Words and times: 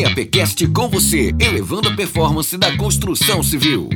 EAPcast 0.00 0.66
com 0.68 0.88
você, 0.88 1.34
elevando 1.38 1.88
a 1.88 1.94
performance 1.94 2.56
da 2.56 2.74
construção 2.78 3.42
civil. 3.42 3.90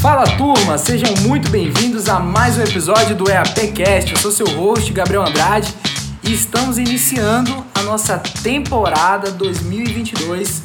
Fala 0.00 0.24
turma, 0.38 0.78
sejam 0.78 1.14
muito 1.16 1.50
bem-vindos 1.50 2.08
a 2.08 2.18
mais 2.18 2.56
um 2.56 2.62
episódio 2.62 3.14
do 3.14 3.30
EAPcast. 3.30 4.12
Eu 4.12 4.16
sou 4.16 4.30
seu 4.30 4.46
host, 4.46 4.90
Gabriel 4.90 5.22
Andrade, 5.22 5.74
e 6.22 6.32
estamos 6.32 6.78
iniciando 6.78 7.64
a 7.74 7.82
nossa 7.82 8.18
temporada 8.18 9.30
2022 9.32 10.62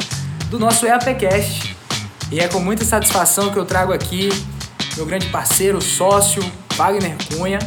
do 0.50 0.58
nosso 0.58 0.86
EAPcast. 0.86 1.76
E 2.32 2.40
é 2.40 2.48
com 2.48 2.62
muita 2.62 2.86
satisfação 2.86 3.52
que 3.52 3.60
eu 3.60 3.66
trago 3.66 3.92
aqui 3.92 4.30
meu 4.96 5.06
grande 5.06 5.28
parceiro, 5.28 5.82
sócio, 5.82 6.42
Wagner 6.76 7.16
Cunha. 7.28 7.60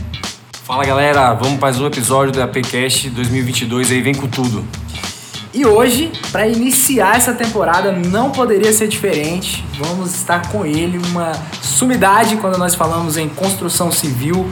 Fala 0.64 0.84
galera, 0.84 1.34
vamos 1.34 1.58
para 1.58 1.72
mais 1.72 1.80
um 1.80 1.86
episódio 1.86 2.32
do 2.32 2.38
EAPcast 2.38 3.10
2022 3.10 3.90
aí, 3.90 4.00
vem 4.00 4.14
com 4.14 4.28
tudo. 4.28 4.64
E 5.52 5.66
hoje, 5.66 6.12
para 6.30 6.46
iniciar 6.46 7.16
essa 7.16 7.32
temporada, 7.32 7.90
não 7.90 8.30
poderia 8.30 8.72
ser 8.72 8.86
diferente. 8.86 9.64
Vamos 9.76 10.14
estar 10.14 10.52
com 10.52 10.64
ele, 10.64 11.00
uma 11.10 11.32
sumidade 11.60 12.36
quando 12.36 12.58
nós 12.58 12.76
falamos 12.76 13.16
em 13.16 13.28
construção 13.28 13.90
civil, 13.90 14.48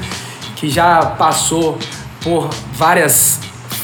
que 0.56 0.68
já 0.68 1.06
passou 1.06 1.78
por 2.20 2.50
várias 2.72 3.38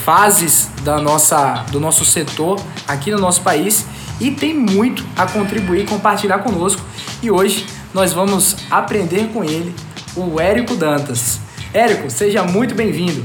fases 0.04 0.68
da 0.82 1.00
nossa, 1.00 1.64
do 1.70 1.78
nosso 1.78 2.04
setor 2.04 2.60
aqui 2.88 3.12
no 3.12 3.18
nosso 3.18 3.40
país 3.42 3.86
e 4.20 4.32
tem 4.32 4.52
muito 4.52 5.06
a 5.16 5.26
contribuir 5.26 5.84
e 5.84 5.86
compartilhar 5.86 6.40
conosco. 6.40 6.82
E 7.22 7.30
hoje 7.30 7.66
nós 7.94 8.12
vamos 8.12 8.56
aprender 8.68 9.28
com 9.32 9.44
ele, 9.44 9.72
o 10.16 10.40
Érico 10.40 10.74
Dantas. 10.74 11.45
Érico, 11.76 12.08
seja 12.10 12.42
muito 12.42 12.74
bem-vindo. 12.74 13.22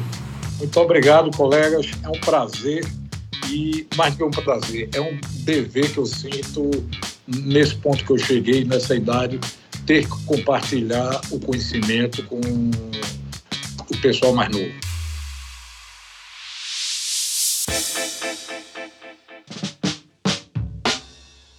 Muito 0.58 0.78
obrigado, 0.78 1.32
colegas. 1.38 1.90
É 2.04 2.10
um 2.10 2.20
prazer 2.20 2.86
e 3.50 3.88
mais 3.96 4.14
que 4.14 4.22
um 4.22 4.30
prazer, 4.30 4.90
é 4.94 5.00
um 5.00 5.18
dever 5.46 5.90
que 5.90 5.98
eu 5.98 6.06
sinto 6.06 6.70
nesse 7.26 7.76
ponto 7.76 8.04
que 8.04 8.12
eu 8.12 8.18
cheguei, 8.18 8.66
nessa 8.66 8.94
idade, 8.94 9.40
ter 9.86 10.06
que 10.06 10.26
compartilhar 10.26 11.22
o 11.32 11.40
conhecimento 11.40 12.24
com 12.24 12.42
o 13.90 13.98
pessoal 14.02 14.34
mais 14.34 14.50
novo. 14.50 14.70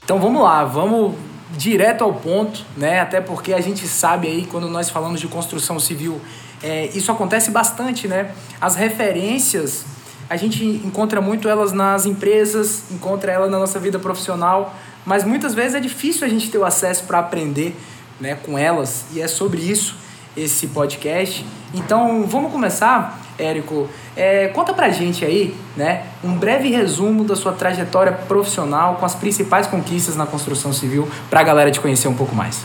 Então 0.04 0.20
vamos 0.20 0.42
lá, 0.42 0.62
vamos 0.62 1.14
direto 1.56 2.04
ao 2.04 2.12
ponto, 2.12 2.62
né? 2.76 3.00
Até 3.00 3.18
porque 3.18 3.54
a 3.54 3.62
gente 3.62 3.88
sabe 3.88 4.28
aí 4.28 4.46
quando 4.46 4.68
nós 4.68 4.90
falamos 4.90 5.22
de 5.22 5.26
construção 5.26 5.80
civil, 5.80 6.20
é, 6.62 6.86
isso 6.94 7.10
acontece 7.10 7.50
bastante, 7.50 8.06
né? 8.06 8.32
As 8.60 8.76
referências 8.76 9.84
a 10.32 10.36
gente 10.36 10.64
encontra 10.64 11.20
muito 11.20 11.46
elas 11.46 11.72
nas 11.72 12.06
empresas, 12.06 12.84
encontra 12.90 13.30
elas 13.30 13.50
na 13.50 13.58
nossa 13.58 13.78
vida 13.78 13.98
profissional, 13.98 14.74
mas 15.04 15.24
muitas 15.24 15.52
vezes 15.52 15.74
é 15.74 15.80
difícil 15.80 16.26
a 16.26 16.30
gente 16.30 16.50
ter 16.50 16.56
o 16.56 16.64
acesso 16.64 17.04
para 17.04 17.18
aprender, 17.18 17.76
né, 18.18 18.38
com 18.42 18.56
elas 18.56 19.04
e 19.12 19.20
é 19.20 19.28
sobre 19.28 19.60
isso 19.60 19.94
esse 20.34 20.68
podcast. 20.68 21.44
Então 21.74 22.24
vamos 22.26 22.50
começar, 22.50 23.20
Érico. 23.38 23.88
É, 24.16 24.48
conta 24.48 24.72
pra 24.72 24.88
gente 24.88 25.22
aí, 25.22 25.54
né, 25.76 26.04
um 26.24 26.34
breve 26.34 26.70
resumo 26.70 27.24
da 27.24 27.36
sua 27.36 27.52
trajetória 27.52 28.12
profissional 28.12 28.96
com 28.96 29.04
as 29.04 29.14
principais 29.14 29.66
conquistas 29.66 30.16
na 30.16 30.24
construção 30.24 30.72
civil 30.72 31.06
para 31.28 31.40
a 31.40 31.42
galera 31.42 31.70
te 31.70 31.78
conhecer 31.78 32.08
um 32.08 32.14
pouco 32.14 32.34
mais. 32.34 32.64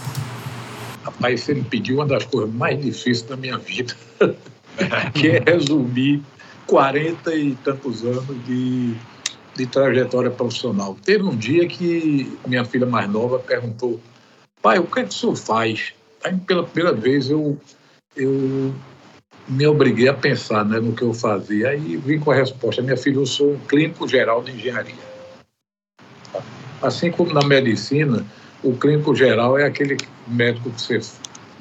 Rapaz, 1.07 1.47
me 1.47 1.63
pediu 1.63 1.95
uma 1.95 2.05
das 2.05 2.25
coisas 2.25 2.53
mais 2.53 2.77
difíceis 2.81 3.21
da 3.21 3.37
minha 3.37 3.57
vida, 3.57 3.95
que 5.15 5.29
é 5.29 5.39
resumir 5.39 6.21
40 6.65 7.33
e 7.33 7.55
tantos 7.63 8.03
anos 8.03 8.25
de, 8.45 8.93
de 9.55 9.65
trajetória 9.67 10.29
profissional. 10.29 10.97
Teve 11.05 11.23
um 11.23 11.33
dia 11.33 11.65
que 11.65 12.37
minha 12.45 12.65
filha 12.65 12.85
mais 12.85 13.09
nova 13.09 13.39
perguntou: 13.39 14.01
pai, 14.61 14.79
o 14.79 14.83
que 14.83 14.99
é 14.99 15.03
que 15.03 15.09
o 15.09 15.13
senhor 15.13 15.35
faz? 15.37 15.93
Aí, 16.25 16.35
pela 16.39 16.65
primeira 16.65 16.93
vez, 16.93 17.29
eu, 17.29 17.57
eu 18.13 18.73
me 19.47 19.65
obriguei 19.65 20.09
a 20.09 20.13
pensar 20.13 20.65
né, 20.65 20.77
no 20.77 20.91
que 20.91 21.03
eu 21.03 21.13
fazia. 21.13 21.69
Aí 21.69 21.95
vim 21.95 22.19
com 22.19 22.31
a 22.31 22.35
resposta: 22.35 22.81
minha 22.81 22.97
filha, 22.97 23.15
eu 23.15 23.25
sou 23.25 23.53
um 23.53 23.59
clínico 23.59 24.05
geral 24.09 24.43
de 24.43 24.51
engenharia. 24.51 25.07
Assim 26.81 27.09
como 27.11 27.33
na 27.33 27.47
medicina, 27.47 28.25
o 28.61 28.75
clínico 28.75 29.15
geral 29.15 29.57
é 29.57 29.63
aquele 29.63 29.95
médico 30.27 30.69
que 30.71 30.81
você 30.81 30.99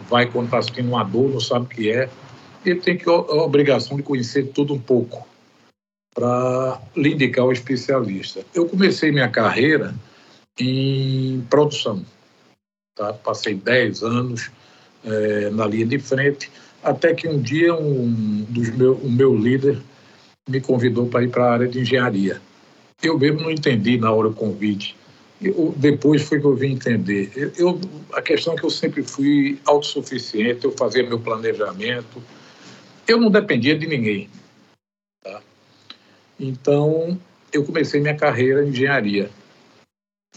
vai 0.08 0.26
quando 0.26 0.46
está 0.46 0.62
sentindo 0.62 0.88
uma 0.88 1.04
dor, 1.04 1.30
não 1.30 1.40
sabe 1.40 1.66
o 1.66 1.68
que 1.68 1.90
é, 1.90 2.08
ele 2.64 2.80
tem 2.80 2.96
que, 2.96 3.08
a 3.08 3.12
obrigação 3.12 3.96
de 3.96 4.02
conhecer 4.02 4.48
tudo 4.48 4.74
um 4.74 4.78
pouco 4.78 5.26
para 6.14 6.80
lhe 6.96 7.12
indicar 7.12 7.44
o 7.44 7.52
especialista. 7.52 8.44
Eu 8.54 8.66
comecei 8.66 9.12
minha 9.12 9.28
carreira 9.28 9.94
em 10.58 11.44
produção. 11.50 12.04
Tá? 12.94 13.12
Passei 13.12 13.54
10 13.54 14.02
anos 14.02 14.50
é, 15.04 15.50
na 15.50 15.66
linha 15.66 15.86
de 15.86 15.98
frente, 15.98 16.50
até 16.82 17.14
que 17.14 17.28
um 17.28 17.40
dia 17.40 17.74
um 17.74 18.44
dos 18.48 18.70
meu, 18.70 18.94
o 18.94 19.10
meu 19.10 19.36
líder 19.36 19.78
me 20.48 20.60
convidou 20.60 21.06
para 21.06 21.22
ir 21.22 21.28
para 21.28 21.44
a 21.44 21.52
área 21.52 21.68
de 21.68 21.80
engenharia. 21.80 22.40
Eu 23.02 23.18
mesmo 23.18 23.42
não 23.42 23.50
entendi 23.50 23.98
na 23.98 24.10
hora 24.10 24.28
o 24.28 24.34
convite. 24.34 24.96
Eu, 25.40 25.74
depois 25.76 26.22
foi 26.22 26.40
que 26.40 26.46
eu 26.46 26.54
vim 26.54 26.72
entender. 26.72 27.52
Eu, 27.56 27.78
a 28.12 28.22
questão 28.22 28.54
é 28.54 28.56
que 28.56 28.64
eu 28.64 28.70
sempre 28.70 29.02
fui 29.02 29.58
autossuficiente, 29.66 30.64
eu 30.64 30.72
fazia 30.72 31.06
meu 31.06 31.20
planejamento, 31.20 32.22
eu 33.06 33.20
não 33.20 33.30
dependia 33.30 33.78
de 33.78 33.86
ninguém. 33.86 34.30
Tá? 35.22 35.42
Então, 36.40 37.18
eu 37.52 37.64
comecei 37.64 38.00
minha 38.00 38.16
carreira 38.16 38.64
em 38.64 38.70
engenharia. 38.70 39.30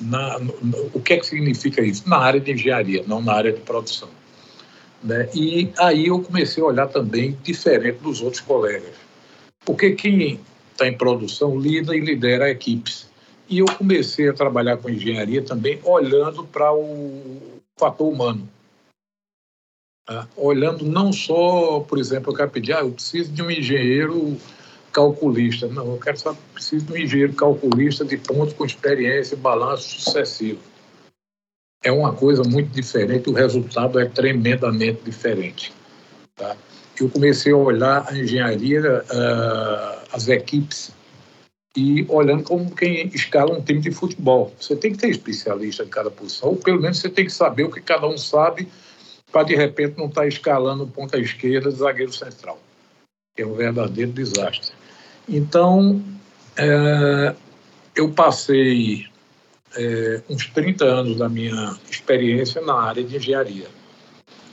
Na, 0.02 0.40
no, 0.40 0.92
o 0.94 1.02
que 1.02 1.14
é 1.14 1.18
que 1.18 1.26
significa 1.26 1.82
isso? 1.82 2.08
Na 2.08 2.18
área 2.18 2.40
de 2.40 2.52
engenharia, 2.52 3.04
não 3.08 3.22
na 3.22 3.34
área 3.34 3.52
de 3.52 3.60
produção. 3.62 4.10
Né? 5.04 5.30
E 5.34 5.72
aí 5.78 6.08
eu 6.08 6.22
comecei 6.22 6.62
a 6.62 6.68
olhar 6.68 6.88
também 6.88 7.38
diferente 7.42 8.00
dos 8.00 8.22
outros 8.22 8.42
colegas. 8.42 8.94
Porque 9.66 9.92
quem 9.92 10.40
está 10.72 10.88
em 10.88 10.98
produção 10.98 11.60
lida 11.60 11.96
e 11.96 12.00
lidera 12.00 12.50
equipes. 12.50 13.09
E 13.50 13.60
eu 13.60 13.66
comecei 13.66 14.30
a 14.30 14.34
trabalhar 14.34 14.78
com 14.78 14.90
engenharia 14.90 15.42
também 15.42 15.80
olhando 15.84 16.44
para 16.44 16.72
o 16.74 17.60
fator 17.78 18.08
humano. 18.08 18.48
Tá? 20.10 20.28
olhando 20.36 20.84
não 20.84 21.14
só, 21.14 21.82
por 21.82 22.00
exemplo, 22.00 22.32
eu 22.32 22.36
quero 22.36 22.50
pedir, 22.50 22.74
ah, 22.74 22.80
eu 22.80 22.92
preciso 22.92 23.32
de 23.32 23.44
um 23.44 23.52
engenheiro 23.52 24.36
calculista. 24.92 25.68
Não, 25.68 25.86
eu 25.86 26.00
quero 26.00 26.18
só 26.18 26.36
preciso 26.52 26.88
de 26.88 26.94
um 26.94 26.98
engenheiro 26.98 27.34
calculista 27.34 28.04
de 28.04 28.18
pontos 28.18 28.56
com 28.56 28.66
experiência 28.66 29.36
e 29.36 29.38
balanço 29.38 30.00
sucessivo. 30.00 30.60
É 31.84 31.92
uma 31.92 32.12
coisa 32.12 32.44
muito 32.44 32.72
diferente, 32.72 33.30
o 33.30 33.34
resultado 33.34 34.00
é 34.00 34.06
tremendamente 34.06 35.04
diferente. 35.04 35.72
Tá? 36.36 36.58
Eu 37.00 37.08
comecei 37.08 37.54
a 37.54 37.58
olhar 37.58 38.06
a 38.10 38.18
engenharia, 38.18 39.04
uh, 39.04 40.08
as 40.12 40.28
equipes, 40.28 40.92
e 41.80 42.06
olhando 42.10 42.44
como 42.44 42.76
quem 42.76 43.08
escala 43.14 43.58
um 43.58 43.62
time 43.62 43.80
de 43.80 43.92
futebol. 43.92 44.54
Você 44.60 44.76
tem 44.76 44.92
que 44.92 44.98
ter 44.98 45.10
especialista 45.10 45.84
em 45.84 45.88
cada 45.88 46.12
posição, 46.12 46.50
ou 46.50 46.56
pelo 46.58 46.82
menos 46.82 47.00
você 47.00 47.08
tem 47.08 47.26
que 47.26 47.32
saber 47.32 47.64
o 47.64 47.72
que 47.72 47.80
cada 47.80 48.06
um 48.06 48.18
sabe 48.18 48.68
para 49.32 49.44
de 49.44 49.56
repente 49.56 49.98
não 49.98 50.08
estar 50.08 50.22
tá 50.22 50.28
escalando 50.28 50.86
ponta 50.86 51.18
esquerda 51.18 51.72
zagueiro 51.72 52.12
central. 52.12 52.60
É 53.38 53.46
um 53.46 53.54
verdadeiro 53.54 54.12
desastre. 54.12 54.74
Então, 55.28 56.04
é, 56.58 57.34
eu 57.96 58.10
passei 58.12 59.06
é, 59.78 60.22
uns 60.30 60.48
30 60.48 60.84
anos 60.84 61.18
da 61.18 61.30
minha 61.30 61.78
experiência 61.90 62.60
na 62.62 62.74
área 62.74 63.04
de 63.04 63.16
engenharia. 63.16 63.68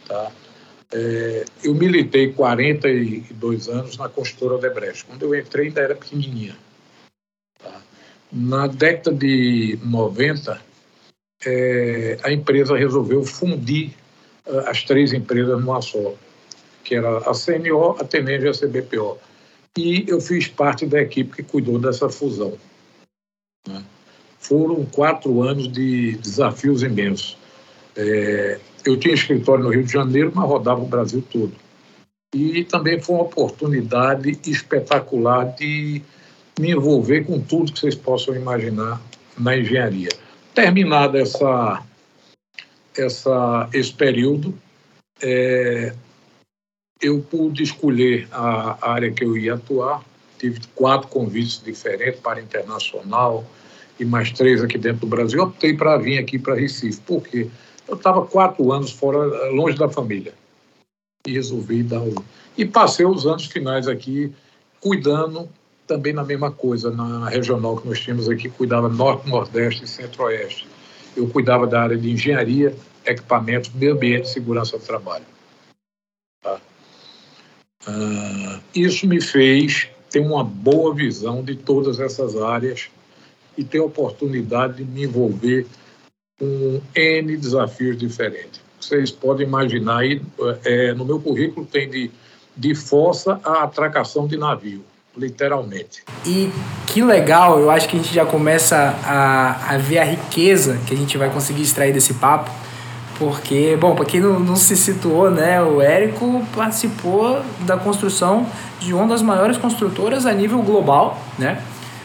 Tá? 0.07 0.31
É, 0.93 1.45
eu 1.65 1.75
militei 1.75 2.33
42 2.33 3.69
anos 3.69 3.97
na 3.97 4.09
construtora 4.09 4.61
Debrecht. 4.61 5.05
Quando 5.07 5.23
eu 5.23 5.35
entrei, 5.35 5.67
ainda 5.67 5.81
era 5.81 5.95
pequenininha. 5.97 6.55
Na 8.39 8.67
década 8.67 9.17
de 9.17 9.79
90, 9.83 10.61
é, 11.47 12.19
a 12.23 12.31
empresa 12.31 12.77
resolveu 12.77 13.25
fundir 13.25 13.93
eh, 14.47 14.65
as 14.67 14.83
três 14.83 15.15
empresas 15.15 15.59
numa 15.59 15.81
só, 15.81 16.15
que 16.85 16.95
era 16.95 17.17
a 17.19 17.33
CNO, 17.33 17.97
a 17.99 18.05
Tenenge 18.05 18.45
e 18.45 18.49
a 18.49 18.53
CBPO. 18.53 19.19
E 19.79 20.05
eu 20.07 20.21
fiz 20.21 20.49
parte 20.49 20.85
da 20.85 21.01
equipe 21.01 21.37
que 21.37 21.43
cuidou 21.43 21.79
dessa 21.79 22.11
fusão. 22.11 22.59
Né? 23.67 23.83
Foram 24.39 24.85
quatro 24.85 25.43
anos 25.43 25.73
de 25.73 26.13
desafios 26.19 26.83
imensos. 26.83 27.39
É, 27.97 28.61
eu 28.85 28.99
tinha 28.99 29.15
escritório 29.15 29.65
no 29.65 29.71
Rio 29.71 29.83
de 29.83 29.93
Janeiro, 29.93 30.31
mas 30.35 30.47
rodava 30.47 30.83
o 30.83 30.87
Brasil 30.87 31.25
todo. 31.31 31.55
E 32.35 32.65
também 32.65 33.01
foi 33.01 33.17
uma 33.17 33.25
oportunidade 33.25 34.39
espetacular 34.47 35.55
de 35.57 36.03
me 36.59 36.71
envolver 36.71 37.25
com 37.25 37.41
tudo 37.41 37.73
que 37.73 37.81
vocês 37.81 37.95
possam 37.95 38.35
imaginar 38.35 39.01
na 39.39 39.57
engenharia. 39.57 40.09
Terminada 40.55 41.19
essa 41.19 41.83
essa, 42.97 43.69
esse 43.75 43.93
período, 43.93 44.59
é, 45.21 45.95
eu 47.03 47.21
pude 47.21 47.63
escolher 47.63 48.27
a 48.33 48.91
área 48.91 49.13
que 49.13 49.23
eu 49.23 49.37
ia 49.37 49.53
atuar 49.53 50.03
tive 50.39 50.61
quatro 50.75 51.09
convites 51.09 51.63
diferentes 51.63 52.21
para 52.21 52.41
internacional 52.41 53.45
e 53.99 54.05
mais 54.05 54.31
três 54.33 54.63
aqui 54.63 54.79
dentro 54.79 55.01
do 55.01 55.07
Brasil. 55.07 55.43
Optei 55.43 55.75
para 55.75 55.97
vir 55.97 56.19
aqui 56.19 56.39
para 56.39 56.55
Recife, 56.55 57.01
porque 57.07 57.49
eu 57.89 57.97
estava 57.97 58.27
quatro 58.27 58.73
anos 58.73 58.91
fora, 58.91 59.51
longe 59.51 59.79
da 59.79 59.89
família. 59.89 60.35
E 61.27 61.33
resolvi 61.33 61.83
dar 61.83 62.01
um... 62.01 62.15
E 62.57 62.65
passei 62.65 63.07
os 63.07 63.27
anos 63.27 63.47
finais 63.47 63.89
aqui 63.89 64.33
cuidando 64.81 65.49
também 65.87 66.13
na 66.13 66.25
mesma 66.25 66.51
coisa, 66.51 66.91
na 66.91 67.29
regional 67.29 67.77
que 67.77 67.89
nós 67.89 68.01
tínhamos 68.01 68.29
aqui, 68.29 68.49
cuidava 68.49 68.89
Norte, 68.89 69.29
Nordeste 69.29 69.85
e 69.85 69.89
Centro-Oeste. 69.89 70.67
Eu 71.17 71.29
cuidava 71.29 71.67
da 71.67 71.83
área 71.83 71.97
de 71.97 72.11
engenharia, 72.11 72.75
equipamentos, 73.05 73.71
meio 73.73 73.95
ambiente 73.95 74.25
e 74.25 74.33
segurança 74.33 74.77
do 74.77 74.85
trabalho. 74.85 75.25
Tá? 76.43 76.61
Ah, 77.87 78.61
isso 78.75 79.07
me 79.07 79.21
fez 79.21 79.89
ter 80.11 80.21
uma 80.21 80.45
boa 80.45 80.95
visão 80.95 81.43
de 81.43 81.55
todas 81.55 82.01
essas 82.01 82.37
áreas 82.37 82.91
e 83.57 83.65
ter 83.65 83.79
a 83.79 83.85
oportunidade 83.85 84.79
de 84.79 84.85
me 84.85 85.05
envolver 85.05 85.67
com 86.39 86.81
N 86.95 87.37
desafios 87.37 87.97
diferentes. 87.97 88.61
Vocês 88.79 89.11
podem 89.11 89.47
imaginar 89.47 90.01
aí, 90.01 90.21
é, 90.65 90.93
no 90.93 91.05
meu 91.05 91.19
currículo 91.19 91.65
tem 91.65 91.89
de, 91.89 92.11
de 92.55 92.75
fossa 92.75 93.41
a 93.43 93.63
atracação 93.63 94.27
de 94.27 94.37
navio 94.37 94.85
literalmente. 95.17 96.03
E 96.25 96.51
que 96.87 97.03
legal, 97.03 97.59
eu 97.59 97.71
acho 97.71 97.89
que 97.89 97.97
a 97.97 98.01
gente 98.01 98.15
já 98.15 98.25
começa 98.25 98.77
a, 99.05 99.75
a 99.75 99.79
ver 99.79 99.99
a 99.99 100.05
riqueza 100.05 100.79
que 100.87 100.95
a 100.95 100.97
gente 100.97 101.17
vai 101.17 101.31
conseguir 101.31 101.63
extrair 101.63 101.93
desse 101.93 102.15
papo, 102.15 102.51
porque, 103.19 103.77
bom, 103.81 103.95
para 103.95 104.05
quem 104.05 104.21
não, 104.21 104.39
não, 104.39 104.57
se 104.57 104.77
situou, 104.77 105.31
né, 105.31 105.63
o 105.63 105.81
Érico 105.81 106.45
participou 106.55 107.41
da 107.61 107.77
construção 107.77 108.47
de 108.79 108.93
uma 108.93 109.07
das 109.07 109.23
maiores 109.23 109.57
construtoras 109.57 110.27
a 110.27 110.33
nível 110.33 110.61
global, 110.61 111.19
né, 111.39 111.63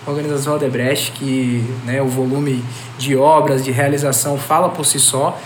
a 0.08 0.10
organização 0.10 0.56
Odebrecht, 0.56 1.12
que 1.12 1.64
né, 1.86 2.02
o 2.02 2.08
volume 2.08 2.64
de 2.98 3.16
obras, 3.16 3.64
de 3.64 3.72
realização 3.72 4.38
fala 4.38 4.70
por 4.70 4.86
si 4.86 5.00
só, 5.00 5.38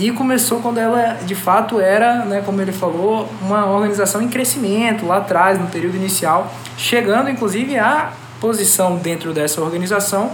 e 0.00 0.10
começou 0.10 0.60
quando 0.60 0.78
ela 0.78 1.18
de 1.26 1.34
fato 1.34 1.78
era, 1.78 2.24
né, 2.24 2.42
como 2.44 2.60
ele 2.62 2.72
falou, 2.72 3.28
uma 3.42 3.66
organização 3.66 4.22
em 4.22 4.28
crescimento 4.28 5.04
lá 5.04 5.18
atrás, 5.18 5.60
no 5.60 5.66
período 5.66 5.96
inicial, 5.96 6.52
chegando 6.78 7.28
inclusive 7.28 7.78
à 7.78 8.12
posição 8.40 8.96
dentro 8.96 9.34
dessa 9.34 9.60
organização 9.60 10.30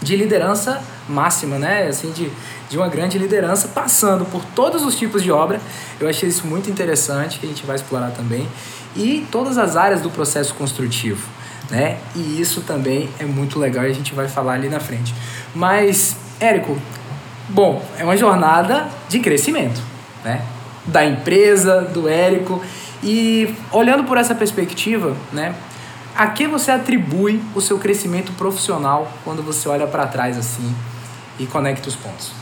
de 0.00 0.16
liderança 0.16 0.82
máxima, 1.08 1.58
né? 1.58 1.86
Assim, 1.86 2.10
de, 2.10 2.30
de 2.68 2.76
uma 2.76 2.88
grande 2.88 3.18
liderança, 3.18 3.68
passando 3.68 4.24
por 4.24 4.42
todos 4.54 4.82
os 4.82 4.96
tipos 4.96 5.22
de 5.22 5.30
obra. 5.30 5.60
Eu 6.00 6.08
achei 6.08 6.28
isso 6.28 6.46
muito 6.46 6.70
interessante, 6.70 7.38
que 7.38 7.46
a 7.46 7.48
gente 7.48 7.66
vai 7.66 7.76
explorar 7.76 8.10
também. 8.10 8.48
E 8.94 9.26
todas 9.30 9.58
as 9.58 9.76
áreas 9.76 10.00
do 10.00 10.10
processo 10.10 10.54
construtivo, 10.54 11.28
né? 11.70 11.98
E 12.14 12.40
isso 12.40 12.62
também 12.62 13.10
é 13.18 13.24
muito 13.24 13.58
legal 13.58 13.84
e 13.84 13.90
a 13.90 13.94
gente 13.94 14.14
vai 14.14 14.26
falar 14.26 14.54
ali 14.54 14.68
na 14.68 14.80
frente. 14.80 15.14
Mas, 15.54 16.16
Érico, 16.40 16.78
Bom, 17.48 17.84
é 17.96 18.02
uma 18.02 18.16
jornada 18.16 18.88
de 19.08 19.20
crescimento, 19.20 19.80
né? 20.24 20.44
Da 20.84 21.04
empresa, 21.04 21.82
do 21.82 22.08
Érico. 22.08 22.62
E 23.02 23.54
olhando 23.72 24.04
por 24.04 24.18
essa 24.18 24.34
perspectiva, 24.34 25.16
né? 25.32 25.54
A 26.16 26.26
que 26.28 26.46
você 26.46 26.70
atribui 26.70 27.40
o 27.54 27.60
seu 27.60 27.78
crescimento 27.78 28.32
profissional 28.32 29.12
quando 29.22 29.42
você 29.42 29.68
olha 29.68 29.86
para 29.86 30.06
trás 30.06 30.36
assim 30.36 30.74
e 31.38 31.46
conecta 31.46 31.88
os 31.88 31.94
pontos? 31.94 32.32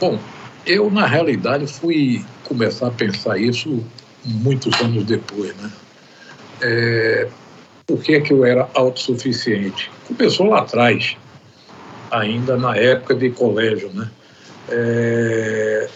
Bom, 0.00 0.18
eu 0.66 0.90
na 0.90 1.06
realidade 1.06 1.66
fui 1.66 2.24
começar 2.44 2.88
a 2.88 2.90
pensar 2.90 3.38
isso 3.38 3.84
muitos 4.24 4.80
anos 4.80 5.04
depois, 5.04 5.54
né? 5.56 5.70
É, 6.62 7.28
por 7.86 8.00
que, 8.00 8.14
é 8.14 8.20
que 8.20 8.32
eu 8.32 8.44
era 8.44 8.68
autossuficiente? 8.74 9.90
Começou 10.08 10.46
lá 10.46 10.60
atrás 10.60 11.16
ainda 12.10 12.56
na 12.56 12.76
época 12.76 13.14
de 13.14 13.30
colégio, 13.30 13.90
né? 13.92 14.10
É, 14.68 15.88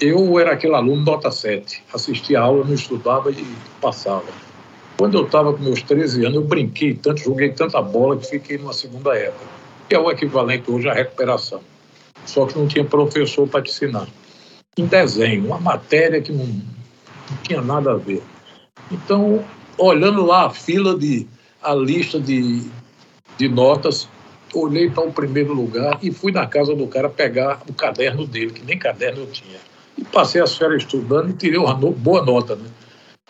eu 0.00 0.38
era 0.38 0.52
aquele 0.52 0.74
aluno 0.74 1.02
nota 1.02 1.30
7, 1.30 1.82
assistia 1.92 2.40
a 2.40 2.44
aula, 2.44 2.64
não 2.64 2.74
estudava 2.74 3.30
e 3.30 3.46
passava. 3.80 4.24
Quando 4.96 5.18
eu 5.18 5.24
estava 5.24 5.52
com 5.52 5.62
meus 5.62 5.82
13 5.82 6.26
anos, 6.26 6.36
eu 6.36 6.44
brinquei 6.44 6.94
tanto, 6.94 7.20
joguei 7.20 7.50
tanta 7.50 7.80
bola 7.80 8.16
que 8.16 8.26
fiquei 8.26 8.58
numa 8.58 8.72
segunda 8.72 9.16
época, 9.16 9.44
que 9.88 9.94
é 9.94 9.98
o 9.98 10.10
equivalente 10.10 10.70
hoje 10.70 10.88
à 10.88 10.92
recuperação. 10.92 11.60
Só 12.26 12.46
que 12.46 12.58
não 12.58 12.66
tinha 12.66 12.84
professor 12.84 13.48
para 13.48 13.62
te 13.62 13.70
ensinar. 13.70 14.06
Em 14.76 14.86
desenho, 14.86 15.46
uma 15.46 15.58
matéria 15.58 16.20
que 16.20 16.32
não, 16.32 16.44
não 16.44 17.36
tinha 17.42 17.62
nada 17.62 17.92
a 17.92 17.96
ver. 17.96 18.22
Então, 18.90 19.44
olhando 19.78 20.24
lá 20.24 20.46
a 20.46 20.50
fila 20.50 20.98
de, 20.98 21.26
a 21.62 21.74
lista 21.74 22.20
de, 22.20 22.68
de 23.38 23.48
notas, 23.48 24.08
olhei 24.54 24.90
para 24.90 25.06
o 25.06 25.12
primeiro 25.12 25.52
lugar 25.52 25.98
e 26.02 26.10
fui 26.10 26.32
na 26.32 26.46
casa 26.46 26.74
do 26.74 26.86
cara 26.86 27.08
pegar 27.08 27.60
o 27.68 27.72
caderno 27.72 28.26
dele, 28.26 28.50
que 28.50 28.64
nem 28.64 28.78
caderno 28.78 29.22
eu 29.22 29.26
tinha. 29.26 29.58
E 29.96 30.04
passei 30.04 30.40
as 30.40 30.56
férias 30.56 30.82
estudando 30.82 31.30
e 31.30 31.32
tirei 31.34 31.58
uma 31.58 31.74
no, 31.74 31.92
boa 31.92 32.24
nota. 32.24 32.56
Né? 32.56 32.68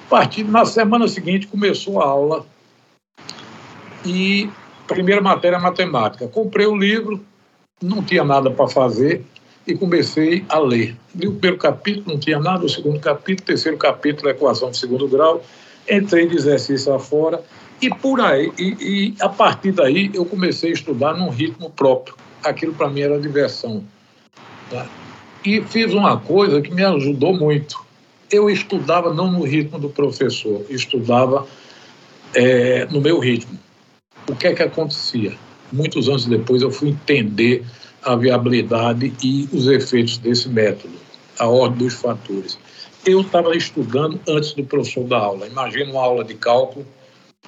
Partindo, 0.09 0.51
na 0.51 0.65
semana 0.65 1.09
seguinte 1.09 1.47
começou 1.47 2.01
a 2.01 2.07
aula 2.07 2.47
e 4.05 4.49
primeira 4.87 5.21
matéria 5.21 5.59
matemática. 5.59 6.27
Comprei 6.29 6.67
o 6.67 6.77
livro, 6.77 7.21
não 7.83 8.03
tinha 8.03 8.25
nada 8.25 8.51
para 8.51 8.69
fazer 8.69 9.25
e 9.67 9.75
comecei 9.75 10.45
a 10.49 10.59
ler. 10.59 10.97
Li 11.15 11.29
o 11.29 11.33
primeiro 11.33 11.59
capítulo, 11.59 12.13
não 12.13 12.19
tinha 12.19 12.39
nada, 12.39 12.65
o 12.65 12.69
segundo 12.69 12.99
capítulo, 12.99 13.43
o 13.43 13.47
terceiro 13.47 13.77
capítulo, 13.77 14.31
equação 14.31 14.71
de 14.71 14.79
segundo 14.79 15.07
grau, 15.07 15.43
entrei 15.89 16.27
de 16.27 16.37
exercício 16.37 16.93
afora 16.93 17.43
e 17.81 17.89
por 17.89 18.21
aí, 18.21 18.53
e, 18.59 18.65
e, 18.65 19.15
a 19.21 19.29
partir 19.29 19.73
daí 19.73 20.11
eu 20.13 20.25
comecei 20.27 20.71
a 20.71 20.75
estudar 20.75 21.15
num 21.15 21.31
ritmo 21.31 21.71
próprio. 21.71 22.15
Aquilo 22.45 22.75
para 22.75 22.89
mim 22.89 23.01
era 23.01 23.19
diversão. 23.19 23.83
Tá? 24.71 24.87
E 25.45 25.63
fiz 25.63 25.95
uma 25.95 26.19
coisa 26.19 26.61
que 26.61 26.73
me 26.73 26.85
ajudou 26.85 27.35
muito. 27.35 27.83
Eu 28.31 28.51
estudava 28.51 29.15
não 29.15 29.33
no 29.33 29.43
ritmo 29.43 29.79
do 29.79 29.89
professor, 29.89 30.65
estudava 30.69 31.47
é, 32.35 32.87
no 32.87 33.01
meu 33.01 33.19
ritmo. 33.19 33.59
O 34.29 34.37
que 34.37 34.49
é 34.49 34.55
que 34.55 34.63
acontecia? 34.63 35.33
Muitos 35.73 36.09
anos 36.09 36.27
depois 36.27 36.63
eu 36.63 36.71
fui 36.71 36.91
entender 36.91 37.65
a 38.03 38.15
viabilidade 38.15 39.13
e 39.23 39.49
os 39.53 39.67
efeitos 39.67 40.19
desse 40.19 40.49
método, 40.49 40.95
a 41.39 41.47
ordem 41.47 41.87
dos 41.87 41.95
fatores. 41.95 42.59
Eu 43.05 43.23
estava 43.23 43.57
estudando 43.57 44.21
antes 44.29 44.53
do 44.53 44.65
professor 44.65 45.05
da 45.05 45.19
aula. 45.19 45.47
Imagina 45.47 45.91
uma 45.91 46.03
aula 46.03 46.23
de 46.23 46.35
cálculo 46.35 46.87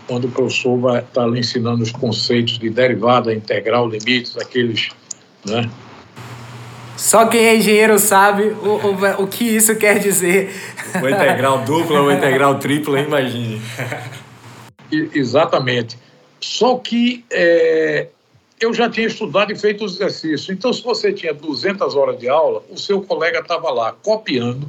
onde 0.08 0.26
o 0.26 0.30
professor 0.30 0.78
vai 0.78 1.00
estar 1.00 1.26
lhe 1.26 1.40
ensinando 1.40 1.82
os 1.82 1.92
conceitos 1.92 2.58
de 2.58 2.70
derivada, 2.70 3.32
integral, 3.32 3.88
limites, 3.88 4.36
aqueles, 4.36 4.90
né? 5.44 5.70
Só 6.96 7.26
quem 7.26 7.40
é 7.40 7.56
engenheiro 7.56 7.98
sabe 7.98 8.44
o, 8.44 8.68
o, 8.68 9.22
o 9.24 9.26
que 9.26 9.44
isso 9.44 9.74
quer 9.76 9.98
dizer. 9.98 10.54
O 11.02 11.08
integral 11.08 11.64
dupla, 11.64 12.02
o 12.02 12.12
integral 12.12 12.58
tripla, 12.58 13.00
imagine. 13.00 13.60
Exatamente. 15.14 15.98
Só 16.40 16.76
que 16.76 17.24
é, 17.30 18.08
eu 18.60 18.72
já 18.72 18.88
tinha 18.88 19.06
estudado 19.06 19.52
e 19.52 19.58
feito 19.58 19.84
os 19.84 19.94
exercícios. 19.94 20.48
Então, 20.50 20.72
se 20.72 20.82
você 20.82 21.12
tinha 21.12 21.32
200 21.32 21.96
horas 21.96 22.18
de 22.18 22.28
aula, 22.28 22.62
o 22.70 22.78
seu 22.78 23.02
colega 23.02 23.40
estava 23.40 23.70
lá 23.70 23.92
copiando 24.02 24.68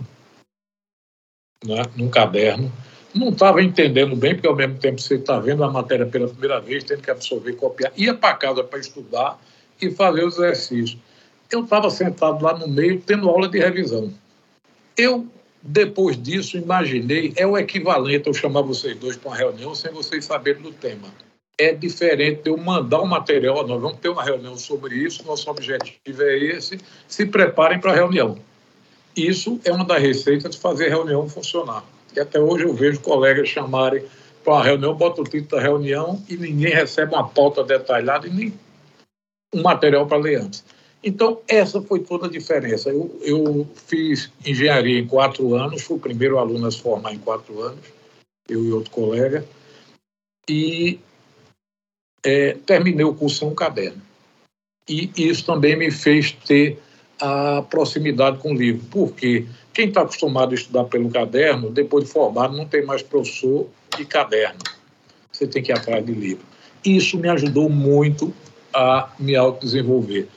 né, 1.63 1.83
num 1.95 2.09
caderno 2.09 2.71
não 3.13 3.29
estava 3.29 3.61
entendendo 3.61 4.15
bem, 4.15 4.33
porque 4.33 4.47
ao 4.47 4.55
mesmo 4.55 4.77
tempo 4.77 4.99
você 4.99 5.15
está 5.15 5.39
vendo 5.39 5.63
a 5.63 5.69
matéria 5.69 6.05
pela 6.05 6.27
primeira 6.27 6.59
vez, 6.59 6.83
tendo 6.83 7.01
que 7.01 7.11
absorver, 7.11 7.53
copiar, 7.53 7.91
ia 7.95 8.13
para 8.13 8.35
casa 8.35 8.63
para 8.63 8.79
estudar 8.79 9.39
e 9.81 9.91
fazer 9.91 10.25
os 10.25 10.35
exercícios. 10.35 10.97
Eu 11.51 11.63
estava 11.63 11.89
sentado 11.89 12.43
lá 12.43 12.57
no 12.57 12.67
meio, 12.67 12.99
tendo 13.01 13.29
aula 13.29 13.47
de 13.47 13.59
revisão. 13.59 14.11
Eu, 14.97 15.27
depois 15.61 16.21
disso, 16.21 16.57
imaginei, 16.57 17.33
é 17.35 17.45
o 17.45 17.57
equivalente 17.57 18.27
eu 18.27 18.33
chamar 18.33 18.61
vocês 18.61 18.97
dois 18.97 19.15
para 19.15 19.29
uma 19.29 19.37
reunião 19.37 19.75
sem 19.75 19.91
vocês 19.91 20.25
saberem 20.25 20.61
do 20.61 20.71
tema. 20.71 21.09
É 21.57 21.71
diferente 21.71 22.43
de 22.43 22.49
eu 22.49 22.57
mandar 22.57 22.99
o 22.99 23.03
um 23.03 23.07
material, 23.07 23.65
nós 23.67 23.79
vamos 23.79 23.99
ter 23.99 24.09
uma 24.09 24.23
reunião 24.23 24.57
sobre 24.57 24.95
isso, 24.95 25.23
nosso 25.23 25.49
objetivo 25.49 26.23
é 26.23 26.37
esse, 26.37 26.79
se 27.07 27.25
preparem 27.27 27.79
para 27.79 27.91
a 27.91 27.95
reunião. 27.95 28.39
Isso 29.15 29.59
é 29.63 29.71
uma 29.71 29.85
das 29.85 30.01
receitas 30.01 30.55
de 30.55 30.57
fazer 30.57 30.87
a 30.87 30.89
reunião 30.89 31.29
funcionar. 31.29 31.83
E 32.15 32.19
até 32.19 32.39
hoje 32.39 32.65
eu 32.65 32.73
vejo 32.73 32.99
colegas 33.01 33.49
chamarem 33.49 34.03
para 34.43 34.53
uma 34.53 34.63
reunião, 34.63 34.93
bota 34.93 35.21
o 35.21 35.23
título 35.23 35.61
da 35.61 35.61
reunião 35.61 36.21
e 36.29 36.35
ninguém 36.35 36.73
recebe 36.73 37.13
uma 37.13 37.27
pauta 37.27 37.63
detalhada 37.63 38.27
e 38.27 38.29
nem 38.29 38.53
um 39.53 39.61
material 39.61 40.05
para 40.05 40.17
ler 40.17 40.41
antes. 40.41 40.63
Então, 41.03 41.41
essa 41.47 41.81
foi 41.81 41.99
toda 41.99 42.27
a 42.27 42.29
diferença. 42.29 42.89
Eu, 42.89 43.19
eu 43.21 43.67
fiz 43.87 44.31
engenharia 44.45 44.99
em 44.99 45.07
quatro 45.07 45.53
anos, 45.53 45.81
fui 45.81 45.97
o 45.97 45.99
primeiro 45.99 46.37
aluno 46.37 46.65
a 46.65 46.71
se 46.71 46.81
formar 46.81 47.13
em 47.13 47.19
quatro 47.19 47.61
anos, 47.61 47.85
eu 48.47 48.63
e 48.63 48.71
outro 48.71 48.91
colega, 48.91 49.45
e 50.49 50.99
é, 52.23 52.53
terminei 52.65 53.05
o 53.05 53.13
curso 53.13 53.39
sem 53.39 53.47
um 53.47 53.55
caderno. 53.55 54.01
E 54.87 55.11
isso 55.17 55.45
também 55.45 55.75
me 55.75 55.91
fez 55.91 56.31
ter 56.31 56.79
a 57.19 57.61
proximidade 57.61 58.37
com 58.39 58.51
o 58.51 58.55
livro. 58.55 58.85
Por 58.87 59.13
quê? 59.13 59.45
Quem 59.73 59.87
está 59.87 60.01
acostumado 60.01 60.51
a 60.51 60.55
estudar 60.55 60.83
pelo 60.83 61.09
caderno, 61.09 61.71
depois 61.71 62.05
de 62.05 62.11
formado, 62.11 62.55
não 62.55 62.65
tem 62.65 62.85
mais 62.85 63.01
professor 63.01 63.67
e 63.99 64.05
caderno. 64.05 64.59
você 65.31 65.47
tem 65.47 65.63
que 65.63 65.71
ir 65.71 65.75
atrás 65.75 66.05
de 66.05 66.11
livro. 66.11 66.45
Isso 66.85 67.17
me 67.17 67.27
ajudou 67.27 67.69
muito 67.69 68.31
a 68.71 69.09
me 69.17 69.35
autodesenvolver. 69.35 70.27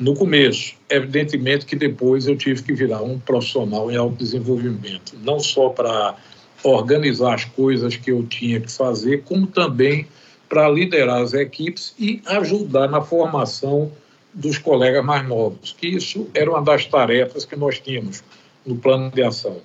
No 0.00 0.14
começo, 0.14 0.74
evidentemente 0.88 1.66
que 1.66 1.74
depois 1.74 2.26
eu 2.26 2.36
tive 2.36 2.62
que 2.62 2.72
virar 2.72 3.02
um 3.02 3.18
profissional 3.18 3.90
em 3.90 3.96
autodesenvolvimento, 3.96 5.16
não 5.22 5.40
só 5.40 5.68
para 5.68 6.16
organizar 6.62 7.34
as 7.34 7.44
coisas 7.44 7.96
que 7.96 8.10
eu 8.10 8.24
tinha 8.26 8.60
que 8.60 8.70
fazer, 8.70 9.22
como 9.22 9.46
também 9.46 10.06
para 10.48 10.68
liderar 10.68 11.22
as 11.22 11.32
equipes 11.32 11.94
e 11.98 12.22
ajudar 12.26 12.88
na 12.88 13.00
formação 13.00 13.90
dos 14.32 14.58
colegas 14.58 15.04
mais 15.04 15.26
novos, 15.26 15.74
que 15.78 15.86
isso 15.86 16.28
era 16.34 16.50
uma 16.50 16.62
das 16.62 16.86
tarefas 16.86 17.44
que 17.44 17.56
nós 17.56 17.78
tínhamos 17.78 18.22
no 18.66 18.76
plano 18.76 19.10
de 19.10 19.22
ação. 19.22 19.60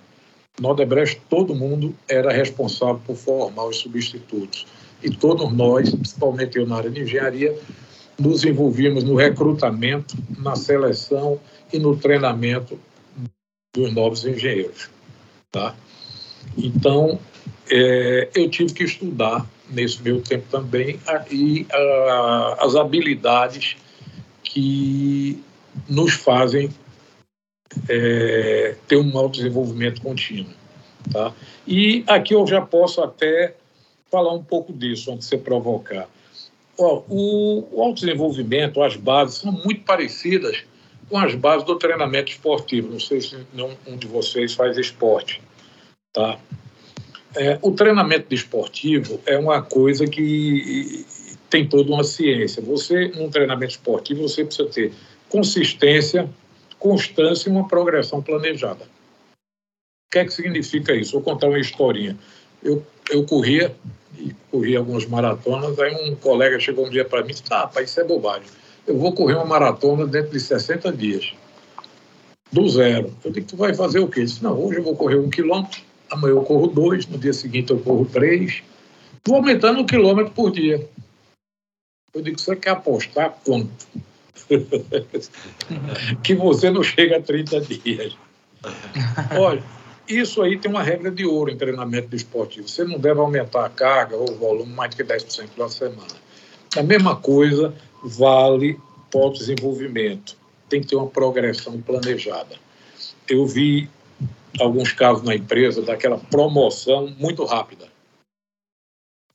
No 0.59 0.69
Odebrecht, 0.69 1.21
todo 1.29 1.55
mundo 1.55 1.95
era 2.07 2.31
responsável 2.31 3.01
por 3.05 3.15
formar 3.15 3.65
os 3.65 3.77
substitutos. 3.77 4.67
E 5.01 5.09
todos 5.09 5.51
nós, 5.53 5.89
principalmente 5.89 6.57
eu 6.57 6.67
na 6.67 6.77
área 6.77 6.89
de 6.89 7.01
engenharia, 7.01 7.57
nos 8.19 8.43
envolvíamos 8.43 9.03
no 9.03 9.15
recrutamento, 9.15 10.17
na 10.37 10.55
seleção 10.55 11.39
e 11.71 11.79
no 11.79 11.95
treinamento 11.95 12.77
dos 13.73 13.93
novos 13.93 14.25
engenheiros. 14.25 14.89
Tá? 15.49 15.73
Então, 16.57 17.17
é, 17.69 18.29
eu 18.35 18.49
tive 18.49 18.73
que 18.73 18.83
estudar 18.83 19.47
nesse 19.69 20.01
meu 20.01 20.21
tempo 20.21 20.45
também 20.49 20.99
e 21.31 21.65
as 22.59 22.75
habilidades 22.75 23.77
que 24.43 25.41
nos 25.87 26.13
fazem 26.13 26.69
é, 27.87 28.75
ter 28.87 28.97
um 28.97 29.11
mau 29.11 29.29
desenvolvimento 29.29 30.01
contínuo. 30.01 30.53
Tá? 31.11 31.33
E 31.67 32.03
aqui 32.07 32.33
eu 32.33 32.45
já 32.45 32.61
posso 32.61 33.01
até 33.01 33.55
falar 34.11 34.33
um 34.33 34.43
pouco 34.43 34.73
disso, 34.73 35.11
antes 35.11 35.29
de 35.29 35.35
você 35.35 35.37
provocar. 35.37 36.07
O, 36.77 37.65
o 37.71 37.81
autodesenvolvimento, 37.83 38.81
as 38.81 38.95
bases, 38.95 39.39
são 39.39 39.51
muito 39.51 39.81
parecidas 39.81 40.63
com 41.09 41.17
as 41.17 41.35
bases 41.35 41.65
do 41.65 41.75
treinamento 41.75 42.31
esportivo. 42.31 42.89
Não 42.89 42.99
sei 42.99 43.21
se 43.21 43.35
um 43.87 43.97
de 43.97 44.07
vocês 44.07 44.53
faz 44.53 44.77
esporte. 44.77 45.41
Tá? 46.13 46.39
É, 47.35 47.59
o 47.61 47.71
treinamento 47.71 48.33
esportivo 48.33 49.19
é 49.25 49.37
uma 49.37 49.61
coisa 49.61 50.07
que 50.07 51.05
tem 51.49 51.67
toda 51.67 51.91
uma 51.91 52.03
ciência. 52.03 52.61
Você, 52.63 53.09
num 53.09 53.29
treinamento 53.29 53.73
esportivo, 53.73 54.21
você 54.21 54.45
precisa 54.45 54.69
ter 54.69 54.93
consistência, 55.27 56.29
constância 56.79 57.49
e 57.49 57.51
uma 57.51 57.67
progressão 57.67 58.21
planejada. 58.21 58.83
O 58.83 60.11
que 60.11 60.19
é 60.19 60.25
que 60.25 60.33
significa 60.33 60.95
isso? 60.95 61.11
Vou 61.11 61.21
contar 61.21 61.47
uma 61.47 61.59
historinha. 61.59 62.17
Eu, 62.63 62.83
eu 63.09 63.23
corria, 63.25 63.75
e 64.17 64.33
corria 64.49 64.79
algumas 64.79 65.05
maratonas, 65.05 65.77
aí 65.79 66.09
um 66.09 66.15
colega 66.15 66.59
chegou 66.59 66.87
um 66.87 66.89
dia 66.89 67.05
para 67.05 67.21
mim 67.21 67.29
e 67.29 67.33
disse, 67.33 67.43
ah, 67.51 67.61
rapaz, 67.61 67.89
isso 67.89 67.99
é 67.99 68.03
bobagem. 68.03 68.47
Eu 68.87 68.97
vou 68.97 69.13
correr 69.13 69.35
uma 69.35 69.45
maratona 69.45 70.07
dentro 70.07 70.31
de 70.31 70.39
60 70.39 70.91
dias, 70.91 71.33
do 72.51 72.67
zero. 72.67 73.15
Eu 73.23 73.31
disse, 73.31 73.47
tu 73.47 73.57
vai 73.57 73.73
fazer 73.73 73.99
o 73.99 74.07
quê? 74.07 74.21
Ele 74.21 74.25
disse, 74.27 74.43
não, 74.43 74.59
hoje 74.59 74.79
eu 74.79 74.83
vou 74.83 74.95
correr 74.95 75.17
um 75.17 75.29
quilômetro, 75.29 75.81
amanhã 76.09 76.33
eu 76.33 76.43
corro 76.43 76.67
dois, 76.67 77.05
no 77.05 77.17
dia 77.17 77.33
seguinte 77.33 77.71
eu 77.71 77.79
corro 77.79 78.05
três, 78.05 78.63
vou 79.25 79.37
aumentando 79.37 79.79
um 79.79 79.85
quilômetro 79.85 80.33
por 80.33 80.51
dia. 80.51 80.89
Eu 82.13 82.21
digo, 82.21 82.39
você 82.39 82.55
quer 82.55 82.71
apostar 82.71 83.37
quanto? 83.45 83.69
que 86.23 86.35
você 86.35 86.69
não 86.69 86.83
chega 86.83 87.17
a 87.17 87.21
30 87.21 87.61
dias. 87.61 88.17
Olha, 89.37 89.63
isso 90.07 90.41
aí 90.41 90.57
tem 90.57 90.69
uma 90.69 90.83
regra 90.83 91.11
de 91.11 91.25
ouro 91.25 91.51
em 91.51 91.57
treinamento 91.57 92.15
esportivo. 92.15 92.67
Você 92.67 92.83
não 92.83 92.99
deve 92.99 93.19
aumentar 93.19 93.65
a 93.65 93.69
carga 93.69 94.15
ou 94.15 94.29
o 94.29 94.35
volume 94.35 94.73
mais 94.73 94.93
que 94.93 95.03
10% 95.03 95.49
na 95.57 95.69
semana. 95.69 96.07
A 96.75 96.83
mesma 96.83 97.15
coisa 97.15 97.73
vale 98.03 98.79
para 99.11 99.21
o 99.21 99.33
desenvolvimento. 99.33 100.35
Tem 100.67 100.81
que 100.81 100.87
ter 100.87 100.95
uma 100.95 101.07
progressão 101.07 101.81
planejada. 101.81 102.55
Eu 103.27 103.45
vi 103.45 103.89
alguns 104.59 104.91
casos 104.93 105.23
na 105.23 105.35
empresa 105.35 105.81
daquela 105.81 106.17
promoção 106.17 107.13
muito 107.17 107.45
rápida 107.45 107.87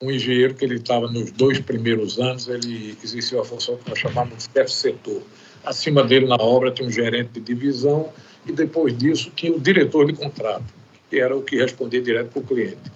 um 0.05 0.11
engenheiro 0.11 0.55
que 0.55 0.65
ele 0.65 0.77
estava 0.77 1.09
nos 1.11 1.31
dois 1.31 1.59
primeiros 1.59 2.19
anos, 2.19 2.47
ele 2.47 2.97
exerceu 3.03 3.41
a 3.41 3.45
função 3.45 3.77
que 3.79 3.89
nós 3.89 3.99
chamamos 3.99 4.37
de 4.37 4.53
chefe 4.53 4.71
setor. 4.71 5.23
Acima 5.65 6.05
dele 6.05 6.27
na 6.27 6.37
obra 6.37 6.71
tinha 6.71 6.87
um 6.87 6.91
gerente 6.91 7.31
de 7.33 7.41
divisão 7.41 8.11
e 8.47 8.53
depois 8.53 8.97
disso 8.97 9.33
tinha 9.35 9.53
o 9.53 9.59
diretor 9.59 10.07
de 10.07 10.13
contrato, 10.13 10.65
que 11.09 11.19
era 11.19 11.35
o 11.35 11.43
que 11.43 11.57
respondia 11.57 12.03
direto 12.03 12.29
para 12.29 12.41
o 12.41 12.45
cliente. 12.45 12.93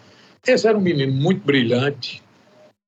Esse 0.47 0.69
era 0.69 0.77
um 0.77 0.81
menino 0.81 1.13
muito 1.13 1.45
brilhante, 1.45 2.23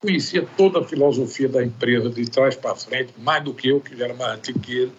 conhecia 0.00 0.46
toda 0.56 0.80
a 0.80 0.84
filosofia 0.84 1.48
da 1.48 1.64
empresa 1.64 2.10
de 2.10 2.28
trás 2.28 2.54
para 2.54 2.76
frente, 2.76 3.14
mais 3.18 3.42
do 3.42 3.54
que 3.54 3.68
eu, 3.68 3.80
que 3.80 3.96
já 3.96 4.04
era 4.04 4.14
mais 4.14 4.38
antigo 4.38 4.58
que 4.60 4.72
ele, 4.80 4.92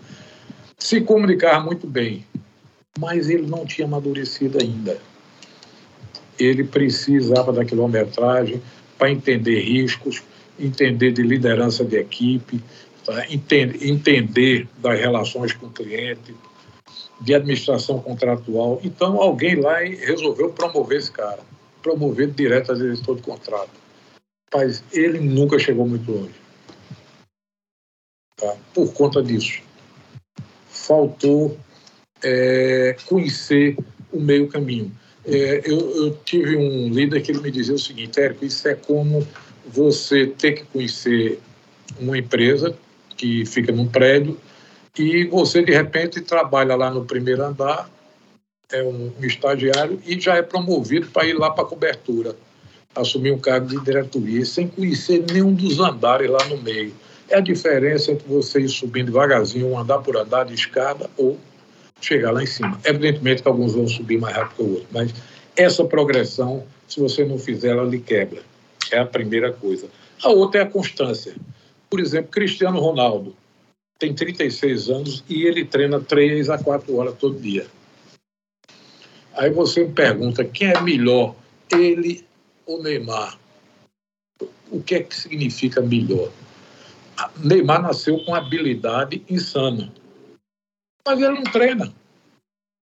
se 0.80 1.00
comunicava 1.02 1.64
muito 1.64 1.86
bem, 1.86 2.26
mas 3.00 3.30
ele 3.30 3.46
não 3.46 3.68
tinha 3.68 3.86
amadurecido 3.86 4.58
ainda. 4.60 4.98
Ele 6.40 6.64
precisava 6.64 7.54
da 7.54 7.64
quilometragem, 7.64 8.60
para 9.02 9.10
entender 9.10 9.60
riscos, 9.62 10.22
entender 10.60 11.12
de 11.12 11.24
liderança 11.24 11.84
de 11.84 11.98
equipe, 11.98 12.62
tá? 13.04 13.26
entender, 13.34 13.84
entender 13.84 14.68
das 14.78 15.00
relações 15.00 15.54
com 15.54 15.66
o 15.66 15.72
cliente, 15.72 16.36
de 17.20 17.34
administração 17.34 18.00
contratual. 18.00 18.80
Então, 18.84 19.20
alguém 19.20 19.56
lá 19.56 19.80
resolveu 19.80 20.54
promover 20.54 21.00
esse 21.00 21.12
cara, 21.12 21.40
promover 21.82 22.30
direto 22.30 22.74
a 22.74 22.76
diretor 22.76 23.16
de 23.16 23.24
contrato. 23.24 23.72
Mas 24.54 24.84
ele 24.94 25.20
nunca 25.20 25.58
chegou 25.58 25.88
muito 25.88 26.12
longe. 26.12 26.36
Tá? 28.38 28.56
Por 28.72 28.94
conta 28.94 29.24
disso. 29.24 29.64
Faltou 30.70 31.58
é, 32.24 32.96
conhecer 33.08 33.76
o 34.12 34.20
meio 34.20 34.48
caminho. 34.48 34.96
É, 35.26 35.62
eu, 35.66 35.80
eu, 35.96 36.18
tive 36.26 36.58
um 36.58 36.90
líder 36.90 37.22
que 37.22 37.32
ele 37.32 37.42
me 37.42 37.52
dizia 37.52 37.76
o 37.76 37.80
seguinte, 37.80 38.20
Érico, 38.20 38.44
isso 38.44 38.68
é 38.68 38.74
como 38.74 39.28
você 39.66 40.26
ter 40.26 40.54
que 40.54 40.64
conhecer 40.66 41.40
uma 42.00 42.18
empresa 42.18 42.76
que 43.16 43.46
fica 43.46 43.72
num 43.72 43.88
prédio 43.88 44.38
e 44.98 45.26
você, 45.26 45.62
de 45.62 45.72
repente, 45.72 46.22
trabalha 46.22 46.76
lá 46.76 46.90
no 46.90 47.06
primeiro 47.06 47.44
andar, 47.44 47.90
é 48.72 48.84
um, 48.84 49.12
um 49.20 49.26
estagiário 49.26 50.02
e 50.06 50.20
já 50.20 50.36
é 50.36 50.42
promovido 50.42 51.08
para 51.08 51.26
ir 51.26 51.34
lá 51.34 51.50
para 51.52 51.64
a 51.64 51.68
cobertura, 51.68 52.36
assumir 52.96 53.32
um 53.32 53.38
cargo 53.38 53.68
de 53.68 53.80
diretoria, 53.80 54.44
sem 54.44 54.68
conhecer 54.68 55.24
nenhum 55.32 55.54
dos 55.54 55.80
andares 55.80 56.30
lá 56.30 56.44
no 56.46 56.58
meio. 56.58 56.94
É 57.30 57.38
a 57.38 57.42
diferença 57.42 58.12
entre 58.12 58.28
você 58.28 58.60
ir 58.60 58.70
subindo 58.70 59.06
devagarzinho, 59.08 59.68
um 59.68 59.80
andar 59.80 60.00
por 60.00 60.18
andar 60.18 60.46
de 60.46 60.54
escada 60.54 61.10
ou 61.16 61.38
chegar 62.02 62.32
lá 62.32 62.44
em 62.44 62.48
cima. 62.48 62.80
Evidentemente 62.84 63.42
que 63.42 63.48
alguns 63.48 63.74
vão 63.74 63.88
subir 63.88 64.20
mais 64.20 64.36
rápido 64.36 64.56
que 64.56 64.64
o 64.64 64.70
outro, 64.74 64.88
mas 64.92 65.14
essa 65.56 65.86
progressão, 65.86 66.66
se 66.88 67.00
você 67.00 67.24
não 67.24 67.38
fizer, 67.38 67.70
ela 67.70 67.84
lhe 67.84 68.00
quebra. 68.00 68.42
É 68.92 69.00
a 69.00 69.06
primeira 69.06 69.52
coisa. 69.54 69.88
A 70.24 70.30
outra 70.30 70.62
é 70.62 70.64
a 70.64 70.70
constância. 70.70 71.36
Por 71.90 72.00
exemplo, 72.00 72.32
Cristiano 72.32 72.80
Ronaldo 72.80 73.36
tem 74.00 74.14
36 74.14 74.90
anos 74.90 75.24
e 75.30 75.44
ele 75.44 75.64
treina 75.64 76.00
3 76.00 76.50
a 76.50 76.58
4 76.58 76.96
horas 76.96 77.16
todo 77.18 77.40
dia. 77.40 77.68
Aí 79.34 79.50
você 79.50 79.86
me 79.86 79.94
pergunta 79.94 80.44
quem 80.44 80.70
é 80.70 80.82
melhor, 80.82 81.36
ele 81.72 82.26
ou 82.66 82.82
Neymar? 82.82 83.38
O 84.72 84.82
que 84.82 84.96
é 84.96 85.04
que 85.04 85.16
significa 85.16 85.82
melhor? 85.82 86.32
Neymar 87.38 87.82
nasceu 87.82 88.20
com 88.26 88.34
habilidade 88.34 89.22
insana 89.30 89.92
mas 91.06 91.20
ele 91.20 91.36
não 91.36 91.44
treina. 91.44 91.94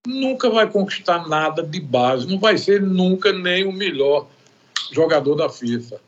Nunca 0.08 0.50
vai 0.50 0.70
conquistar 0.70 1.28
nada 1.28 1.62
de 1.62 1.80
base, 1.80 2.28
não 2.28 2.40
vai 2.40 2.58
ser 2.58 2.82
nunca 2.82 3.34
nem 3.34 3.66
o 3.66 3.72
melhor 3.72 4.28
jogador 4.92 5.36
da 5.36 5.50
FIFA. 5.50 6.00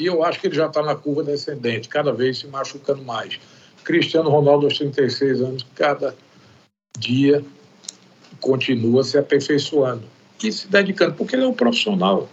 E 0.00 0.06
eu 0.06 0.24
acho 0.24 0.40
que 0.40 0.46
ele 0.46 0.56
já 0.56 0.66
está 0.66 0.82
na 0.82 0.96
curva 0.96 1.22
descendente, 1.22 1.88
cada 1.88 2.12
vez 2.12 2.38
se 2.38 2.46
machucando 2.46 3.02
mais. 3.02 3.38
Cristiano 3.84 4.30
Ronaldo, 4.30 4.66
aos 4.66 4.78
36 4.78 5.40
anos, 5.40 5.66
cada 5.74 6.16
dia 6.98 7.44
continua 8.40 9.04
se 9.04 9.18
aperfeiçoando 9.18 10.04
e 10.42 10.50
se 10.50 10.66
dedicando, 10.68 11.14
porque 11.14 11.36
ele 11.36 11.44
é 11.44 11.48
um 11.48 11.54
profissional. 11.54 12.28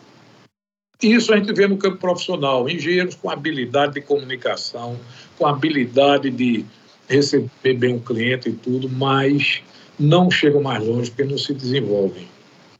Isso 1.01 1.33
a 1.33 1.37
gente 1.37 1.53
vê 1.53 1.67
no 1.67 1.77
campo 1.77 1.97
profissional, 1.97 2.69
engenheiros 2.69 3.15
com 3.15 3.29
habilidade 3.29 3.93
de 3.93 4.01
comunicação, 4.01 4.99
com 5.37 5.45
habilidade 5.45 6.29
de 6.29 6.65
receber 7.09 7.73
bem 7.73 7.95
o 7.95 7.99
cliente 7.99 8.49
e 8.49 8.53
tudo, 8.53 8.87
mas 8.87 9.61
não 9.99 10.29
chegam 10.29 10.61
mais 10.61 10.85
longe 10.85 11.09
porque 11.09 11.29
não 11.29 11.37
se 11.37 11.53
desenvolvem, 11.53 12.27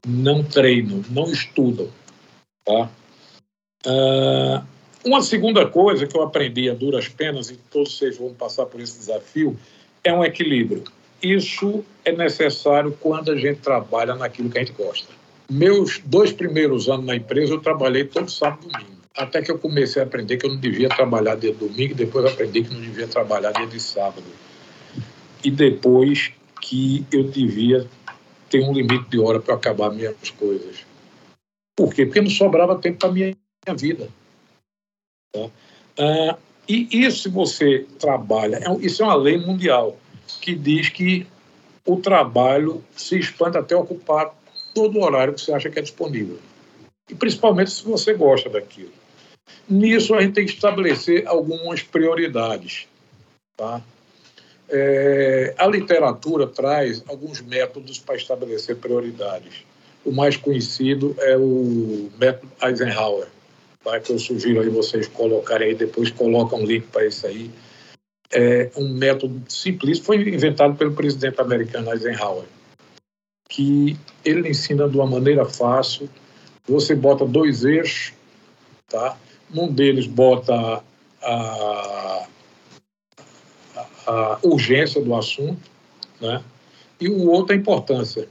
não 0.06 0.42
treinam, 0.42 1.02
não 1.10 1.30
estudam. 1.30 1.88
Tá? 2.64 2.88
Uh, 3.86 4.64
uma 5.04 5.22
segunda 5.22 5.66
coisa 5.66 6.06
que 6.06 6.16
eu 6.16 6.22
aprendi 6.22 6.70
a 6.70 6.74
duras 6.74 7.08
penas, 7.08 7.50
e 7.50 7.56
todos 7.70 7.96
vocês 7.96 8.16
vão 8.16 8.32
passar 8.32 8.66
por 8.66 8.80
esse 8.80 8.98
desafio, 8.98 9.58
é 10.04 10.12
um 10.12 10.24
equilíbrio. 10.24 10.84
Isso 11.22 11.84
é 12.04 12.12
necessário 12.12 12.96
quando 13.00 13.32
a 13.32 13.36
gente 13.36 13.60
trabalha 13.60 14.14
naquilo 14.14 14.48
que 14.48 14.58
a 14.58 14.64
gente 14.64 14.76
gosta. 14.76 15.12
Meus 15.50 16.00
dois 16.04 16.32
primeiros 16.32 16.88
anos 16.88 17.04
na 17.04 17.16
empresa, 17.16 17.52
eu 17.52 17.60
trabalhei 17.60 18.04
todo 18.04 18.30
sábado 18.30 18.66
e 18.66 18.72
domingo. 18.72 18.99
Até 19.20 19.42
que 19.42 19.50
eu 19.50 19.58
comecei 19.58 20.00
a 20.00 20.06
aprender 20.06 20.38
que 20.38 20.46
eu 20.46 20.50
não 20.50 20.58
devia 20.58 20.88
trabalhar 20.88 21.34
dia 21.34 21.52
domingo, 21.52 21.94
depois 21.94 22.24
aprendi 22.24 22.64
que 22.64 22.72
não 22.72 22.80
devia 22.80 23.06
trabalhar 23.06 23.52
dia 23.52 23.66
de 23.66 23.78
sábado. 23.78 24.24
E 25.44 25.50
depois 25.50 26.32
que 26.62 27.06
eu 27.12 27.24
devia 27.24 27.86
ter 28.48 28.64
um 28.64 28.72
limite 28.72 29.10
de 29.10 29.18
hora 29.18 29.38
para 29.38 29.54
acabar 29.54 29.90
minhas 29.90 30.30
coisas. 30.38 30.86
Por 31.76 31.92
quê? 31.92 32.06
Porque 32.06 32.22
não 32.22 32.30
sobrava 32.30 32.78
tempo 32.78 32.98
para 32.98 33.12
minha 33.12 33.36
vida. 33.76 34.08
Tá? 35.32 35.50
Ah, 35.98 36.38
e 36.66 36.88
isso, 37.04 37.24
se 37.24 37.28
você 37.28 37.86
trabalha, 37.98 38.56
é 38.56 38.86
isso 38.86 39.02
é 39.02 39.06
uma 39.06 39.14
lei 39.14 39.36
mundial 39.36 39.98
que 40.40 40.54
diz 40.54 40.88
que 40.88 41.26
o 41.84 41.96
trabalho 41.96 42.82
se 42.96 43.18
expande 43.18 43.58
até 43.58 43.76
ocupar 43.76 44.34
todo 44.74 44.98
o 44.98 45.04
horário 45.04 45.34
que 45.34 45.40
você 45.42 45.52
acha 45.52 45.68
que 45.68 45.78
é 45.78 45.82
disponível. 45.82 46.38
E 47.10 47.14
principalmente 47.14 47.70
se 47.70 47.84
você 47.84 48.14
gosta 48.14 48.48
daquilo. 48.48 48.99
Nisso 49.68 50.14
a 50.14 50.20
gente 50.20 50.34
tem 50.34 50.46
que 50.46 50.52
estabelecer 50.52 51.26
algumas 51.28 51.82
prioridades. 51.82 52.88
Tá? 53.56 53.80
É, 54.68 55.54
a 55.58 55.66
literatura 55.66 56.46
traz 56.46 57.02
alguns 57.08 57.40
métodos 57.40 57.98
para 57.98 58.16
estabelecer 58.16 58.76
prioridades. 58.76 59.64
O 60.04 60.12
mais 60.12 60.36
conhecido 60.36 61.14
é 61.18 61.36
o 61.36 62.10
método 62.18 62.50
Eisenhower, 62.62 63.26
tá? 63.84 64.00
que 64.00 64.12
eu 64.12 64.18
sugiro 64.18 64.60
aí 64.60 64.68
vocês 64.68 65.06
colocarem 65.08 65.68
aí, 65.68 65.74
depois 65.74 66.10
colocam 66.10 66.60
um 66.60 66.64
link 66.64 66.86
para 66.86 67.06
isso 67.06 67.26
aí. 67.26 67.50
É 68.32 68.70
um 68.76 68.88
método 68.88 69.42
simples, 69.48 69.98
foi 69.98 70.16
inventado 70.16 70.76
pelo 70.76 70.92
presidente 70.92 71.40
americano 71.40 71.92
Eisenhower, 71.92 72.44
que 73.48 73.96
ele 74.24 74.48
ensina 74.48 74.88
de 74.88 74.96
uma 74.96 75.06
maneira 75.06 75.44
fácil. 75.44 76.08
Você 76.66 76.94
bota 76.94 77.24
dois 77.24 77.64
eixos, 77.64 78.12
tá? 78.88 79.18
Num 79.52 79.72
deles 79.72 80.06
bota 80.06 80.82
a, 81.22 82.26
a 84.06 84.38
urgência 84.42 85.00
do 85.02 85.14
assunto, 85.14 85.70
né? 86.20 86.42
E 87.00 87.08
o 87.08 87.28
outro 87.28 87.54
a 87.54 87.56
importância. 87.56 88.28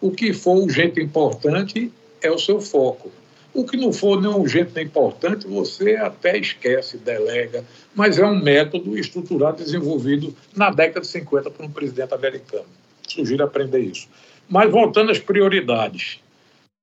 O 0.00 0.10
que 0.10 0.32
for 0.32 0.56
urgente 0.56 1.00
e 1.00 1.04
importante 1.04 1.92
é 2.22 2.30
o 2.30 2.38
seu 2.38 2.60
foco. 2.60 3.10
O 3.56 3.64
que 3.64 3.76
não 3.76 3.90
for 3.90 4.20
nem 4.20 4.30
urgente 4.30 4.72
nem 4.74 4.84
importante, 4.84 5.46
você 5.46 5.96
até 5.96 6.36
esquece, 6.36 6.98
delega, 6.98 7.64
mas 7.94 8.18
é 8.18 8.26
um 8.26 8.38
método 8.38 8.98
estruturado, 8.98 9.62
desenvolvido 9.64 10.34
na 10.54 10.70
década 10.70 11.00
de 11.00 11.06
50 11.06 11.50
por 11.50 11.64
um 11.64 11.70
presidente 11.70 12.12
americano. 12.12 12.66
Sugiro 13.08 13.42
aprender 13.42 13.80
isso. 13.80 14.08
Mas 14.46 14.70
voltando 14.70 15.10
às 15.10 15.18
prioridades. 15.18 16.20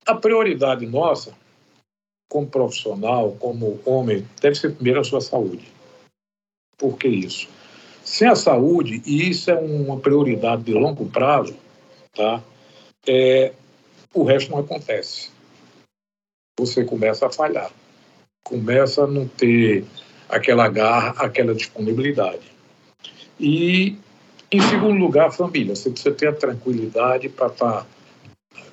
A 0.05 0.15
prioridade 0.15 0.85
nossa, 0.87 1.33
como 2.33 2.47
profissional, 2.47 3.37
como 3.39 3.79
homem, 3.85 4.27
deve 4.41 4.55
ser 4.55 4.73
primeiro 4.73 4.99
a 4.99 5.03
sua 5.03 5.21
saúde. 5.21 5.67
Por 6.79 6.97
que 6.97 7.07
isso? 7.07 7.47
Sem 8.03 8.27
a 8.27 8.35
saúde, 8.35 9.03
e 9.05 9.29
isso 9.29 9.51
é 9.51 9.53
uma 9.53 9.99
prioridade 9.99 10.63
de 10.63 10.73
longo 10.73 11.05
prazo, 11.05 11.55
tá? 12.11 12.41
É, 13.07 13.53
o 14.15 14.23
resto 14.23 14.49
não 14.49 14.57
acontece. 14.57 15.29
Você 16.59 16.83
começa 16.83 17.27
a 17.27 17.31
falhar, 17.31 17.71
começa 18.43 19.03
a 19.03 19.07
não 19.07 19.27
ter 19.27 19.85
aquela 20.27 20.67
garra, 20.69 21.11
aquela 21.23 21.53
disponibilidade. 21.53 22.51
E, 23.39 23.95
em 24.51 24.61
segundo 24.61 24.97
lugar, 24.97 25.27
a 25.27 25.31
família. 25.31 25.75
Você 25.75 25.91
precisa 25.91 26.15
ter 26.15 26.29
a 26.29 26.33
tranquilidade 26.33 27.29
para 27.29 27.47
estar 27.47 27.83
tá 27.83 27.87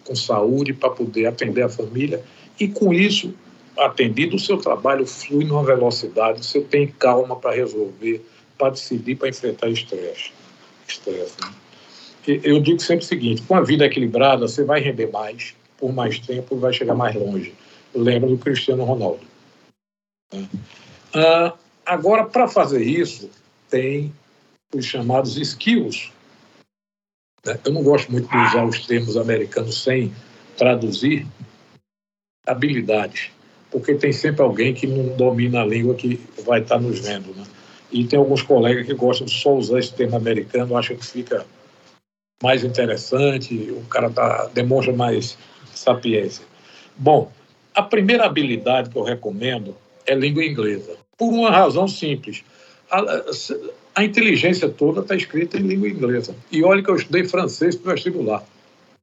com 0.07 0.15
saúde, 0.15 0.73
para 0.73 0.91
poder 0.91 1.27
atender 1.27 1.63
a 1.63 1.69
família. 1.69 2.25
E, 2.59 2.67
com 2.67 2.93
isso, 2.93 3.35
atendido, 3.87 4.37
o 4.37 4.39
seu 4.39 4.59
trabalho 4.59 5.07
flui 5.07 5.45
numa 5.45 5.65
velocidade, 5.65 6.45
você 6.45 6.61
tem 6.61 6.87
calma 6.87 7.37
para 7.37 7.55
resolver 7.55 8.25
para 8.61 8.71
decidir 8.71 9.17
para 9.17 9.31
enfrentar 9.31 9.71
estresse. 9.71 10.33
estresse 10.87 11.35
né? 11.41 11.51
Eu 12.27 12.61
digo 12.61 12.79
sempre 12.81 13.05
o 13.05 13.09
seguinte: 13.09 13.43
com 13.43 13.55
a 13.55 13.63
vida 13.63 13.87
equilibrada, 13.87 14.47
você 14.47 14.63
vai 14.63 14.81
render 14.81 15.11
mais, 15.11 15.55
por 15.79 15.93
mais 15.93 16.19
tempo, 16.19 16.57
vai 16.57 16.73
chegar 16.73 16.95
mais 16.95 17.17
longe. 17.17 17.55
Lembra 17.95 18.29
do 18.29 18.37
Cristiano 18.37 18.85
Ronaldo. 18.85 19.21
Né? 20.33 20.47
Ah, 21.15 21.55
agora, 21.87 22.25
para 22.27 22.47
fazer 22.47 22.83
isso, 22.83 23.31
tem 23.71 24.13
os 24.75 24.85
chamados 24.85 25.37
skills. 25.37 26.13
Né? 27.45 27.59
Eu 27.65 27.73
não 27.73 27.83
gosto 27.83 28.13
muito 28.13 28.29
de 28.29 28.37
usar 28.37 28.65
os 28.65 28.87
termos 28.87 29.17
americanos 29.17 29.83
sem 29.83 30.15
traduzir 30.57 31.27
habilidades, 32.47 33.31
porque 33.71 33.95
tem 33.95 34.13
sempre 34.13 34.43
alguém 34.43 34.75
que 34.75 34.87
não 34.87 35.17
domina 35.17 35.63
a 35.63 35.67
língua 35.67 35.95
que 35.95 36.21
vai 36.45 36.61
estar 36.61 36.81
nos 36.81 37.01
vendo. 37.01 37.35
Né? 37.35 37.45
E 37.93 38.05
tem 38.05 38.19
alguns 38.19 38.43
colegas 38.43 38.87
que 38.87 38.95
gostam 38.95 39.27
de 39.27 39.33
só 39.33 39.55
usar 39.55 39.79
esse 39.79 39.93
termo 39.93 40.17
americano, 40.17 40.77
acham 40.77 40.97
que 40.97 41.07
fica 41.07 41.45
mais 42.43 42.65
interessante, 42.65 43.55
o 43.71 43.83
cara 43.89 44.11
tá, 44.11 44.51
demonstra 44.53 44.93
mais 44.93 45.37
sapiência. 45.75 46.45
Bom, 46.97 47.31
a 47.75 47.83
primeira 47.83 48.25
habilidade 48.25 48.91
que 48.91 48.97
eu 48.97 49.03
recomendo 49.03 49.77
é 50.07 50.15
língua 50.15 50.45
inglesa, 50.45 50.97
por 51.17 51.29
uma 51.29 51.51
razão 51.51 51.87
simples. 51.87 52.43
A, 52.91 53.05
a 53.95 54.05
inteligência 54.05 54.69
toda 54.69 55.01
está 55.01 55.15
escrita 55.15 55.59
em 55.59 55.63
língua 55.63 55.89
inglesa. 55.89 56.35
E 56.51 56.65
olha 56.65 56.83
que 56.83 56.91
eu 56.91 56.97
estudei 56.97 57.25
francês 57.25 57.77
para 57.77 57.93
vestibular. 57.93 58.45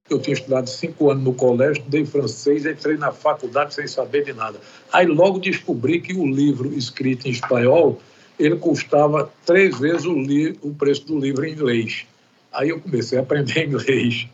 Eu 0.09 0.19
tinha 0.19 0.33
estudado 0.33 0.69
cinco 0.69 1.11
anos 1.11 1.23
no 1.23 1.33
colégio, 1.33 1.79
estudei 1.79 2.05
francês, 2.05 2.65
entrei 2.65 2.97
na 2.97 3.11
faculdade 3.11 3.73
sem 3.73 3.87
saber 3.87 4.23
de 4.23 4.33
nada. 4.33 4.59
Aí 4.91 5.05
logo 5.05 5.39
descobri 5.39 5.99
que 5.99 6.13
o 6.13 6.25
livro 6.25 6.73
escrito 6.73 7.27
em 7.27 7.31
espanhol 7.31 7.99
ele 8.39 8.55
custava 8.55 9.31
três 9.45 9.77
vezes 9.79 10.05
o, 10.05 10.15
o 10.61 10.73
preço 10.75 11.05
do 11.05 11.19
livro 11.19 11.45
em 11.45 11.51
inglês. 11.51 12.05
Aí 12.51 12.69
eu 12.69 12.79
comecei 12.79 13.17
a 13.17 13.21
aprender 13.21 13.65
inglês. 13.67 14.27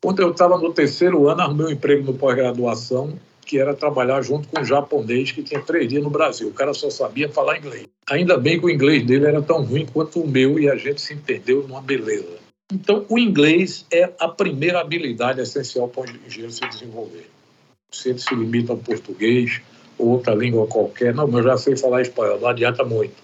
Quando 0.00 0.20
eu 0.20 0.30
estava 0.30 0.56
no 0.58 0.72
terceiro 0.72 1.28
ano, 1.28 1.42
arrumei 1.42 1.66
um 1.66 1.70
emprego 1.70 2.04
no 2.04 2.14
pós-graduação, 2.14 3.18
que 3.44 3.58
era 3.58 3.74
trabalhar 3.74 4.22
junto 4.22 4.48
com 4.48 4.60
um 4.60 4.64
japonês 4.64 5.32
que 5.32 5.42
tinha 5.42 5.60
três 5.60 5.88
dias 5.88 6.02
no 6.02 6.10
Brasil. 6.10 6.48
O 6.48 6.52
cara 6.52 6.72
só 6.74 6.90
sabia 6.90 7.28
falar 7.28 7.58
inglês. 7.58 7.86
Ainda 8.08 8.36
bem 8.36 8.58
que 8.58 8.66
o 8.66 8.70
inglês 8.70 9.04
dele 9.04 9.26
era 9.26 9.42
tão 9.42 9.62
ruim 9.62 9.86
quanto 9.86 10.20
o 10.20 10.28
meu 10.28 10.58
e 10.58 10.68
a 10.68 10.76
gente 10.76 11.00
se 11.00 11.14
entendeu 11.14 11.66
numa 11.66 11.80
beleza. 11.80 12.45
Então, 12.72 13.06
o 13.08 13.18
inglês 13.18 13.86
é 13.92 14.12
a 14.18 14.28
primeira 14.28 14.80
habilidade 14.80 15.40
essencial 15.40 15.88
para 15.88 16.10
um 16.10 16.26
engenheiro 16.26 16.52
se 16.52 16.66
desenvolver. 16.68 17.30
Se 17.92 18.10
ele 18.10 18.18
se 18.18 18.34
limita 18.34 18.72
ao 18.72 18.78
português, 18.78 19.60
ou 19.98 20.08
outra 20.08 20.34
língua 20.34 20.66
qualquer. 20.66 21.14
Não, 21.14 21.26
mas 21.26 21.44
eu 21.44 21.50
já 21.50 21.56
sei 21.56 21.76
falar 21.76 22.02
espanhol, 22.02 22.40
não 22.40 22.48
adianta 22.48 22.84
muito. 22.84 23.14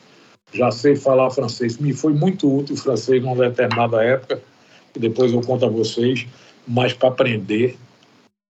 Já 0.52 0.70
sei 0.70 0.96
falar 0.96 1.30
francês. 1.30 1.78
Me 1.78 1.92
foi 1.92 2.12
muito 2.12 2.52
útil 2.52 2.74
o 2.74 2.78
francês 2.78 3.22
numa 3.22 3.48
determinada 3.48 4.02
época, 4.02 4.42
e 4.94 4.98
depois 4.98 5.32
eu 5.32 5.40
conto 5.40 5.64
a 5.64 5.68
vocês, 5.68 6.26
mas 6.66 6.92
para 6.92 7.08
aprender 7.08 7.76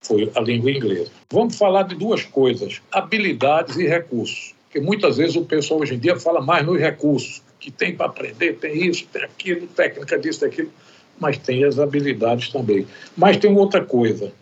foi 0.02 0.30
a 0.34 0.40
língua 0.40 0.70
inglesa. 0.70 1.10
Vamos 1.30 1.56
falar 1.56 1.84
de 1.84 1.94
duas 1.94 2.24
coisas: 2.24 2.82
habilidades 2.90 3.76
e 3.76 3.86
recursos. 3.86 4.54
Porque 4.64 4.80
muitas 4.80 5.18
vezes 5.18 5.36
o 5.36 5.44
pessoal 5.44 5.80
hoje 5.80 5.94
em 5.94 5.98
dia 5.98 6.18
fala 6.18 6.40
mais 6.40 6.64
nos 6.64 6.80
recursos, 6.80 7.42
que 7.62 7.70
tem 7.70 7.96
para 7.96 8.06
aprender, 8.06 8.58
tem 8.58 8.86
isso, 8.86 9.06
tem 9.12 9.22
aquilo, 9.22 9.66
técnica 9.68 10.18
disso, 10.18 10.40
daquilo, 10.40 10.70
mas 11.18 11.38
tem 11.38 11.64
as 11.64 11.78
habilidades 11.78 12.50
também. 12.50 12.86
Mas 13.16 13.36
tem 13.36 13.56
outra 13.56 13.84
coisa 13.84 14.32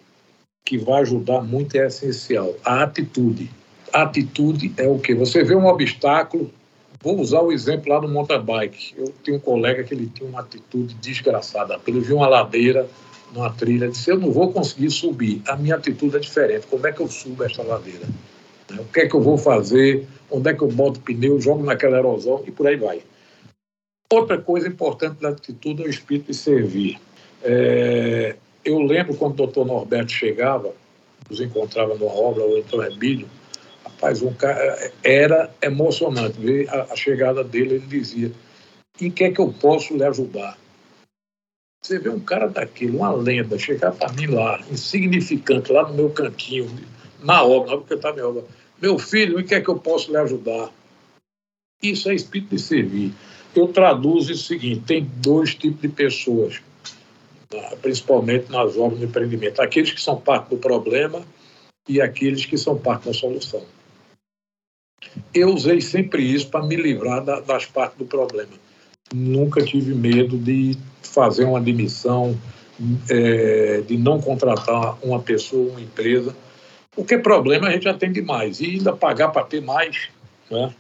que 0.65 0.79
vai 0.79 1.03
ajudar 1.03 1.43
muito 1.43 1.77
é 1.77 1.87
essencial: 1.87 2.57
a 2.65 2.83
atitude 2.83 3.51
atitude 3.93 4.73
é 4.77 4.87
o 4.87 4.99
quê? 4.99 5.15
Você 5.15 5.43
vê 5.43 5.55
um 5.55 5.67
obstáculo, 5.67 6.51
vou 7.03 7.19
usar 7.21 7.41
o 7.41 7.53
exemplo 7.53 7.93
lá 7.93 8.01
do 8.01 8.09
mountain 8.09 8.43
bike. 8.43 8.95
Eu 8.97 9.13
tenho 9.25 9.37
um 9.37 9.41
colega 9.41 9.85
que 9.85 9.95
ele 9.95 10.07
tinha 10.07 10.29
uma 10.29 10.41
atitude 10.41 10.95
desgraçada. 10.95 11.79
Ele 11.87 12.01
viu 12.01 12.17
uma 12.17 12.29
ladeira 12.29 12.89
numa 13.33 13.51
trilha, 13.51 13.89
disse: 13.89 14.11
Eu 14.11 14.19
não 14.19 14.31
vou 14.31 14.53
conseguir 14.53 14.91
subir. 14.91 15.43
A 15.47 15.57
minha 15.57 15.77
atitude 15.77 16.17
é 16.17 16.21
diferente. 16.21 16.67
Como 16.67 16.87
é 16.87 16.93
que 16.93 17.01
eu 17.01 17.09
subo 17.09 17.45
essa 17.45 17.63
ladeira? 17.63 18.07
O 18.73 18.85
que 18.85 19.01
é 19.01 19.09
que 19.09 19.15
eu 19.15 19.21
vou 19.21 19.37
fazer? 19.37 20.07
Onde 20.31 20.51
é 20.51 20.55
que 20.55 20.63
eu 20.63 20.69
boto 20.69 21.01
pneu? 21.01 21.41
Jogo 21.41 21.65
naquela 21.65 21.99
erosão 21.99 22.43
e 22.47 22.53
por 22.53 22.67
aí 22.69 22.77
vai. 22.77 23.03
Outra 24.13 24.39
coisa 24.39 24.69
importante 24.69 25.21
da 25.21 25.29
atitude 25.29 25.83
é 25.83 25.87
o 25.87 25.91
espírito 25.91 26.27
de 26.27 26.35
servir. 26.35 26.99
É, 27.43 28.37
eu 28.65 28.79
lembro 28.81 29.15
quando 29.15 29.33
o 29.33 29.37
doutor 29.37 29.67
Norberto 29.67 30.13
chegava, 30.13 30.73
nos 31.29 31.41
encontrava 31.41 31.95
numa 31.95 32.13
obra 32.13 32.43
ou 32.43 32.59
então 32.59 32.83
Emílio, 32.83 33.29
Rapaz, 34.01 34.23
um 34.23 34.33
cara, 34.33 34.93
era 35.03 35.51
emocionante 35.61 36.67
a, 36.71 36.93
a 36.93 36.97
chegada 36.97 37.45
dele. 37.45 37.75
Ele 37.75 37.87
dizia: 37.87 38.33
Em 39.01 39.11
que 39.11 39.25
é 39.25 39.31
que 39.31 39.41
eu 39.41 39.53
posso 39.53 39.95
lhe 39.95 40.05
ajudar? 40.05 40.59
Você 41.83 41.99
vê 41.99 42.09
um 42.09 42.21
cara 42.21 42.47
daquele, 42.47 42.97
uma 42.97 43.13
lenda, 43.13 43.59
chegar 43.59 43.93
para 43.93 44.13
mim 44.13 44.27
lá, 44.27 44.61
insignificante, 44.71 45.73
lá 45.73 45.89
no 45.89 45.95
meu 45.95 46.11
cantinho, 46.11 46.71
na 47.23 47.43
obra, 47.43 47.79
porque 47.79 47.95
estava 47.95 48.19
em 48.19 48.23
obra. 48.23 48.45
Meu 48.81 48.99
filho, 48.99 49.41
em 49.41 49.45
que 49.45 49.55
é 49.55 49.61
que 49.61 49.69
eu 49.69 49.79
posso 49.79 50.11
lhe 50.11 50.17
ajudar? 50.17 50.71
Isso 51.83 52.11
é 52.11 52.15
espírito 52.15 52.55
de 52.55 52.61
servir. 52.61 53.15
Eu 53.55 53.69
traduzo 53.69 54.33
o 54.33 54.37
seguinte: 54.37 54.83
tem 54.87 55.11
dois 55.17 55.55
tipos 55.55 55.81
de 55.81 55.89
pessoas, 55.89 56.61
principalmente 57.83 58.51
nas 58.51 58.77
obras 58.77 59.01
de 59.01 59.07
empreendimento: 59.07 59.61
aqueles 59.61 59.93
que 59.93 60.01
são 60.01 60.21
parte 60.21 60.51
do 60.51 60.57
problema 60.57 61.23
e 61.89 62.01
aqueles 62.01 62.47
que 62.47 62.57
são 62.57 62.79
parte 62.79 63.07
da 63.07 63.15
solução. 63.15 63.63
Eu 65.35 65.53
usei 65.55 65.81
sempre 65.81 66.23
isso 66.23 66.49
para 66.49 66.65
me 66.65 66.77
livrar 66.77 67.25
da, 67.25 67.41
das 67.41 67.67
partes 67.67 67.99
do 67.99 68.05
problema. 68.05 68.53
Nunca 69.13 69.65
tive 69.65 69.95
medo 69.95 70.39
de 70.39 70.77
fazer 71.03 71.45
uma 71.45 71.59
admissão, 71.59 72.39
é, 73.09 73.81
de 73.81 73.97
não 73.97 74.21
contratar 74.21 74.97
uma 75.05 75.21
pessoa, 75.21 75.73
uma 75.73 75.81
empresa. 75.81 76.37
Porque 76.93 77.19
problema 77.19 77.69
a 77.69 77.73
gente 77.73 77.85
já 77.85 77.95
tem 77.95 78.13
demais. 78.13 78.61
E 78.61 78.67
ainda 78.67 78.93
pagar 78.93 79.31
para 79.31 79.45
ter 79.45 79.61
mais. 79.61 80.09
Né? 80.51 80.73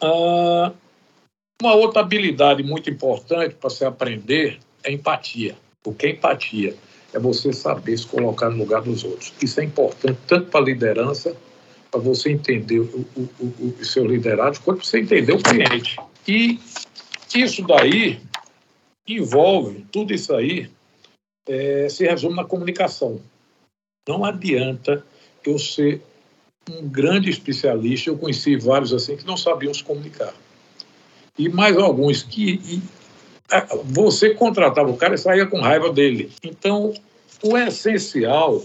Ah, 0.00 0.72
uma 1.62 1.74
outra 1.74 2.00
habilidade 2.00 2.62
muito 2.62 2.90
importante 2.90 3.54
para 3.54 3.70
se 3.70 3.84
aprender 3.84 4.58
é 4.82 4.92
empatia. 4.92 5.56
O 5.84 5.94
que 5.94 6.06
é 6.06 6.10
empatia? 6.10 6.74
É 7.12 7.18
você 7.18 7.52
saber 7.52 7.96
se 7.96 8.06
colocar 8.06 8.50
no 8.50 8.58
lugar 8.58 8.82
dos 8.82 9.04
outros. 9.04 9.32
Isso 9.40 9.60
é 9.60 9.64
importante 9.64 10.18
tanto 10.26 10.50
para 10.50 10.60
a 10.60 10.64
liderança, 10.64 11.36
para 11.90 12.00
você 12.00 12.30
entender 12.30 12.80
o, 12.80 13.06
o, 13.16 13.28
o, 13.40 13.74
o 13.80 13.84
seu 13.84 14.04
liderado, 14.04 14.58
quanto 14.60 14.78
para 14.78 14.86
você 14.86 15.00
entender 15.00 15.32
o 15.32 15.42
cliente. 15.42 15.96
E 16.26 16.58
isso 17.34 17.62
daí 17.62 18.20
envolve, 19.06 19.86
tudo 19.92 20.12
isso 20.12 20.34
aí 20.34 20.70
é, 21.48 21.88
se 21.88 22.04
resume 22.04 22.34
na 22.34 22.44
comunicação. 22.44 23.20
Não 24.08 24.24
adianta 24.24 25.04
eu 25.44 25.58
ser 25.58 26.02
um 26.70 26.88
grande 26.88 27.30
especialista, 27.30 28.10
eu 28.10 28.18
conheci 28.18 28.56
vários 28.56 28.92
assim 28.92 29.16
que 29.16 29.26
não 29.26 29.36
sabiam 29.36 29.72
se 29.72 29.84
comunicar. 29.84 30.34
E 31.38 31.48
mais 31.48 31.76
alguns 31.76 32.22
que 32.22 32.60
e, 32.64 32.82
você 33.84 34.34
contratava 34.34 34.90
o 34.90 34.96
cara 34.96 35.14
e 35.14 35.18
saía 35.18 35.46
com 35.46 35.60
raiva 35.60 35.92
dele. 35.92 36.30
Então, 36.42 36.94
o 37.42 37.56
essencial, 37.58 38.64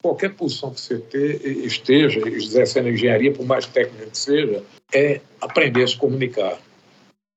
qualquer 0.00 0.34
posição 0.34 0.70
que 0.70 0.80
você 0.80 0.98
ter, 0.98 1.46
esteja 1.64 2.20
exercendo 2.28 2.88
engenharia, 2.88 3.32
por 3.32 3.44
mais 3.44 3.66
técnica 3.66 4.06
que 4.06 4.18
seja, 4.18 4.62
é 4.92 5.20
aprender 5.40 5.84
a 5.84 5.86
se 5.86 5.96
comunicar. 5.96 6.58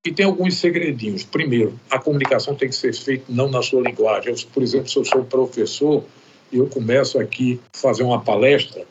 E 0.05 0.11
tem 0.11 0.25
alguns 0.25 0.55
segredinhos. 0.55 1.23
Primeiro, 1.23 1.79
a 1.89 1.99
comunicação 1.99 2.55
tem 2.55 2.69
que 2.69 2.75
ser 2.75 2.93
feita 2.93 3.25
não 3.29 3.49
na 3.49 3.61
sua 3.61 3.81
linguagem. 3.81 4.33
Eu, 4.33 4.47
por 4.51 4.63
exemplo, 4.63 4.89
se 4.89 4.97
eu 4.97 5.05
sou 5.05 5.23
professor 5.23 6.03
e 6.51 6.57
eu 6.57 6.67
começo 6.67 7.19
aqui 7.19 7.59
a 7.73 7.77
fazer 7.77 8.03
uma 8.03 8.19
palestra 8.19 8.85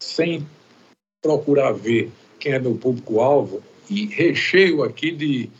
sem 0.00 0.46
procurar 1.22 1.72
ver 1.72 2.10
quem 2.38 2.52
é 2.52 2.58
meu 2.58 2.74
público-alvo 2.74 3.62
e 3.88 4.06
recheio 4.06 4.82
aqui 4.82 5.10
de, 5.10 5.50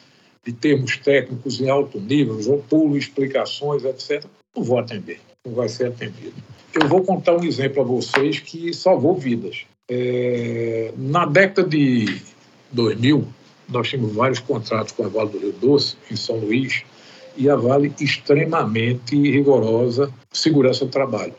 de 0.45 0.53
termos 0.53 0.97
técnicos 0.97 1.61
em 1.61 1.69
alto 1.69 2.01
nível, 2.01 2.39
ou 2.51 2.59
pulo 2.59 2.97
explicações, 2.97 3.85
etc., 3.85 4.25
não 4.55 4.63
vou 4.63 4.79
atender, 4.79 5.21
não 5.45 5.55
vai 5.55 5.69
ser 5.69 5.89
atendido. 5.89 6.35
Eu 6.75 6.89
vou 6.89 7.03
contar 7.03 7.37
um 7.37 7.45
exemplo 7.45 7.83
a 7.83 7.85
vocês 7.85 8.39
que 8.41 8.73
salvou 8.73 9.17
vidas. 9.17 9.67
É, 9.91 10.93
na 10.97 11.27
década 11.27 11.69
de 11.69 12.21
2000, 12.71 13.27
nós 13.69 13.89
tínhamos 13.89 14.15
vários 14.15 14.39
contratos 14.39 14.93
com 14.93 15.05
a 15.05 15.09
Vale 15.09 15.31
do 15.31 15.39
Rio 15.39 15.53
Doce, 15.53 15.97
em 16.11 16.17
São 16.17 16.37
Luís, 16.37 16.83
e 17.37 17.49
a 17.49 17.57
Vale 17.57 17.93
extremamente 18.01 19.17
rigorosa 19.17 20.13
segurança 20.31 20.85
do 20.85 20.91
trabalho. 20.91 21.35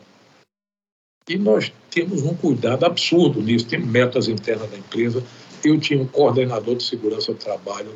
E 1.28 1.38
nós 1.38 1.72
temos 1.90 2.22
um 2.22 2.34
cuidado 2.34 2.84
absurdo 2.84 3.40
nisso, 3.40 3.66
temos 3.66 3.88
metas 3.88 4.28
internas 4.28 4.70
da 4.70 4.76
empresa. 4.76 5.22
Eu 5.64 5.78
tinha 5.80 6.00
um 6.00 6.06
coordenador 6.06 6.76
de 6.76 6.82
segurança 6.82 7.32
do 7.32 7.38
trabalho 7.38 7.90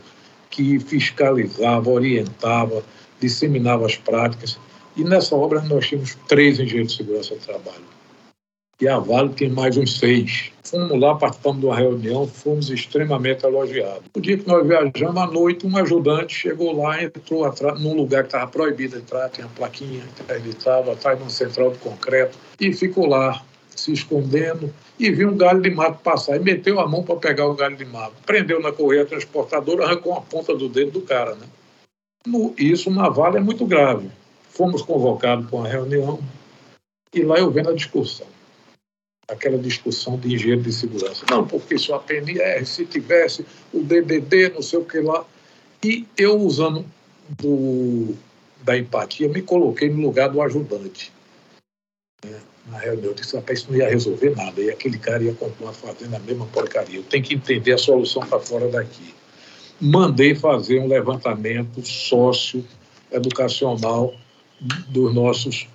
que 0.51 0.81
fiscalizava, 0.81 1.91
orientava, 1.91 2.83
disseminava 3.21 3.87
as 3.87 3.97
práticas. 3.97 4.59
E 4.97 5.05
nessa 5.05 5.37
obra 5.37 5.61
nós 5.63 5.87
tínhamos 5.87 6.17
três 6.27 6.59
engenheiros 6.59 6.93
de 6.93 6.99
segurança 6.99 7.35
do 7.35 7.41
trabalho 7.41 7.99
e 8.81 8.87
a 8.87 8.97
Vale 8.97 9.31
tem 9.31 9.51
mais 9.51 9.77
uns 9.77 9.99
seis. 9.99 10.53
Fomos 10.63 11.01
lá, 11.01 11.15
participamos 11.17 11.61
de 11.61 11.67
uma 11.67 11.77
reunião, 11.77 12.29
fomos 12.29 12.71
extremamente 12.71 13.45
elogiados. 13.45 14.05
O 14.15 14.21
dia 14.21 14.39
que 14.39 14.47
nós 14.47 14.65
viajamos, 14.65 15.17
à 15.17 15.27
noite, 15.27 15.67
um 15.67 15.77
ajudante 15.77 16.33
chegou 16.33 16.81
lá, 16.81 17.03
entrou 17.03 17.45
atrás, 17.45 17.81
num 17.81 17.95
lugar 17.95 18.23
que 18.23 18.29
estava 18.29 18.49
proibido 18.49 18.97
entrar, 18.97 19.31
tinha 19.31 19.49
uma 19.49 19.53
plaquinha 19.55 20.05
editada 20.29 20.93
atrás 20.93 21.19
de 21.19 21.25
um 21.25 21.29
central 21.29 21.73
de 21.73 21.79
concreto, 21.79 22.39
e 22.61 22.73
ficou 22.73 23.07
lá, 23.07 23.43
se 23.75 23.93
escondendo, 23.93 24.73
e 24.99 25.11
viu 25.11 25.31
um 25.31 25.37
galho 25.37 25.61
de 25.61 25.71
mato 25.71 26.03
passar, 26.03 26.37
e 26.37 26.41
meteu 26.41 26.81
a 26.81 26.89
mão 26.89 27.03
para 27.03 27.17
pegar 27.17 27.47
o 27.47 27.55
galho 27.55 27.77
de 27.77 27.85
mato. 27.85 28.15
Prendeu 28.27 28.61
na 28.61 28.73
correia 28.73 29.07
transportadora, 29.07 29.85
arrancou 29.85 30.15
a 30.15 30.21
ponta 30.21 30.55
do 30.55 30.69
dedo 30.69 30.93
do 30.93 31.03
cara. 31.03 31.35
Né? 31.35 31.47
No, 32.27 32.55
isso 32.59 32.91
na 32.91 33.09
Vale 33.09 33.39
é 33.39 33.41
muito 33.41 33.65
grave. 33.65 34.11
Fomos 34.51 34.83
convocados 34.83 35.49
para 35.49 35.59
uma 35.59 35.69
reunião, 35.69 36.19
e 37.15 37.23
lá 37.23 37.39
eu 37.39 37.51
vendo 37.51 37.71
a 37.71 37.75
discussão 37.75 38.27
aquela 39.29 39.59
discussão 39.59 40.19
de 40.19 40.35
engenheiro 40.35 40.63
de 40.63 40.73
segurança. 40.73 41.27
Não, 41.31 41.47
porque 41.47 41.75
isso 41.75 41.93
a 41.93 41.99
PNR, 41.99 42.65
se 42.65 42.87
tivesse 42.87 43.45
o 43.73 43.83
DDD, 43.83 44.49
não 44.55 44.63
sei 44.63 44.79
o 44.79 44.85
que 44.85 45.01
lá. 45.01 45.25
E 45.85 46.07
eu, 46.17 46.41
usando 46.41 46.85
do, 47.29 48.15
da 48.63 48.77
empatia, 48.77 49.29
me 49.29 49.43
coloquei 49.43 49.91
no 49.91 50.01
lugar 50.01 50.31
do 50.31 50.41
ajudante. 50.41 51.13
Na 52.71 52.79
reunião, 52.79 53.11
eu 53.11 53.15
disse, 53.15 53.37
rapaz, 53.37 53.61
isso 53.61 53.71
não 53.71 53.79
ia 53.79 53.89
resolver 53.89 54.35
nada. 54.37 54.61
E 54.61 54.69
aquele 54.71 54.99
cara 54.99 55.23
ia 55.23 55.33
continuar 55.35 55.73
fazendo 55.73 56.15
a 56.15 56.19
mesma 56.19 56.45
porcaria. 56.47 56.99
Eu 56.99 57.05
tenho 57.05 57.25
que 57.25 57.35
entender 57.35 57.73
a 57.73 57.79
solução 57.79 58.27
para 58.27 58.41
fora 58.41 58.69
daqui. 58.69 59.15
Mandei 59.81 60.35
fazer 60.35 60.81
um 60.81 60.89
levantamento 60.89 61.87
sócio-educacional 61.87 64.13
dos 64.89 65.15
nossos 65.15 65.69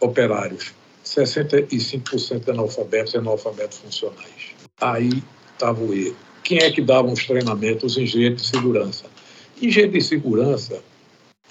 operários 0.00 0.74
65% 1.04 2.44
de 2.44 2.50
analfabetos 2.50 3.14
e 3.14 3.18
analfabetos 3.18 3.78
funcionais. 3.78 4.54
Aí 4.80 5.22
estava 5.52 5.82
o 5.82 5.94
erro. 5.94 6.16
Quem 6.42 6.58
é 6.58 6.70
que 6.70 6.80
dava 6.80 7.08
os 7.08 7.24
treinamentos? 7.24 7.92
Os 7.92 7.98
engenheiros 7.98 8.42
de 8.42 8.48
segurança. 8.48 9.04
Engenheiro 9.60 9.92
de 9.92 10.02
segurança 10.02 10.82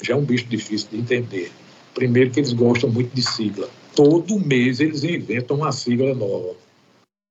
já 0.02 0.14
é 0.14 0.18
um 0.18 0.26
bicho 0.26 0.46
difícil 0.46 0.90
de 0.92 0.98
entender. 0.98 1.52
Primeiro 1.94 2.32
que 2.32 2.40
eles 2.40 2.54
gostam 2.54 2.90
muito 2.90 3.14
de 3.14 3.22
sigla. 3.22 3.70
Todo 3.96 4.40
mês 4.40 4.80
eles 4.80 5.04
inventam 5.04 5.58
uma 5.58 5.72
sigla 5.72 6.14
nova. 6.14 6.56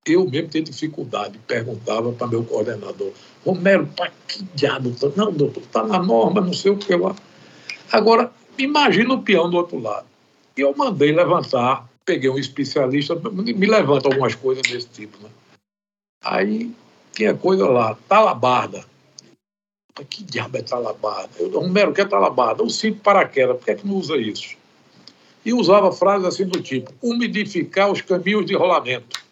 Eu 0.06 0.28
mesmo 0.28 0.48
tenho 0.48 0.64
dificuldade, 0.64 1.38
perguntava 1.46 2.12
para 2.12 2.26
meu 2.26 2.44
coordenador, 2.44 3.12
Romero, 3.44 3.86
para 3.96 4.10
que 4.26 4.42
diabo? 4.54 4.90
Tá? 4.90 5.08
Não, 5.14 5.32
doutor, 5.32 5.62
está 5.62 5.84
na 5.84 6.02
norma, 6.02 6.40
não 6.40 6.52
sei 6.52 6.72
o 6.72 6.76
que 6.76 6.94
lá. 6.96 7.14
Agora, 7.90 8.32
imagina 8.58 9.14
o 9.14 9.22
peão 9.22 9.48
do 9.48 9.56
outro 9.56 9.78
lado. 9.78 10.06
E 10.56 10.60
eu 10.60 10.74
mandei 10.76 11.12
levantar 11.12 11.88
peguei 12.04 12.30
um 12.30 12.38
especialista, 12.38 13.14
me 13.14 13.66
levanta 13.66 14.08
algumas 14.08 14.34
coisas 14.34 14.62
desse 14.62 14.88
tipo, 14.88 15.18
né? 15.22 15.30
Aí 16.24 16.72
tinha 17.12 17.34
coisa 17.34 17.66
lá, 17.68 17.96
talabarda. 18.08 18.84
Que 20.08 20.22
diabo 20.22 20.56
é 20.56 20.62
talabarda? 20.62 21.30
Eu, 21.38 21.50
Romero, 21.50 21.90
o 21.90 21.94
que 21.94 22.00
é 22.00 22.04
talabarda? 22.04 22.62
Um 22.62 22.68
cinto 22.68 23.00
paraquedas, 23.00 23.56
por 23.56 23.64
que 23.64 23.70
é 23.72 23.74
que 23.74 23.86
não 23.86 23.96
usa 23.96 24.16
isso? 24.16 24.56
E 25.44 25.52
usava 25.52 25.90
frases 25.90 26.26
assim 26.26 26.46
do 26.46 26.60
tipo, 26.62 26.92
umidificar 27.02 27.90
os 27.90 28.00
caminhos 28.00 28.46
de 28.46 28.54
rolamento. 28.54 29.22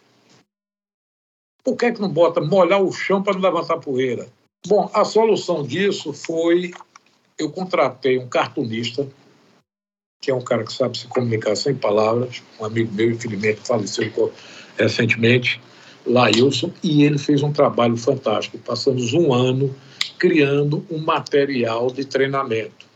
Por 1.63 1.77
que 1.77 1.87
é 1.87 1.93
que 1.93 2.01
não 2.01 2.09
bota 2.09 2.41
molhar 2.41 2.83
o 2.83 2.93
chão 2.93 3.23
para 3.23 3.35
não 3.35 3.41
levantar 3.41 3.79
poeira? 3.79 4.29
Bom, 4.67 4.91
a 4.93 5.05
solução 5.05 5.63
disso 5.63 6.13
foi, 6.13 6.73
eu 7.39 7.51
contratei 7.51 8.19
um 8.19 8.29
cartunista, 8.29 9.09
que 10.21 10.31
é 10.31 10.35
um 10.35 10.43
cara 10.43 10.65
que 10.65 10.73
sabe 10.73 10.99
se 10.99 11.07
comunicar 11.07 11.57
sem 11.57 11.75
palavras, 11.75 12.43
um 12.59 12.65
amigo 12.65 12.93
meu, 12.93 13.11
infelizmente, 13.11 13.61
faleceu 13.61 14.33
recentemente, 14.77 15.61
Lailson, 16.07 16.73
e 16.83 17.05
ele 17.05 17.19
fez 17.19 17.43
um 17.43 17.53
trabalho 17.53 17.97
fantástico. 17.97 18.59
Passamos 18.59 19.13
um 19.13 19.33
ano 19.33 19.75
criando 20.19 20.85
um 20.91 20.99
material 20.99 21.91
de 21.91 22.05
treinamento, 22.05 22.87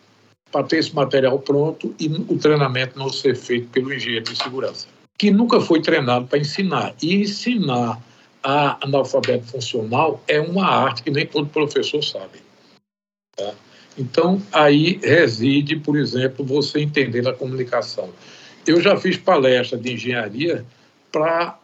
para 0.55 0.63
ter 0.63 0.79
esse 0.79 0.95
material 0.95 1.37
pronto 1.41 1.93
e 1.99 2.07
o 2.07 2.39
treinamento 2.39 2.97
não 2.97 3.09
ser 3.09 3.35
feito 3.35 3.67
pelo 3.71 3.93
engenheiro 3.93 4.25
de 4.25 4.37
segurança, 4.37 4.87
que 5.19 5.33
nunca 5.33 5.61
foi 5.61 5.83
treinado 5.83 6.29
para 6.29 6.39
ensinar. 6.39 6.95
E 7.03 7.13
ensinar 7.17 8.01
a 8.41 8.79
analfabeto 8.87 9.47
funcional 9.47 10.23
é 10.29 10.41
uma 10.41 10.65
arte 10.65 11.03
que 11.03 11.11
nem 11.11 11.27
todo 11.27 11.49
professor 11.49 12.05
sabe. 12.05 12.39
Tá? 13.37 13.53
Então, 13.99 14.41
aí 14.53 15.01
reside, 15.03 15.75
por 15.75 15.97
exemplo, 15.97 16.45
você 16.45 16.79
entender 16.79 17.27
a 17.27 17.33
comunicação. 17.33 18.11
Eu 18.65 18.81
já 18.81 18.97
fiz 18.97 19.17
palestra 19.17 19.77
de 19.77 19.93
engenharia 19.93 20.65
para 21.11 21.59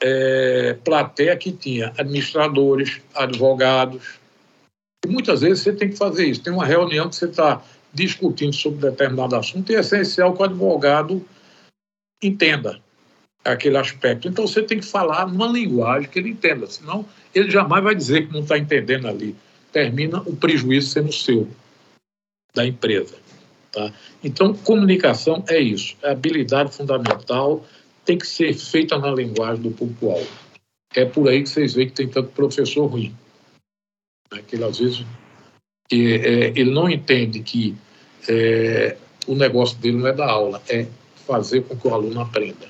é, 0.00 0.76
plateia 0.84 1.36
que 1.36 1.50
tinha 1.50 1.92
administradores, 1.98 3.00
advogados. 3.12 4.20
E 5.04 5.08
muitas 5.08 5.40
vezes 5.40 5.64
você 5.64 5.72
tem 5.72 5.88
que 5.88 5.96
fazer 5.96 6.26
isso. 6.26 6.42
Tem 6.42 6.52
uma 6.52 6.64
reunião 6.64 7.08
que 7.08 7.16
você 7.16 7.26
está 7.26 7.60
discutindo 7.96 8.52
sobre 8.52 8.90
determinado 8.90 9.34
assunto 9.34 9.72
e 9.72 9.74
é 9.74 9.80
essencial 9.80 10.34
que 10.34 10.42
o 10.42 10.44
advogado 10.44 11.26
entenda 12.22 12.80
aquele 13.42 13.78
aspecto. 13.78 14.28
Então 14.28 14.46
você 14.46 14.62
tem 14.62 14.78
que 14.78 14.86
falar 14.86 15.26
numa 15.26 15.48
linguagem 15.48 16.08
que 16.08 16.18
ele 16.18 16.30
entenda, 16.30 16.66
senão 16.66 17.06
ele 17.34 17.50
jamais 17.50 17.82
vai 17.82 17.94
dizer 17.94 18.26
que 18.26 18.32
não 18.32 18.40
está 18.40 18.58
entendendo 18.58 19.08
ali. 19.08 19.34
Termina 19.72 20.20
o 20.20 20.36
prejuízo 20.36 20.90
sendo 20.90 21.12
seu 21.12 21.48
da 22.54 22.66
empresa. 22.66 23.16
Tá? 23.72 23.92
Então, 24.22 24.54
comunicação 24.54 25.44
é 25.48 25.58
isso, 25.58 25.96
é 26.02 26.10
habilidade 26.10 26.74
fundamental, 26.74 27.64
tem 28.04 28.16
que 28.16 28.26
ser 28.26 28.54
feita 28.54 28.96
na 28.98 29.10
linguagem 29.10 29.62
do 29.62 29.70
público-alvo. 29.70 30.30
É 30.94 31.04
por 31.04 31.28
aí 31.28 31.42
que 31.42 31.48
vocês 31.48 31.74
veem 31.74 31.88
que 31.88 31.94
tem 31.94 32.08
tanto 32.08 32.30
professor 32.30 32.86
ruim. 32.86 33.14
Né? 34.32 34.42
Que 34.46 34.56
ele, 34.56 34.64
às 34.64 34.78
vezes, 34.78 35.04
é, 35.92 35.96
ele 36.56 36.70
não 36.70 36.88
entende 36.88 37.40
que 37.40 37.76
é, 38.28 38.96
o 39.26 39.34
negócio 39.34 39.76
dele 39.78 39.98
não 39.98 40.06
é 40.06 40.12
dar 40.12 40.28
aula, 40.30 40.62
é 40.68 40.86
fazer 41.26 41.62
com 41.62 41.76
que 41.76 41.88
o 41.88 41.94
aluno 41.94 42.20
aprenda. 42.20 42.66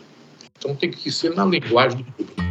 Então 0.59 0.75
tem 0.75 0.91
que 0.91 1.11
ser 1.13 1.35
na 1.35 1.45
linguagem 1.45 1.99
do 1.99 2.05
público. 2.05 2.47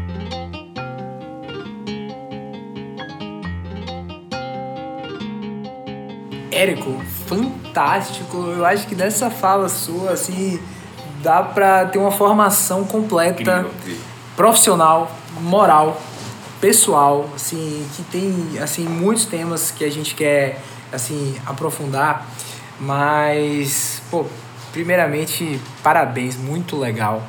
Érico, 6.52 7.02
fantástico. 7.28 8.38
Eu 8.38 8.66
acho 8.66 8.88
que 8.88 8.96
dessa 8.96 9.30
fala 9.30 9.68
sua, 9.68 10.12
assim, 10.12 10.58
dá 11.22 11.44
para 11.44 11.86
ter 11.88 11.98
uma 11.98 12.12
formação 12.12 12.86
completa, 12.86 13.42
incrível, 13.42 13.72
incrível. 13.78 14.02
profissional, 14.38 15.12
moral, 15.42 16.02
pessoal, 16.62 17.30
assim, 17.36 17.86
que 17.96 18.04
tem, 18.04 18.60
assim, 18.62 18.86
muitos 18.88 19.26
temas 19.26 19.70
que 19.70 19.84
a 19.84 19.92
gente 19.92 20.16
quer, 20.16 20.62
assim, 20.94 21.36
aprofundar. 21.46 22.26
Mas, 22.80 24.02
pô, 24.12 24.26
primeiramente, 24.72 25.60
parabéns, 25.82 26.36
muito 26.36 26.78
legal 26.78 27.26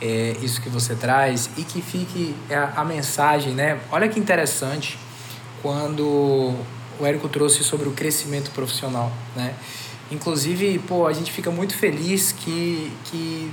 é, 0.00 0.36
isso 0.42 0.60
que 0.60 0.68
você 0.68 0.94
traz 0.94 1.50
e 1.56 1.62
que 1.62 1.80
fique 1.80 2.34
a, 2.50 2.80
a 2.80 2.84
mensagem, 2.84 3.52
né? 3.52 3.78
Olha 3.90 4.08
que 4.08 4.18
interessante 4.18 4.98
quando 5.62 6.54
o 6.98 7.04
Érico 7.06 7.28
trouxe 7.28 7.62
sobre 7.64 7.88
o 7.88 7.92
crescimento 7.92 8.50
profissional, 8.50 9.12
né? 9.34 9.54
Inclusive, 10.10 10.78
pô, 10.80 11.06
a 11.06 11.12
gente 11.12 11.32
fica 11.32 11.50
muito 11.50 11.74
feliz 11.74 12.32
que, 12.32 12.92
que 13.04 13.50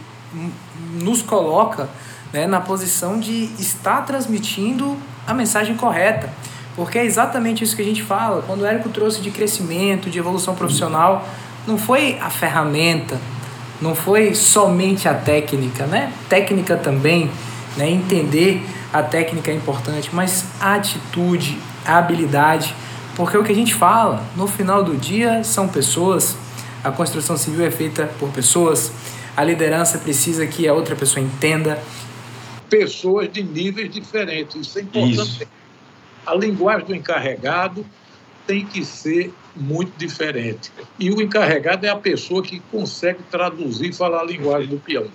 nos 0.93 1.21
coloca 1.21 1.89
né, 2.31 2.45
na 2.45 2.61
posição 2.61 3.19
de 3.19 3.45
estar 3.59 4.01
transmitindo 4.05 4.97
a 5.25 5.33
mensagem 5.33 5.75
correta. 5.75 6.31
Porque 6.75 6.97
é 6.97 7.05
exatamente 7.05 7.63
isso 7.63 7.75
que 7.75 7.81
a 7.81 7.85
gente 7.85 8.01
fala. 8.01 8.41
Quando 8.41 8.61
o 8.61 8.65
Érico 8.65 8.89
trouxe 8.89 9.21
de 9.21 9.29
crescimento, 9.29 10.09
de 10.09 10.17
evolução 10.17 10.55
profissional, 10.55 11.27
não 11.67 11.77
foi 11.77 12.17
a 12.19 12.29
ferramenta, 12.29 13.19
não 13.81 13.95
foi 13.95 14.33
somente 14.33 15.07
a 15.07 15.13
técnica, 15.13 15.85
né? 15.85 16.11
Técnica 16.27 16.75
também, 16.75 17.29
né? 17.77 17.89
Entender 17.89 18.63
a 18.91 19.01
técnica 19.01 19.51
é 19.51 19.55
importante, 19.55 20.09
mas 20.13 20.45
a 20.59 20.75
atitude, 20.75 21.57
a 21.85 21.97
habilidade, 21.97 22.75
porque 23.15 23.37
o 23.37 23.43
que 23.43 23.51
a 23.51 23.55
gente 23.55 23.73
fala, 23.73 24.23
no 24.35 24.47
final 24.47 24.83
do 24.83 24.95
dia, 24.95 25.43
são 25.43 25.67
pessoas. 25.67 26.35
A 26.83 26.91
construção 26.91 27.37
civil 27.37 27.65
é 27.65 27.71
feita 27.71 28.09
por 28.19 28.29
pessoas. 28.29 28.91
A 29.37 29.43
liderança 29.43 29.97
precisa 29.99 30.45
que 30.45 30.67
a 30.67 30.73
outra 30.73 30.95
pessoa 30.95 31.23
entenda. 31.23 31.81
Pessoas 32.69 33.31
de 33.31 33.43
níveis 33.43 33.91
diferentes. 33.91 34.55
Isso 34.67 34.79
é 34.79 34.81
importante. 34.81 35.21
Isso. 35.21 35.47
A 36.25 36.33
linguagem 36.35 36.85
do 36.85 36.95
encarregado 36.95 37.85
tem 38.45 38.65
que 38.65 38.83
ser 38.83 39.33
muito 39.55 39.91
diferente. 39.97 40.71
E 40.99 41.09
o 41.11 41.21
encarregado 41.21 41.85
é 41.85 41.89
a 41.89 41.95
pessoa 41.95 42.41
que 42.41 42.59
consegue 42.71 43.19
traduzir 43.29 43.89
e 43.89 43.93
falar 43.93 44.21
a 44.21 44.25
linguagem 44.25 44.67
do 44.67 44.77
peão. 44.77 45.07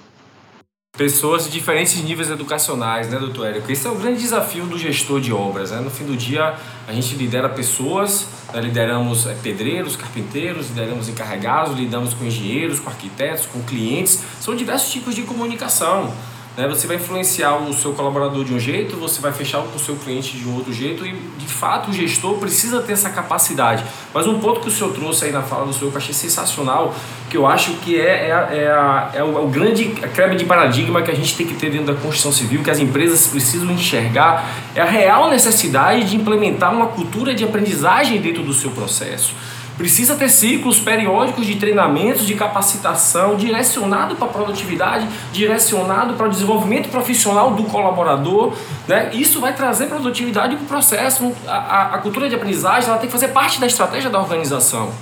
Pessoas 0.97 1.44
de 1.44 1.51
diferentes 1.51 2.03
níveis 2.03 2.29
educacionais, 2.29 3.09
né, 3.09 3.21
doutor 3.21 3.47
Érico? 3.47 3.71
Esse 3.71 3.87
é 3.87 3.90
o 3.90 3.94
grande 3.94 4.21
desafio 4.21 4.66
do 4.66 4.77
gestor 4.77 5.21
de 5.21 5.33
obras. 5.33 5.71
Né? 5.71 5.81
No 5.81 5.90
fim 5.90 6.05
do 6.05 6.16
dia, 6.16 6.57
a 6.88 6.92
gente 6.92 7.14
lidera 7.14 7.49
pessoas, 7.49 8.27
né? 8.53 8.61
lideramos 8.61 9.27
é, 9.27 9.35
pedreiros, 9.35 9.94
carpinteiros, 9.94 10.71
lideramos 10.71 11.09
encarregados, 11.09 11.79
lidamos 11.79 12.14
com 12.14 12.25
engenheiros, 12.25 12.81
com 12.81 12.90
arquitetos, 12.90 13.47
com 13.47 13.62
clientes. 13.62 14.25
São 14.40 14.57
diversos 14.57 14.90
tipos 14.90 15.14
de 15.14 15.23
comunicação. 15.23 16.12
Né? 16.59 16.66
Você 16.66 16.88
vai 16.88 16.97
influenciar 16.97 17.55
o 17.55 17.73
seu 17.73 17.92
colaborador 17.92 18.44
de 18.44 18.53
um 18.53 18.59
jeito, 18.59 18.97
você 18.97 19.21
vai 19.21 19.31
fechar 19.33 19.62
com 19.62 19.77
o 19.77 19.79
seu 19.79 19.94
cliente 19.94 20.37
de 20.37 20.44
um 20.49 20.57
outro 20.57 20.73
jeito 20.73 21.07
e, 21.07 21.12
de 21.12 21.47
fato, 21.47 21.88
o 21.88 21.92
gestor 21.92 22.35
precisa 22.35 22.83
ter 22.83 22.94
essa 22.94 23.11
capacidade. 23.11 23.85
Mas 24.12 24.27
um 24.27 24.40
ponto 24.40 24.59
que 24.59 24.66
o 24.66 24.71
senhor 24.71 24.92
trouxe 24.92 25.27
aí 25.27 25.31
na 25.31 25.40
fala 25.40 25.66
do 25.66 25.73
senhor 25.73 25.90
que 25.90 25.97
eu 25.97 26.03
achei 26.03 26.12
sensacional, 26.12 26.92
que 27.31 27.37
eu 27.37 27.47
acho 27.47 27.75
que 27.75 27.97
é, 27.97 28.27
é, 28.27 28.64
é, 28.64 28.71
a, 28.73 29.11
é 29.14 29.23
o, 29.23 29.38
é 29.38 29.40
o 29.40 29.47
grande 29.47 29.85
quebra 29.85 30.35
de 30.35 30.44
paradigma 30.44 31.01
que 31.01 31.12
a 31.12 31.14
gente 31.14 31.37
tem 31.37 31.47
que 31.47 31.55
ter 31.55 31.71
dentro 31.71 31.94
da 31.94 32.01
construção 32.01 32.33
civil, 32.33 32.61
que 32.64 32.71
as 32.71 32.81
empresas 32.81 33.29
precisam 33.29 33.71
enxergar, 33.71 34.44
é 34.75 34.81
a 34.81 34.85
real 34.85 35.31
necessidade 35.31 36.11
de 36.11 36.16
implementar 36.16 36.75
uma 36.75 36.88
cultura 36.88 37.37
de 37.37 37.44
aprendizagem 37.44 38.21
dentro 38.21 38.42
do 38.42 38.53
seu 38.53 38.73
processo. 38.73 39.33
Precisa 39.79 40.17
ter 40.17 40.29
ciclos 40.29 40.81
periódicos 40.81 41.47
de 41.47 41.55
treinamentos, 41.55 42.27
de 42.27 42.35
capacitação, 42.35 43.37
direcionado 43.37 44.17
para 44.17 44.27
a 44.27 44.31
produtividade, 44.31 45.09
direcionado 45.33 46.14
para 46.14 46.27
o 46.27 46.29
desenvolvimento 46.29 46.88
profissional 46.88 47.55
do 47.55 47.62
colaborador. 47.62 48.53
Né? 48.88 49.14
Isso 49.14 49.41
vai 49.41 49.55
trazer 49.55 49.87
produtividade 49.87 50.57
para 50.57 50.64
o 50.64 50.67
processo. 50.67 51.33
A, 51.47 51.53
a, 51.53 51.95
a, 51.95 51.99
cultura 51.99 52.29
de 52.29 52.35
aprendizagem 52.35 52.91
ela 52.91 52.99
tem 52.99 53.07
que 53.07 53.12
fazer 53.12 53.29
parte 53.29 53.61
da 53.61 53.69
estratégia 53.69 54.11
da 54.11 54.21
organização. 54.21 54.93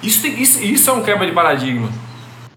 Isso, 0.00 0.24
isso, 0.28 0.62
isso 0.62 0.88
é 0.88 0.92
um 0.92 1.02
quebra 1.02 1.26
de 1.26 1.32
paradigma 1.32 1.88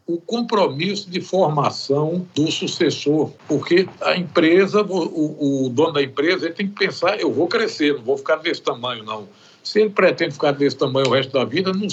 o 0.08 0.22
compromisso 0.22 1.10
de 1.10 1.20
formação 1.20 2.26
do 2.34 2.50
sucessor, 2.50 3.30
porque 3.46 3.90
a 4.02 4.16
empresa, 4.16 4.82
o, 4.82 5.66
o, 5.66 5.70
dono 5.70 5.92
da 5.92 6.02
empresa, 6.02 6.46
ele 6.46 6.54
tem 6.54 6.66
que 6.66 6.76
pensar: 6.76 7.20
eu 7.20 7.30
vou 7.32 7.46
crescer, 7.46 7.94
não 7.94 8.04
vou 8.04 8.18
ficar 8.18 8.38
desse 8.38 8.62
tamanho, 8.62 9.04
não. 9.04 9.28
Se 9.68 9.82
ele 9.82 9.90
pretende 9.90 10.32
ficar 10.32 10.54
desse 10.54 10.78
tamanho 10.78 11.08
o 11.08 11.12
resto 11.12 11.34
da 11.34 11.44
vida, 11.44 11.74
não, 11.74 11.88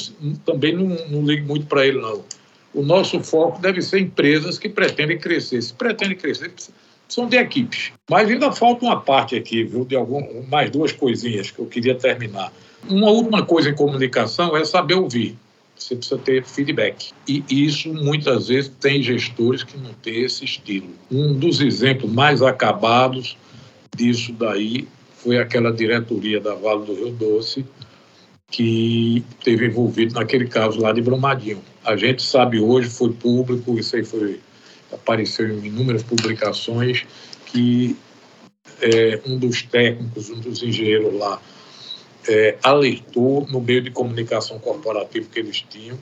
também 0.46 0.72
não, 0.72 0.96
não 1.10 1.26
ligue 1.26 1.42
muito 1.42 1.66
para 1.66 1.84
ele, 1.84 2.00
não. 2.00 2.24
O 2.72 2.82
nosso 2.82 3.18
foco 3.20 3.60
deve 3.60 3.82
ser 3.82 3.98
empresas 3.98 4.60
que 4.60 4.68
pretendem 4.68 5.18
crescer. 5.18 5.60
Se 5.60 5.74
pretendem 5.74 6.16
crescer, 6.16 6.52
são 7.08 7.26
de 7.28 7.36
equipes. 7.36 7.90
Mas 8.08 8.30
ainda 8.30 8.52
falta 8.52 8.84
uma 8.84 9.00
parte 9.00 9.34
aqui, 9.34 9.64
viu, 9.64 9.84
de 9.84 9.96
algum, 9.96 10.46
mais 10.46 10.70
duas 10.70 10.92
coisinhas 10.92 11.50
que 11.50 11.58
eu 11.58 11.66
queria 11.66 11.96
terminar. 11.96 12.52
Uma 12.88 13.10
última 13.10 13.44
coisa 13.44 13.70
em 13.70 13.74
comunicação 13.74 14.56
é 14.56 14.64
saber 14.64 14.94
ouvir. 14.94 15.36
Você 15.76 15.96
precisa 15.96 16.18
ter 16.18 16.44
feedback. 16.44 17.10
E 17.26 17.42
isso, 17.50 17.92
muitas 17.92 18.46
vezes, 18.46 18.70
tem 18.78 19.02
gestores 19.02 19.64
que 19.64 19.76
não 19.76 19.92
têm 19.94 20.22
esse 20.22 20.44
estilo. 20.44 20.90
Um 21.10 21.34
dos 21.34 21.60
exemplos 21.60 22.12
mais 22.12 22.40
acabados 22.40 23.36
disso 23.96 24.32
daí 24.32 24.86
foi 25.24 25.38
aquela 25.38 25.72
diretoria 25.72 26.38
da 26.38 26.54
Vale 26.54 26.84
do 26.84 26.94
Rio 26.94 27.10
Doce 27.10 27.64
que 28.50 29.24
teve 29.42 29.66
envolvido 29.66 30.14
naquele 30.14 30.46
caso 30.46 30.80
lá 30.80 30.92
de 30.92 31.00
Brumadinho. 31.00 31.62
A 31.82 31.96
gente 31.96 32.22
sabe 32.22 32.60
hoje, 32.60 32.90
foi 32.90 33.10
público, 33.10 33.78
isso 33.78 33.96
aí 33.96 34.04
foi, 34.04 34.38
apareceu 34.92 35.48
em 35.48 35.64
inúmeras 35.64 36.02
publicações, 36.02 37.04
que 37.46 37.96
é, 38.82 39.20
um 39.26 39.38
dos 39.38 39.62
técnicos, 39.62 40.28
um 40.28 40.38
dos 40.38 40.62
engenheiros 40.62 41.14
lá, 41.14 41.40
é, 42.28 42.56
alertou 42.62 43.46
no 43.50 43.60
meio 43.60 43.80
de 43.80 43.90
comunicação 43.90 44.58
corporativa 44.58 45.26
que 45.32 45.40
eles 45.40 45.64
tinham 45.68 45.98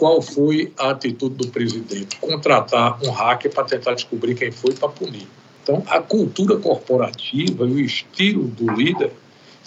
qual 0.00 0.22
foi 0.22 0.72
a 0.78 0.92
atitude 0.92 1.34
do 1.34 1.48
presidente? 1.48 2.16
Contratar 2.16 2.98
um 3.04 3.10
hacker 3.10 3.52
para 3.52 3.64
tentar 3.64 3.92
descobrir 3.92 4.34
quem 4.34 4.50
foi 4.50 4.72
para 4.72 4.88
punir. 4.88 5.26
Então, 5.62 5.82
a 5.86 6.00
cultura 6.00 6.56
corporativa 6.56 7.64
e 7.66 7.72
o 7.72 7.80
estilo 7.80 8.48
do 8.48 8.70
líder 8.72 9.12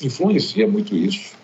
influencia 0.01 0.67
muito 0.67 0.95
isso. 0.95 1.35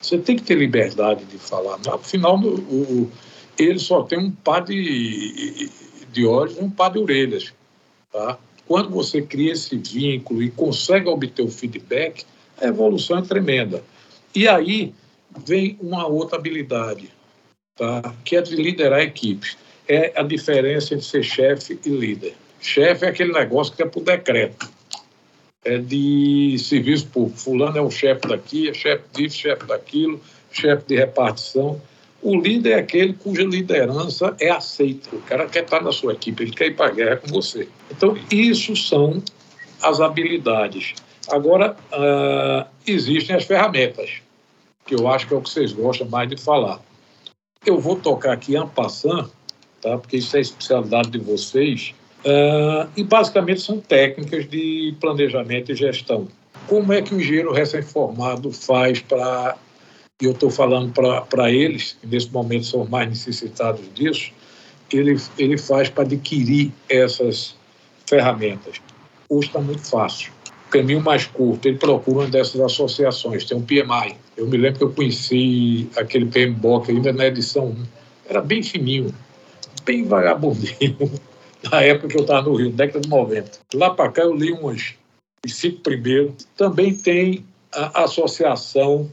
Você 0.00 0.18
tem 0.18 0.36
que 0.36 0.42
ter 0.42 0.56
liberdade 0.56 1.24
de 1.24 1.38
falar. 1.38 1.78
Afinal, 1.92 2.38
o, 2.38 3.10
ele 3.58 3.78
só 3.78 4.02
tem 4.02 4.18
um 4.18 4.30
par 4.30 4.64
de, 4.64 5.70
de 6.12 6.24
olhos 6.24 6.56
e 6.56 6.60
um 6.60 6.70
par 6.70 6.92
de 6.92 6.98
orelhas. 6.98 7.52
Tá? 8.12 8.38
Quando 8.66 8.90
você 8.90 9.22
cria 9.22 9.52
esse 9.52 9.76
vínculo 9.76 10.42
e 10.42 10.50
consegue 10.50 11.08
obter 11.08 11.42
o 11.42 11.50
feedback, 11.50 12.24
a 12.60 12.66
evolução 12.66 13.18
é 13.18 13.22
tremenda. 13.22 13.82
E 14.34 14.46
aí 14.46 14.94
vem 15.44 15.76
uma 15.80 16.06
outra 16.06 16.38
habilidade, 16.38 17.10
tá? 17.76 18.14
que 18.24 18.36
é 18.36 18.42
de 18.42 18.54
liderar 18.54 19.00
equipes. 19.00 19.56
É 19.88 20.12
a 20.20 20.22
diferença 20.22 20.94
entre 20.94 21.06
ser 21.06 21.22
chefe 21.22 21.80
e 21.84 21.88
líder. 21.88 22.36
Chefe 22.60 23.04
é 23.04 23.08
aquele 23.08 23.32
negócio 23.32 23.74
que 23.74 23.82
é 23.82 23.86
por 23.86 24.02
decreto. 24.02 24.68
É 25.64 25.78
de 25.78 26.56
serviço 26.58 27.06
público. 27.08 27.38
Fulano 27.38 27.78
é 27.78 27.80
o 27.80 27.90
chefe 27.90 28.28
daqui, 28.28 28.68
é 28.68 28.74
chefe 28.74 29.04
disso, 29.12 29.38
chefe 29.38 29.64
daquilo, 29.66 30.20
chefe 30.50 30.84
de 30.86 30.96
repartição. 30.96 31.80
O 32.20 32.36
líder 32.36 32.70
é 32.70 32.74
aquele 32.76 33.12
cuja 33.12 33.44
liderança 33.44 34.34
é 34.40 34.50
aceita. 34.50 35.14
O 35.14 35.22
cara 35.22 35.46
quer 35.46 35.64
estar 35.64 35.82
na 35.82 35.92
sua 35.92 36.14
equipe, 36.14 36.42
ele 36.42 36.52
quer 36.52 36.66
ir 36.66 36.76
para 36.76 36.86
a 36.86 36.94
guerra 36.94 37.16
com 37.16 37.28
você. 37.28 37.68
Então, 37.90 38.16
isso 38.30 38.74
são 38.74 39.22
as 39.82 40.00
habilidades. 40.00 40.94
Agora, 41.28 41.76
uh, 41.92 42.68
existem 42.86 43.36
as 43.36 43.44
ferramentas, 43.44 44.22
que 44.86 44.94
eu 44.94 45.06
acho 45.06 45.28
que 45.28 45.34
é 45.34 45.36
o 45.36 45.42
que 45.42 45.50
vocês 45.50 45.72
gostam 45.72 46.08
mais 46.08 46.28
de 46.28 46.36
falar. 46.36 46.80
Eu 47.64 47.78
vou 47.78 47.96
tocar 47.96 48.32
aqui 48.32 48.56
en 48.56 48.66
passant, 48.66 49.28
tá? 49.80 49.98
porque 49.98 50.16
isso 50.16 50.34
é 50.36 50.38
a 50.38 50.42
especialidade 50.42 51.10
de 51.10 51.18
vocês, 51.18 51.94
Uh, 52.24 52.88
e 52.96 53.04
basicamente 53.04 53.60
são 53.60 53.78
técnicas 53.78 54.48
de 54.48 54.94
planejamento 55.00 55.70
e 55.70 55.74
gestão. 55.74 56.26
Como 56.66 56.92
é 56.92 57.00
que 57.00 57.14
o 57.14 57.20
engenheiro 57.20 57.52
recém-formado 57.52 58.52
faz 58.52 59.00
para, 59.00 59.56
e 60.20 60.24
eu 60.24 60.32
estou 60.32 60.50
falando 60.50 60.92
para 60.92 61.50
eles, 61.50 61.96
que 62.00 62.06
nesse 62.06 62.30
momento 62.32 62.66
são 62.66 62.84
mais 62.84 63.08
necessitados 63.08 63.82
disso, 63.94 64.32
ele, 64.92 65.16
ele 65.38 65.56
faz 65.56 65.88
para 65.88 66.04
adquirir 66.04 66.72
essas 66.88 67.54
ferramentas? 68.06 68.80
Hoje 69.28 69.46
está 69.46 69.60
muito 69.60 69.82
fácil. 69.82 70.32
caminho 70.70 71.00
mais 71.00 71.26
curto, 71.26 71.68
ele 71.68 71.78
procura 71.78 72.18
uma 72.18 72.26
dessas 72.26 72.60
associações, 72.60 73.44
tem 73.44 73.56
um 73.56 73.62
PMI. 73.62 74.16
Eu 74.36 74.46
me 74.48 74.56
lembro 74.56 74.78
que 74.78 74.84
eu 74.84 74.92
conheci 74.92 75.88
aquele 75.96 76.26
PMBOK 76.26 76.90
ainda 76.90 77.12
na 77.12 77.26
edição 77.26 77.66
1. 77.66 77.86
Era 78.28 78.42
bem 78.42 78.62
fininho, 78.62 79.14
bem 79.84 80.04
vagabundinho, 80.04 81.12
na 81.70 81.82
época 81.82 82.08
que 82.08 82.16
eu 82.16 82.22
estava 82.22 82.48
no 82.48 82.56
Rio, 82.56 82.70
década 82.70 83.00
de 83.00 83.08
90. 83.08 83.50
Lá 83.74 83.90
para 83.90 84.10
cá 84.10 84.22
eu 84.22 84.34
li 84.34 84.52
umas, 84.52 84.94
os 85.44 85.54
cinco 85.54 85.80
primeiros. 85.80 86.46
Também 86.56 86.94
tem 86.94 87.44
a 87.72 88.04
Associação 88.04 89.10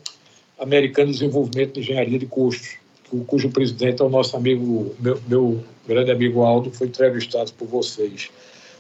Americana 0.60 1.08
de 1.08 1.14
Desenvolvimento 1.14 1.74
de 1.74 1.80
Engenharia 1.82 2.20
de 2.20 2.26
Custos, 2.26 2.78
cujo 3.28 3.50
presidente 3.50 4.02
é 4.02 4.06
o 4.06 4.10
nosso 4.10 4.36
amigo, 4.36 4.96
meu, 5.00 5.22
meu 5.28 5.64
grande 5.88 6.12
amigo 6.12 6.42
Aldo, 6.42 6.72
que 6.72 6.78
foi 6.78 6.88
entrevistado 6.88 7.52
por 7.54 7.68
vocês. 7.68 8.30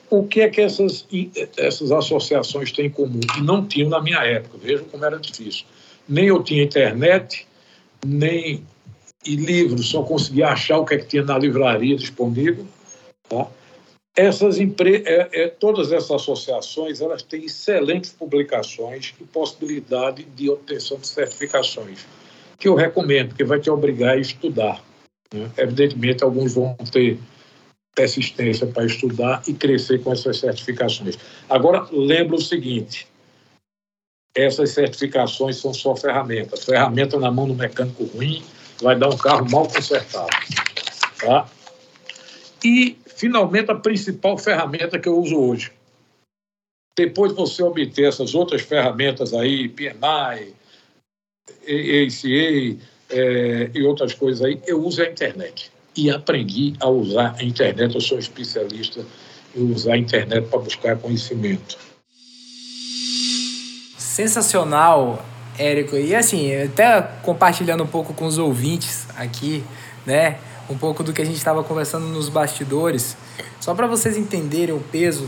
O 0.09 0.23
que 0.23 0.41
é 0.41 0.49
que 0.49 0.61
essas, 0.61 1.05
essas 1.57 1.91
associações 1.91 2.71
têm 2.71 2.87
em 2.87 2.89
comum? 2.89 3.19
E 3.37 3.41
não 3.41 3.65
tinham 3.65 3.89
na 3.89 4.01
minha 4.01 4.19
época, 4.19 4.57
vejam 4.61 4.85
como 4.85 5.03
era 5.03 5.17
difícil. 5.19 5.65
Nem 6.07 6.25
eu 6.25 6.43
tinha 6.43 6.63
internet, 6.63 7.47
nem 8.05 8.63
e 9.25 9.35
livros, 9.35 9.89
só 9.89 10.03
conseguia 10.03 10.49
achar 10.49 10.77
o 10.77 10.85
que, 10.85 10.93
é 10.93 10.97
que 10.99 11.07
tinha 11.07 11.23
na 11.23 11.37
livraria 11.37 11.95
disponível. 11.95 12.65
Tá? 13.29 13.47
Essas 14.15 14.59
empre... 14.59 15.03
É, 15.05 15.29
é, 15.33 15.47
todas 15.47 15.91
essas 15.91 16.11
associações 16.11 17.01
elas 17.01 17.21
têm 17.21 17.45
excelentes 17.45 18.11
publicações 18.11 19.13
e 19.19 19.23
possibilidade 19.25 20.23
de 20.23 20.49
obtenção 20.49 20.97
de 20.97 21.07
certificações, 21.07 22.05
que 22.57 22.67
eu 22.67 22.75
recomendo, 22.75 23.35
que 23.35 23.43
vai 23.43 23.59
te 23.59 23.69
obrigar 23.69 24.13
a 24.13 24.19
estudar. 24.19 24.81
Né? 25.33 25.51
Evidentemente, 25.57 26.23
alguns 26.23 26.55
vão 26.55 26.75
ter 26.91 27.19
persistência 27.95 28.67
para 28.67 28.85
estudar 28.85 29.41
e 29.47 29.53
crescer 29.53 30.01
com 30.03 30.11
essas 30.11 30.37
certificações. 30.37 31.17
Agora, 31.49 31.87
lembra 31.91 32.35
o 32.35 32.41
seguinte: 32.41 33.07
essas 34.35 34.71
certificações 34.71 35.57
são 35.57 35.73
só 35.73 35.95
ferramentas. 35.95 36.65
Ferramenta 36.65 37.17
na 37.17 37.31
mão 37.31 37.47
do 37.47 37.55
mecânico 37.55 38.03
ruim 38.03 38.43
vai 38.81 38.97
dar 38.97 39.09
um 39.09 39.17
carro 39.17 39.49
mal 39.49 39.67
consertado. 39.67 40.27
Tá? 41.19 41.49
E, 42.63 42.97
finalmente, 43.15 43.71
a 43.71 43.75
principal 43.75 44.37
ferramenta 44.37 44.99
que 44.99 45.07
eu 45.07 45.17
uso 45.17 45.37
hoje. 45.37 45.71
Depois 46.97 47.31
de 47.31 47.37
você 47.37 47.63
obter 47.63 48.07
essas 48.07 48.35
outras 48.35 48.61
ferramentas 48.61 49.33
aí, 49.33 49.67
PMI, 49.67 50.53
ACA 51.47 52.79
é, 53.09 53.69
e 53.73 53.83
outras 53.83 54.13
coisas 54.13 54.45
aí, 54.45 54.61
eu 54.65 54.81
uso 54.83 55.01
a 55.01 55.05
internet 55.05 55.71
e 55.95 56.09
aprendi 56.09 56.73
a 56.79 56.89
usar 56.89 57.35
a 57.37 57.43
internet. 57.43 57.95
Eu 57.95 58.01
sou 58.01 58.19
especialista 58.19 59.05
em 59.55 59.71
usar 59.71 59.93
a 59.93 59.97
internet 59.97 60.47
para 60.47 60.59
buscar 60.59 60.97
conhecimento. 60.97 61.77
Sensacional, 63.97 65.25
Érico. 65.57 65.95
E 65.95 66.13
assim, 66.13 66.53
até 66.55 67.01
compartilhando 67.23 67.83
um 67.83 67.87
pouco 67.87 68.13
com 68.13 68.25
os 68.25 68.37
ouvintes 68.37 69.07
aqui, 69.17 69.63
né? 70.05 70.37
Um 70.69 70.77
pouco 70.77 71.03
do 71.03 71.13
que 71.13 71.21
a 71.21 71.25
gente 71.25 71.37
estava 71.37 71.63
conversando 71.63 72.07
nos 72.07 72.29
bastidores, 72.29 73.15
só 73.59 73.73
para 73.73 73.87
vocês 73.87 74.17
entenderem 74.17 74.73
o 74.73 74.79
peso 74.79 75.27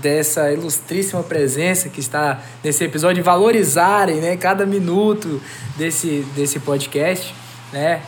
dessa 0.00 0.52
ilustríssima 0.52 1.22
presença 1.22 1.88
que 1.88 2.00
está 2.00 2.40
nesse 2.62 2.84
episódio, 2.84 3.22
valorizarem 3.24 4.16
né, 4.16 4.36
cada 4.36 4.64
minuto 4.64 5.40
desse, 5.76 6.24
desse 6.34 6.60
podcast, 6.60 7.34
né? 7.72 8.02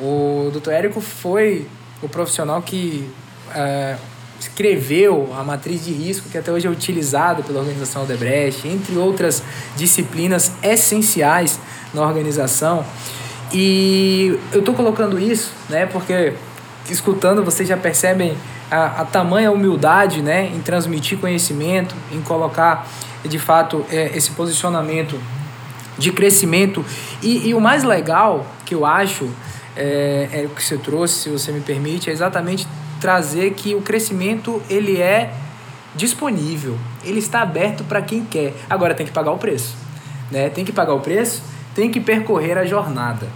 O 0.00 0.50
Dr. 0.52 0.70
Érico 0.70 1.00
foi 1.00 1.66
o 2.02 2.08
profissional 2.08 2.62
que 2.62 3.10
uh, 3.48 3.98
escreveu 4.38 5.32
a 5.36 5.44
matriz 5.44 5.84
de 5.84 5.92
risco, 5.92 6.28
que 6.30 6.38
até 6.38 6.50
hoje 6.50 6.66
é 6.66 6.70
utilizada 6.70 7.42
pela 7.42 7.60
organização 7.60 8.04
Odebrecht, 8.04 8.66
entre 8.66 8.96
outras 8.96 9.42
disciplinas 9.76 10.52
essenciais 10.62 11.58
na 11.92 12.02
organização. 12.02 12.84
E 13.52 14.38
eu 14.52 14.60
estou 14.60 14.74
colocando 14.74 15.18
isso, 15.18 15.52
né, 15.68 15.86
porque 15.86 16.34
escutando 16.88 17.44
vocês 17.44 17.68
já 17.68 17.76
percebem 17.76 18.36
a, 18.70 19.02
a 19.02 19.04
tamanha 19.04 19.50
humildade 19.50 20.22
né, 20.22 20.46
em 20.46 20.60
transmitir 20.60 21.18
conhecimento, 21.18 21.94
em 22.12 22.20
colocar 22.20 22.86
de 23.24 23.38
fato 23.38 23.84
é, 23.90 24.16
esse 24.16 24.30
posicionamento 24.32 25.18
de 25.98 26.12
crescimento. 26.12 26.84
E, 27.22 27.48
e 27.48 27.54
o 27.54 27.60
mais 27.60 27.82
legal 27.82 28.46
que 28.64 28.74
eu 28.74 28.86
acho 28.86 29.28
é, 29.76 30.28
é, 30.32 30.46
o 30.46 30.50
que 30.50 30.62
você 30.62 30.78
trouxe, 30.78 31.14
se 31.14 31.28
você 31.28 31.52
me 31.52 31.60
permite, 31.60 32.08
é 32.08 32.12
exatamente 32.12 32.66
trazer 33.00 33.52
que 33.54 33.74
o 33.74 33.80
crescimento 33.80 34.62
ele 34.68 35.00
é 35.00 35.32
disponível, 35.94 36.78
ele 37.04 37.18
está 37.18 37.42
aberto 37.42 37.84
para 37.84 38.00
quem 38.00 38.24
quer. 38.24 38.54
Agora 38.68 38.94
tem 38.94 39.06
que 39.06 39.12
pagar 39.12 39.32
o 39.32 39.38
preço, 39.38 39.74
né? 40.30 40.48
Tem 40.48 40.64
que 40.64 40.72
pagar 40.72 40.94
o 40.94 41.00
preço, 41.00 41.42
tem 41.74 41.90
que 41.90 42.00
percorrer 42.00 42.58
a 42.58 42.64
jornada. 42.64 43.28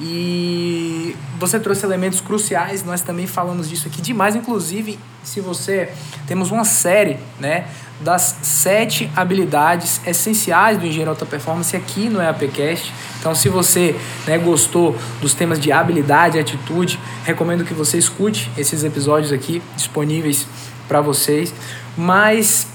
E 0.00 1.16
você 1.40 1.58
trouxe 1.58 1.84
elementos 1.84 2.20
cruciais, 2.20 2.84
nós 2.84 3.00
também 3.00 3.26
falamos 3.26 3.68
disso 3.68 3.88
aqui 3.88 4.00
demais, 4.00 4.36
inclusive 4.36 4.98
se 5.24 5.40
você 5.40 5.92
temos 6.26 6.52
uma 6.52 6.64
série, 6.64 7.16
né, 7.40 7.66
das 8.00 8.36
sete 8.42 9.10
habilidades 9.16 10.00
essenciais 10.06 10.78
do 10.78 10.86
engenheiro 10.86 11.10
alta 11.10 11.26
performance 11.26 11.76
aqui 11.76 12.08
no 12.08 12.22
EAPcast. 12.22 12.92
Então, 13.18 13.34
se 13.34 13.48
você 13.48 13.96
né, 14.24 14.38
gostou 14.38 14.96
dos 15.20 15.34
temas 15.34 15.58
de 15.58 15.72
habilidade 15.72 16.38
atitude, 16.38 16.98
recomendo 17.24 17.64
que 17.64 17.74
você 17.74 17.98
escute 17.98 18.50
esses 18.56 18.84
episódios 18.84 19.32
aqui 19.32 19.60
disponíveis 19.74 20.46
para 20.86 21.00
vocês. 21.00 21.52
Mas, 21.96 22.68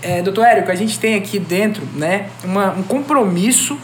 é, 0.00 0.22
doutor 0.22 0.46
Érico, 0.46 0.70
a 0.70 0.76
gente 0.76 0.96
tem 0.96 1.16
aqui 1.16 1.40
dentro 1.40 1.84
né, 1.96 2.28
uma, 2.44 2.70
um 2.70 2.84
compromisso 2.84 3.76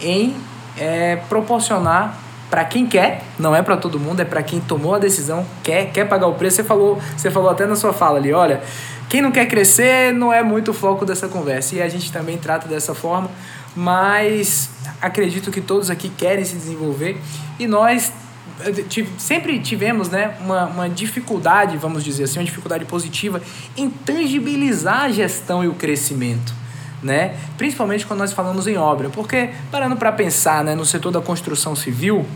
em 0.00 0.36
é, 0.76 1.16
proporcionar 1.28 2.18
para 2.50 2.64
quem 2.64 2.86
quer, 2.86 3.22
não 3.38 3.54
é 3.54 3.62
para 3.62 3.76
todo 3.76 4.00
mundo, 4.00 4.20
é 4.20 4.24
para 4.24 4.42
quem 4.42 4.58
tomou 4.58 4.94
a 4.94 4.98
decisão, 4.98 5.44
quer, 5.62 5.90
quer 5.92 6.06
pagar 6.06 6.28
o 6.28 6.34
preço. 6.34 6.56
Você 6.56 6.64
falou, 6.64 6.98
você 7.16 7.30
falou 7.30 7.50
até 7.50 7.66
na 7.66 7.76
sua 7.76 7.92
fala 7.92 8.18
ali, 8.18 8.32
olha, 8.32 8.62
quem 9.08 9.20
não 9.20 9.30
quer 9.30 9.46
crescer 9.46 10.14
não 10.14 10.32
é 10.32 10.42
muito 10.42 10.70
o 10.70 10.74
foco 10.74 11.04
dessa 11.04 11.28
conversa. 11.28 11.74
E 11.74 11.82
a 11.82 11.88
gente 11.88 12.10
também 12.10 12.38
trata 12.38 12.66
dessa 12.66 12.94
forma, 12.94 13.30
mas 13.76 14.70
acredito 15.00 15.50
que 15.50 15.60
todos 15.60 15.90
aqui 15.90 16.08
querem 16.08 16.44
se 16.44 16.56
desenvolver 16.56 17.20
e 17.58 17.66
nós 17.66 18.12
eh, 18.60 18.84
sempre 19.18 19.58
tivemos 19.60 20.08
né, 20.08 20.34
uma, 20.40 20.66
uma 20.66 20.88
dificuldade, 20.88 21.76
vamos 21.76 22.02
dizer 22.02 22.24
assim, 22.24 22.38
uma 22.38 22.44
dificuldade 22.44 22.84
positiva 22.86 23.42
em 23.76 23.90
tangibilizar 23.90 25.02
a 25.02 25.08
gestão 25.10 25.62
e 25.62 25.68
o 25.68 25.74
crescimento. 25.74 26.57
Né? 27.02 27.36
Principalmente 27.56 28.04
quando 28.04 28.20
nós 28.20 28.32
falamos 28.32 28.66
em 28.66 28.76
obra, 28.76 29.08
porque 29.08 29.50
parando 29.70 29.96
para 29.96 30.10
pensar 30.10 30.64
né, 30.64 30.74
no 30.74 30.84
setor 30.84 31.12
da 31.12 31.20
construção 31.20 31.76
civil, 31.76 32.26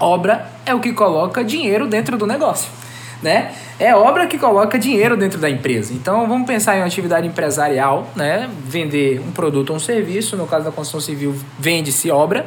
obra 0.00 0.50
é 0.64 0.74
o 0.74 0.80
que 0.80 0.92
coloca 0.92 1.44
dinheiro 1.44 1.86
dentro 1.86 2.18
do 2.18 2.26
negócio 2.26 2.68
né? 3.22 3.52
É 3.78 3.94
obra 3.94 4.26
que 4.26 4.38
coloca 4.38 4.78
dinheiro 4.78 5.16
dentro 5.16 5.38
da 5.38 5.48
empresa. 5.50 5.92
Então 5.92 6.26
vamos 6.28 6.46
pensar 6.46 6.76
em 6.76 6.80
uma 6.80 6.86
atividade 6.86 7.26
empresarial, 7.26 8.10
né? 8.14 8.48
Vender 8.64 9.20
um 9.20 9.32
produto 9.32 9.70
ou 9.70 9.76
um 9.76 9.80
serviço, 9.80 10.36
no 10.36 10.46
caso 10.46 10.64
da 10.64 10.72
construção 10.72 11.00
civil, 11.00 11.34
vende-se 11.58 12.10
obra, 12.10 12.46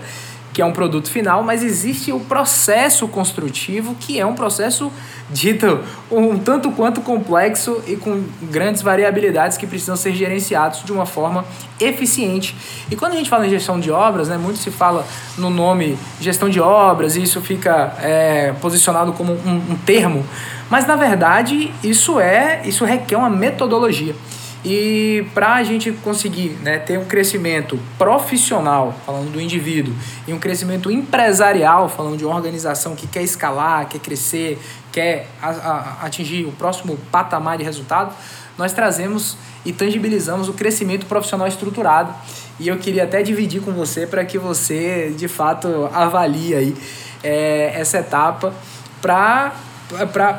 que 0.53 0.62
é 0.62 0.65
um 0.65 0.71
produto 0.71 1.09
final, 1.09 1.43
mas 1.43 1.63
existe 1.63 2.12
o 2.12 2.19
processo 2.19 3.07
construtivo, 3.07 3.95
que 3.99 4.19
é 4.19 4.25
um 4.25 4.33
processo 4.33 4.91
dito 5.29 5.79
um 6.09 6.39
tanto 6.39 6.71
quanto 6.71 7.01
complexo 7.01 7.81
e 7.85 7.95
com 7.95 8.23
grandes 8.43 8.81
variabilidades 8.81 9.57
que 9.57 9.67
precisam 9.67 9.95
ser 9.95 10.13
gerenciados 10.13 10.83
de 10.83 10.91
uma 10.91 11.05
forma 11.05 11.45
eficiente. 11.79 12.55
E 12.89 12.95
quando 12.95 13.13
a 13.13 13.15
gente 13.15 13.29
fala 13.29 13.45
em 13.45 13.49
gestão 13.49 13.79
de 13.79 13.91
obras, 13.91 14.27
né, 14.27 14.38
muito 14.38 14.57
se 14.57 14.71
fala 14.71 15.05
no 15.38 15.49
nome 15.49 15.97
gestão 16.19 16.50
de 16.50 16.60
obras 16.60 17.15
e 17.15 17.21
isso 17.21 17.39
fica 17.41 17.93
é, 18.02 18.54
posicionado 18.60 19.13
como 19.13 19.33
um, 19.33 19.71
um 19.71 19.77
termo, 19.85 20.25
mas 20.69 20.87
na 20.87 20.95
verdade 20.95 21.71
isso 21.83 22.19
é 22.19 22.62
isso 22.65 22.83
requer 22.83 23.17
uma 23.17 23.29
metodologia. 23.29 24.15
E 24.63 25.25
para 25.33 25.55
a 25.55 25.63
gente 25.63 25.91
conseguir 25.91 26.57
né, 26.62 26.79
ter 26.79 26.99
um 26.99 27.05
crescimento 27.05 27.79
profissional, 27.97 28.93
falando 29.05 29.31
do 29.31 29.39
indivíduo, 29.39 29.93
e 30.27 30.33
um 30.33 30.39
crescimento 30.39 30.91
empresarial, 30.91 31.87
falando 31.87 32.17
de 32.17 32.25
uma 32.25 32.35
organização 32.35 32.93
que 32.95 33.07
quer 33.07 33.23
escalar, 33.23 33.87
quer 33.87 33.99
crescer, 33.99 34.60
quer 34.91 35.27
a, 35.41 35.49
a, 35.49 36.05
atingir 36.05 36.45
o 36.45 36.51
próximo 36.51 36.97
patamar 37.10 37.57
de 37.57 37.63
resultado, 37.63 38.13
nós 38.57 38.73
trazemos 38.73 39.37
e 39.65 39.71
tangibilizamos 39.71 40.49
o 40.49 40.53
crescimento 40.53 41.05
profissional 41.05 41.47
estruturado. 41.47 42.13
E 42.60 42.67
eu 42.67 42.77
queria 42.77 43.05
até 43.05 43.23
dividir 43.23 43.62
com 43.62 43.71
você 43.71 44.05
para 44.05 44.25
que 44.25 44.37
você, 44.37 45.13
de 45.17 45.29
fato, 45.29 45.89
avalie 45.93 46.53
aí, 46.53 46.75
é, 47.23 47.71
essa 47.75 47.99
etapa 47.99 48.53
para 49.01 49.53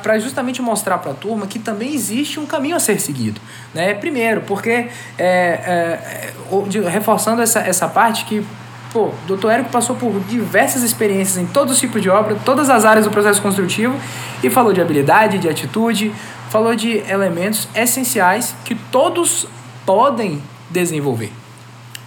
para 0.03 0.19
justamente 0.19 0.63
mostrar 0.63 0.99
para 0.99 1.11
a 1.11 1.15
turma 1.15 1.47
que 1.47 1.59
também 1.59 1.93
existe 1.93 2.39
um 2.39 2.47
caminho 2.47 2.77
a 2.77 2.81
ser 2.81 3.01
seguido. 3.01 3.41
Né? 3.75 3.95
Primeiro, 3.95 4.43
porque 4.43 4.89
é, 5.19 6.33
é, 6.49 6.89
reforçando 6.89 7.43
essa, 7.43 7.61
essa 7.61 7.89
parte 7.89 8.25
que 8.25 8.47
pô, 8.93 9.07
o 9.07 9.15
doutor 9.27 9.53
Érico 9.53 9.71
passou 9.71 9.97
por 9.97 10.21
diversas 10.21 10.83
experiências 10.83 11.37
em 11.37 11.47
todos 11.47 11.75
os 11.75 11.81
tipos 11.81 12.01
de 12.01 12.09
obra, 12.09 12.37
todas 12.45 12.71
as 12.71 12.85
áreas 12.85 13.05
do 13.05 13.11
processo 13.11 13.43
construtivo 13.43 13.95
e 14.43 14.51
falou 14.51 14.73
de 14.73 14.81
habilidade, 14.81 15.39
de 15.39 15.49
atitude, 15.49 16.13
falou 16.49 16.75
de 16.75 16.99
elementos 17.11 17.69
essenciais 17.75 18.55
que 18.65 18.75
todos 18.75 19.47
podem 19.85 20.43
desenvolver. 20.69 21.33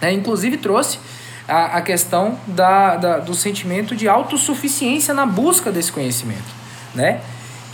É, 0.00 0.12
inclusive 0.12 0.56
trouxe 0.56 0.98
a, 1.46 1.76
a 1.76 1.82
questão 1.82 2.38
da, 2.46 2.96
da, 2.96 3.18
do 3.18 3.34
sentimento 3.34 3.94
de 3.94 4.08
autossuficiência 4.08 5.12
na 5.12 5.26
busca 5.26 5.70
desse 5.70 5.92
conhecimento. 5.92 6.54
Né? 6.94 7.20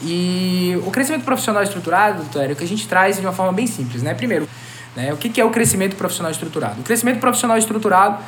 E 0.03 0.78
o 0.86 0.90
crescimento 0.90 1.24
profissional 1.24 1.62
estruturado, 1.62 2.22
doutor, 2.22 2.48
é 2.48 2.53
o 2.53 2.57
que 2.57 2.64
a 2.64 2.68
gente 2.68 2.88
traz 2.88 3.16
de 3.16 3.22
uma 3.22 3.32
forma 3.32 3.53
bem 3.53 3.66
simples. 3.66 4.03
Né? 4.03 4.14
Primeiro, 4.14 4.48
né, 4.96 5.12
o 5.12 5.16
que, 5.16 5.40
é 5.40 5.44
o 5.44 5.51
crescimento 5.51 5.96
profissional 5.96 6.32
estruturado? 6.32 6.80
O 6.80 6.84
crescimento 6.84 7.20
profissional 7.20 7.57
estruturado 7.57 8.22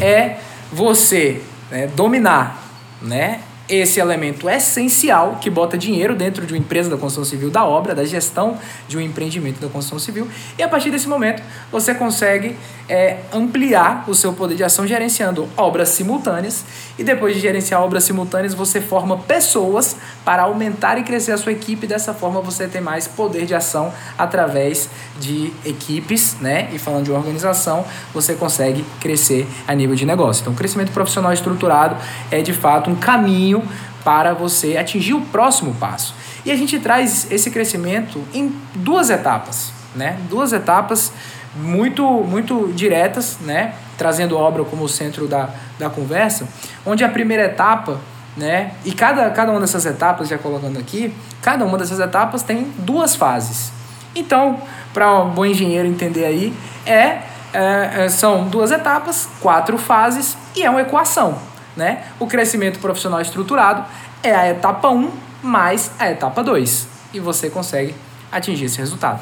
é 0.00 0.38
você 0.72 1.42
né, 1.70 1.86
dominar 1.88 2.62
né, 3.02 3.40
esse 3.68 3.98
elemento 3.98 4.48
essencial 4.48 5.38
que 5.40 5.50
bota 5.50 5.76
dinheiro 5.76 6.14
dentro 6.14 6.46
de 6.46 6.52
uma 6.52 6.58
empresa 6.58 6.88
da 6.88 6.96
construção 6.96 7.24
civil 7.24 7.50
da 7.50 7.64
obra, 7.64 7.94
da 7.94 8.04
gestão 8.04 8.58
de 8.86 8.96
um 8.96 9.00
empreendimento 9.00 9.60
da 9.60 9.68
construção 9.68 9.98
civil, 9.98 10.28
e 10.56 10.62
a 10.62 10.68
partir 10.68 10.90
desse 10.90 11.08
momento 11.08 11.42
você 11.70 11.94
consegue 11.94 12.56
é, 12.88 13.18
ampliar 13.32 14.04
o 14.08 14.14
seu 14.14 14.32
poder 14.32 14.54
de 14.54 14.62
ação 14.62 14.86
gerenciando 14.86 15.48
obras 15.56 15.88
simultâneas, 15.88 16.64
e 16.98 17.04
depois 17.04 17.34
de 17.34 17.40
gerenciar 17.40 17.82
obras 17.82 18.04
simultâneas, 18.04 18.54
você 18.54 18.80
forma 18.80 19.18
pessoas 19.18 19.96
para 20.24 20.42
aumentar 20.42 20.98
e 20.98 21.02
crescer 21.02 21.32
a 21.32 21.38
sua 21.38 21.52
equipe, 21.52 21.86
dessa 21.86 22.14
forma 22.14 22.40
você 22.40 22.66
tem 22.66 22.80
mais 22.80 23.06
poder 23.06 23.44
de 23.44 23.54
ação 23.54 23.92
através 24.16 24.88
de 25.18 25.52
equipes, 25.64 26.36
né? 26.40 26.68
E 26.72 26.78
falando 26.78 27.04
de 27.04 27.12
organização, 27.12 27.84
você 28.14 28.34
consegue 28.34 28.84
crescer 29.00 29.46
a 29.68 29.74
nível 29.74 29.94
de 29.94 30.06
negócio. 30.06 30.40
Então, 30.40 30.52
o 30.52 30.56
crescimento 30.56 30.92
profissional 30.92 31.32
estruturado 31.32 31.96
é 32.30 32.40
de 32.40 32.52
fato 32.52 32.90
um 32.90 32.96
caminho 32.96 33.62
para 34.02 34.32
você 34.32 34.76
atingir 34.76 35.14
o 35.14 35.20
próximo 35.20 35.74
passo. 35.74 36.14
E 36.44 36.50
a 36.50 36.56
gente 36.56 36.78
traz 36.78 37.26
esse 37.30 37.50
crescimento 37.50 38.22
em 38.32 38.54
duas 38.76 39.10
etapas, 39.10 39.72
né? 39.94 40.18
Duas 40.30 40.52
etapas 40.52 41.12
muito 41.56 42.04
muito 42.04 42.72
diretas, 42.74 43.38
né? 43.40 43.74
Trazendo 43.96 44.36
obra 44.36 44.64
como 44.64 44.88
centro 44.88 45.26
da, 45.26 45.48
da 45.78 45.88
conversa, 45.88 46.46
onde 46.84 47.04
a 47.04 47.08
primeira 47.08 47.44
etapa, 47.44 47.98
né? 48.36 48.72
E 48.84 48.92
cada, 48.92 49.30
cada 49.30 49.50
uma 49.50 49.60
dessas 49.60 49.86
etapas, 49.86 50.28
já 50.28 50.36
colocando 50.36 50.78
aqui, 50.78 51.14
cada 51.40 51.64
uma 51.64 51.78
dessas 51.78 51.98
etapas 51.98 52.42
tem 52.42 52.72
duas 52.78 53.14
fases. 53.16 53.72
Então, 54.14 54.60
para 54.92 55.22
um 55.22 55.30
bom 55.30 55.44
engenheiro 55.44 55.86
entender 55.88 56.24
aí, 56.24 56.54
é, 56.84 57.20
é, 57.52 58.08
são 58.08 58.48
duas 58.48 58.70
etapas, 58.70 59.28
quatro 59.40 59.78
fases 59.78 60.36
e 60.54 60.62
é 60.62 60.70
uma 60.70 60.82
equação. 60.82 61.38
Né? 61.76 62.04
O 62.18 62.26
crescimento 62.26 62.78
profissional 62.78 63.20
estruturado 63.20 63.84
é 64.22 64.34
a 64.34 64.50
etapa 64.50 64.88
1 64.88 65.10
mais 65.42 65.90
a 65.98 66.10
etapa 66.10 66.42
2 66.42 66.88
e 67.12 67.20
você 67.20 67.50
consegue 67.50 67.94
atingir 68.32 68.64
esse 68.64 68.78
resultado. 68.78 69.20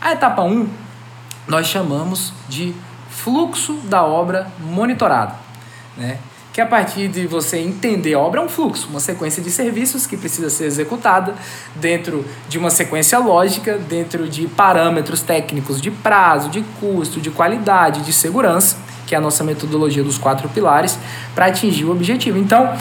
A 0.00 0.12
etapa 0.12 0.42
1 0.42 0.68
nós 1.48 1.66
chamamos 1.66 2.32
de 2.48 2.74
fluxo 3.16 3.74
da 3.84 4.04
obra 4.04 4.48
monitorado. 4.60 5.34
Né? 5.96 6.18
que 6.56 6.60
a 6.62 6.64
partir 6.64 7.08
de 7.08 7.26
você 7.26 7.58
entender 7.58 8.14
a 8.14 8.18
obra 8.18 8.40
é 8.40 8.42
um 8.42 8.48
fluxo, 8.48 8.88
uma 8.88 8.98
sequência 8.98 9.42
de 9.42 9.50
serviços 9.50 10.06
que 10.06 10.16
precisa 10.16 10.48
ser 10.48 10.64
executada 10.64 11.34
dentro 11.74 12.24
de 12.48 12.56
uma 12.56 12.70
sequência 12.70 13.18
lógica, 13.18 13.76
dentro 13.76 14.26
de 14.26 14.46
parâmetros 14.46 15.20
técnicos 15.20 15.82
de 15.82 15.90
prazo, 15.90 16.48
de 16.48 16.64
custo, 16.80 17.20
de 17.20 17.30
qualidade, 17.30 18.00
de 18.00 18.10
segurança, 18.10 18.78
que 19.06 19.14
é 19.14 19.18
a 19.18 19.20
nossa 19.20 19.44
metodologia 19.44 20.02
dos 20.02 20.16
quatro 20.16 20.48
pilares, 20.48 20.98
para 21.34 21.44
atingir 21.44 21.84
o 21.84 21.90
objetivo. 21.90 22.38
Então, 22.38 22.74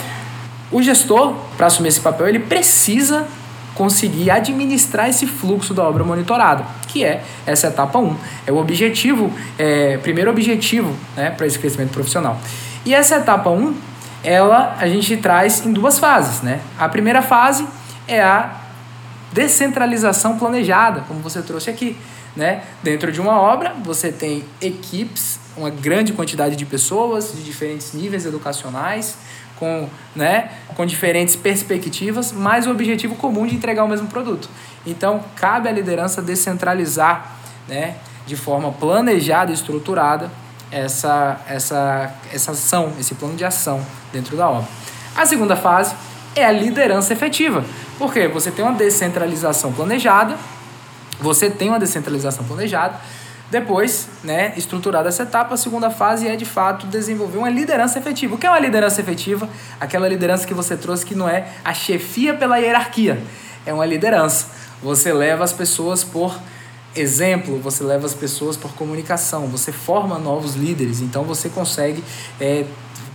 o 0.72 0.82
gestor, 0.82 1.34
para 1.58 1.68
assumir 1.68 1.90
esse 1.90 2.00
papel, 2.00 2.30
ele 2.30 2.40
precisa 2.40 3.28
conseguir 3.74 4.32
administrar 4.32 5.10
esse 5.10 5.28
fluxo 5.28 5.74
da 5.74 5.84
obra 5.84 6.06
monitorada, 6.06 6.66
que 6.96 7.04
é 7.04 7.22
essa 7.46 7.68
etapa 7.68 8.00
1. 8.00 8.16
É 8.48 8.54
o 8.54 8.56
objetivo, 8.56 9.30
é, 9.60 9.98
primeiro 9.98 10.32
objetivo 10.32 10.96
né, 11.18 11.30
para 11.30 11.46
esse 11.46 11.60
crescimento 11.60 11.92
profissional. 11.92 12.40
E 12.86 12.96
essa 12.96 13.18
etapa 13.18 13.50
1, 13.50 13.76
ela 14.24 14.78
a 14.80 14.88
gente 14.88 15.18
traz 15.18 15.66
em 15.66 15.74
duas 15.74 16.00
fases, 16.00 16.42
né? 16.42 16.62
A 16.80 16.88
primeira 16.88 17.22
fase 17.22 17.68
é 18.08 18.24
a 18.24 18.62
descentralização 19.34 20.40
planejada, 20.40 21.02
como 21.06 21.20
você 21.20 21.42
trouxe 21.42 21.70
aqui, 21.70 21.98
né? 22.34 22.64
Dentro 22.82 23.12
de 23.12 23.20
uma 23.20 23.42
obra, 23.42 23.76
você 23.84 24.10
tem 24.10 24.46
equipes, 24.62 25.38
uma 25.58 25.70
grande 25.70 26.14
quantidade 26.14 26.56
de 26.56 26.66
pessoas 26.66 27.34
de 27.36 27.44
diferentes 27.44 27.92
níveis 27.92 28.26
educacionais, 28.26 29.18
com, 29.58 29.90
né, 30.16 30.52
com 30.76 30.86
diferentes 30.86 31.36
perspectivas, 31.36 32.32
mas 32.32 32.68
o 32.68 32.72
objetivo 32.72 33.16
comum 33.16 33.46
de 33.46 33.56
entregar 33.56 33.84
o 33.84 33.88
mesmo 33.88 34.08
produto. 34.08 34.50
Então, 34.86 35.24
cabe 35.36 35.70
à 35.70 35.72
liderança 35.72 36.22
descentralizar, 36.22 37.36
né, 37.68 37.96
de 38.26 38.36
forma 38.36 38.72
planejada 38.72 39.52
e 39.52 39.54
estruturada 39.54 40.30
essa, 40.72 41.40
essa, 41.48 42.14
essa 42.34 42.52
ação, 42.52 42.94
esse 43.00 43.16
plano 43.16 43.36
de 43.36 43.46
ação 43.46 43.86
dentro 44.12 44.36
da 44.36 44.50
obra. 44.50 44.68
A 45.16 45.26
segunda 45.26 45.56
fase 45.56 45.96
é 46.36 46.46
a 46.46 46.52
liderança 46.52 47.14
efetiva. 47.14 47.64
Porque 47.98 48.28
você 48.28 48.52
tem 48.52 48.66
uma 48.66 48.74
descentralização 48.74 49.72
planejada, 49.72 50.36
você 51.20 51.50
tem 51.50 51.70
uma 51.70 51.80
descentralização 51.80 52.44
planejada, 52.44 53.00
depois, 53.50 54.08
né, 54.24 54.54
estruturada 54.58 55.10
essa 55.10 55.24
etapa, 55.24 55.54
a 55.54 55.58
segunda 55.58 55.90
fase 55.92 56.28
é 56.28 56.36
de 56.36 56.46
fato 56.46 56.88
desenvolver 56.88 57.38
uma 57.38 57.50
liderança 57.50 58.00
efetiva. 58.00 58.36
O 58.36 58.38
que 58.38 58.48
é 58.48 58.50
uma 58.50 58.60
liderança 58.60 59.02
efetiva? 59.02 59.48
Aquela 59.80 60.08
liderança 60.08 60.48
que 60.48 60.54
você 60.54 60.76
trouxe 60.76 61.06
que 61.06 61.14
não 61.14 61.30
é 61.30 61.48
a 61.64 61.74
chefia 61.74 62.34
pela 62.34 62.58
hierarquia, 62.58 63.22
é 63.66 63.74
uma 63.74 63.86
liderança. 63.86 64.48
Você 64.82 65.14
leva 65.14 65.44
as 65.44 65.54
pessoas 65.54 66.04
por 66.04 66.36
exemplo, 66.96 67.60
você 67.60 67.84
leva 67.84 68.06
as 68.06 68.14
pessoas 68.14 68.56
por 68.56 68.74
comunicação, 68.74 69.48
você 69.48 69.72
forma 69.72 70.18
novos 70.18 70.56
líderes, 70.56 71.02
então 71.02 71.24
você 71.24 71.50
consegue 71.50 72.04
é, 72.40 72.66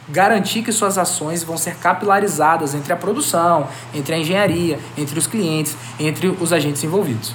garantir 0.08 0.62
que 0.62 0.70
suas 0.70 0.98
ações 0.98 1.42
vão 1.42 1.56
ser 1.56 1.76
capilarizadas 1.76 2.74
entre 2.74 2.92
a 2.92 2.96
produção, 2.96 3.66
entre 3.94 4.14
a 4.14 4.18
engenharia, 4.18 4.78
entre 4.98 5.18
os 5.18 5.26
clientes, 5.26 5.76
entre 5.98 6.28
os 6.28 6.52
agentes 6.52 6.84
envolvidos. 6.84 7.34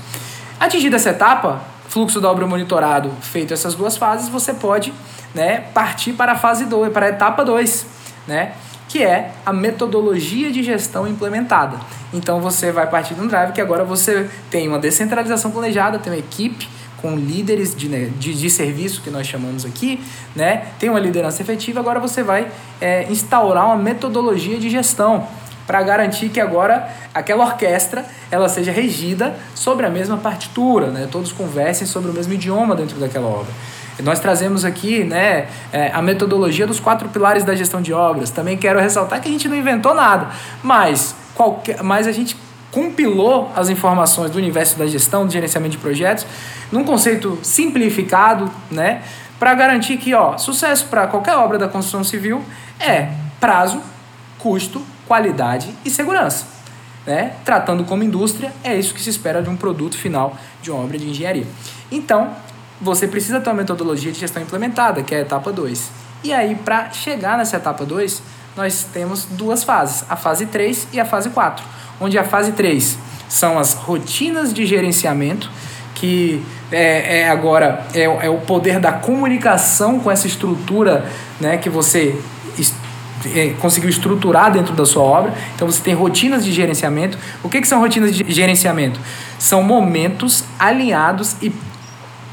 Atingida 0.60 0.98
essa 0.98 1.10
etapa, 1.10 1.62
fluxo 1.96 2.20
da 2.20 2.30
obra 2.30 2.46
monitorado 2.46 3.10
feito 3.22 3.54
essas 3.54 3.74
duas 3.74 3.96
fases, 3.96 4.28
você 4.28 4.54
pode 4.54 4.94
né, 5.34 5.64
partir 5.74 6.12
para 6.12 6.34
a 6.34 6.36
fase 6.36 6.66
2, 6.66 6.92
para 6.92 7.06
a 7.06 7.10
etapa 7.10 7.46
2, 7.46 7.86
né, 8.28 8.52
que 8.90 9.02
é 9.02 9.32
a 9.46 9.54
metodologia 9.54 10.52
de 10.52 10.62
gestão 10.62 11.08
implementada. 11.08 11.78
Então 12.14 12.42
você 12.42 12.70
vai 12.70 12.86
partir 12.86 13.14
de 13.14 13.22
um 13.22 13.28
drive 13.28 13.54
que 13.54 13.62
agora 13.62 13.86
você 13.86 14.30
tem 14.52 14.68
uma 14.68 14.78
descentralização 14.78 15.52
planejada, 15.52 15.98
tem 15.98 16.12
uma 16.12 16.20
equipe 16.20 16.68
com 17.02 17.16
líderes 17.16 17.74
de, 17.74 17.88
né, 17.88 18.12
de, 18.20 18.34
de 18.34 18.50
serviço 18.50 19.02
que 19.02 19.10
nós 19.10 19.26
chamamos 19.26 19.64
aqui, 19.64 20.04
né? 20.36 20.66
tem 20.78 20.90
uma 20.90 21.00
liderança 21.00 21.42
efetiva, 21.42 21.80
agora 21.80 22.00
você 22.02 22.24
vai 22.24 22.52
é, 22.82 23.10
instaurar 23.10 23.68
uma 23.68 23.78
metodologia 23.78 24.60
de 24.60 24.70
gestão 24.70 25.26
para 25.66 25.82
garantir 25.82 26.30
que 26.30 26.40
agora 26.40 26.88
aquela 27.14 27.46
orquestra 27.46 28.06
ela 28.30 28.48
seja 28.48 28.72
regida 28.72 29.36
sobre 29.54 29.86
a 29.86 29.90
mesma 29.90 30.18
partitura, 30.18 30.88
né? 30.88 31.08
todos 31.12 31.32
conversem 31.32 31.88
sobre 31.88 32.12
o 32.12 32.14
mesmo 32.14 32.34
idioma 32.34 32.76
dentro 32.76 33.00
daquela 33.00 33.28
obra. 33.28 33.52
Nós 34.04 34.20
trazemos 34.20 34.66
aqui 34.66 35.04
né, 35.04 35.48
é, 35.72 35.90
a 35.94 36.02
metodologia 36.02 36.68
dos 36.68 36.80
quatro 36.80 37.08
pilares 37.10 37.46
da 37.46 37.56
gestão 37.56 37.82
de 37.82 37.94
obras. 37.94 38.30
Também 38.30 38.58
quero 38.58 38.80
ressaltar 38.80 39.22
que 39.22 39.30
a 39.30 39.32
gente 39.32 39.48
não 39.48 39.56
inventou 39.56 39.94
nada, 39.94 40.32
mas, 40.62 41.16
qualquer, 41.34 41.82
mas 41.82 42.06
a 42.06 42.12
gente 42.12 42.36
compilou 42.72 43.50
as 43.56 43.70
informações 43.70 44.32
do 44.32 44.38
universo 44.38 44.78
da 44.78 44.86
gestão, 44.86 45.26
do 45.26 45.32
gerenciamento 45.32 45.72
de 45.72 45.78
projetos, 45.78 46.28
num 46.70 46.84
conceito 46.84 47.40
simplificado, 47.42 48.52
né, 48.70 49.02
para 49.40 49.54
garantir 49.54 49.96
que 49.96 50.14
ó, 50.14 50.38
sucesso 50.38 50.88
para 50.88 51.08
qualquer 51.08 51.38
obra 51.38 51.58
da 51.58 51.70
construção 51.70 52.04
civil 52.04 52.44
é 52.78 53.08
prazo, 53.40 53.82
custo, 54.38 54.82
qualidade 55.08 55.74
e 55.84 55.90
segurança. 55.90 56.46
Né? 57.06 57.34
Tratando 57.46 57.84
como 57.84 58.04
indústria, 58.04 58.52
é 58.64 58.76
isso 58.76 58.94
que 58.94 59.02
se 59.02 59.10
espera 59.10 59.42
de 59.42 59.50
um 59.50 59.56
produto 59.56 59.98
final 59.98 60.36
de 60.62 60.72
uma 60.72 60.84
obra 60.84 60.98
de 60.98 61.08
engenharia. 61.08 61.46
Então, 61.92 62.32
você 62.82 63.08
precisa 63.08 63.40
ter 63.40 63.50
uma 63.50 63.56
metodologia 63.56 64.12
de 64.12 64.20
gestão 64.20 64.42
implementada, 64.42 65.04
que 65.04 65.14
é 65.14 65.20
a 65.20 65.22
etapa 65.22 65.52
2. 65.52 65.92
E 66.24 66.34
aí, 66.34 66.56
para 66.56 66.90
chegar 66.92 67.38
nessa 67.38 67.58
etapa 67.58 67.86
2, 67.86 68.22
nós 68.56 68.88
temos 68.92 69.26
duas 69.26 69.64
fases, 69.64 70.04
a 70.10 70.16
fase 70.16 70.46
3 70.46 70.88
e 70.94 71.00
a 71.00 71.06
fase 71.06 71.30
4, 71.30 71.64
onde 72.00 72.18
a 72.18 72.24
fase 72.24 72.54
3 72.54 72.98
são 73.28 73.60
as 73.60 73.74
rotinas 73.74 74.54
de 74.54 74.66
gerenciamento, 74.66 75.52
que 75.94 76.44
é, 76.72 77.22
é 77.22 77.30
agora 77.30 77.86
é, 77.94 78.04
é, 78.04 78.30
o 78.30 78.40
poder 78.40 78.80
da 78.80 78.92
comunicação 78.92 80.00
com 80.00 80.10
essa 80.10 80.28
estrutura 80.28 81.06
né, 81.40 81.58
que 81.58 81.70
você 81.70 82.20
conseguiu 83.60 83.90
estruturar 83.90 84.52
dentro 84.52 84.74
da 84.74 84.86
sua 84.86 85.04
obra. 85.04 85.34
Então 85.56 85.70
você 85.70 85.82
tem 85.82 85.94
rotinas 85.94 86.44
de 86.44 86.52
gerenciamento. 86.52 87.18
O 87.44 87.50
que, 87.50 87.62
que 87.62 87.68
são 87.68 87.80
rotinas 87.80 88.16
de 88.16 88.32
gerenciamento? 88.32 89.00
São 89.40 89.64
momentos 89.64 90.44
alinhados 90.60 91.36
e 91.42 91.52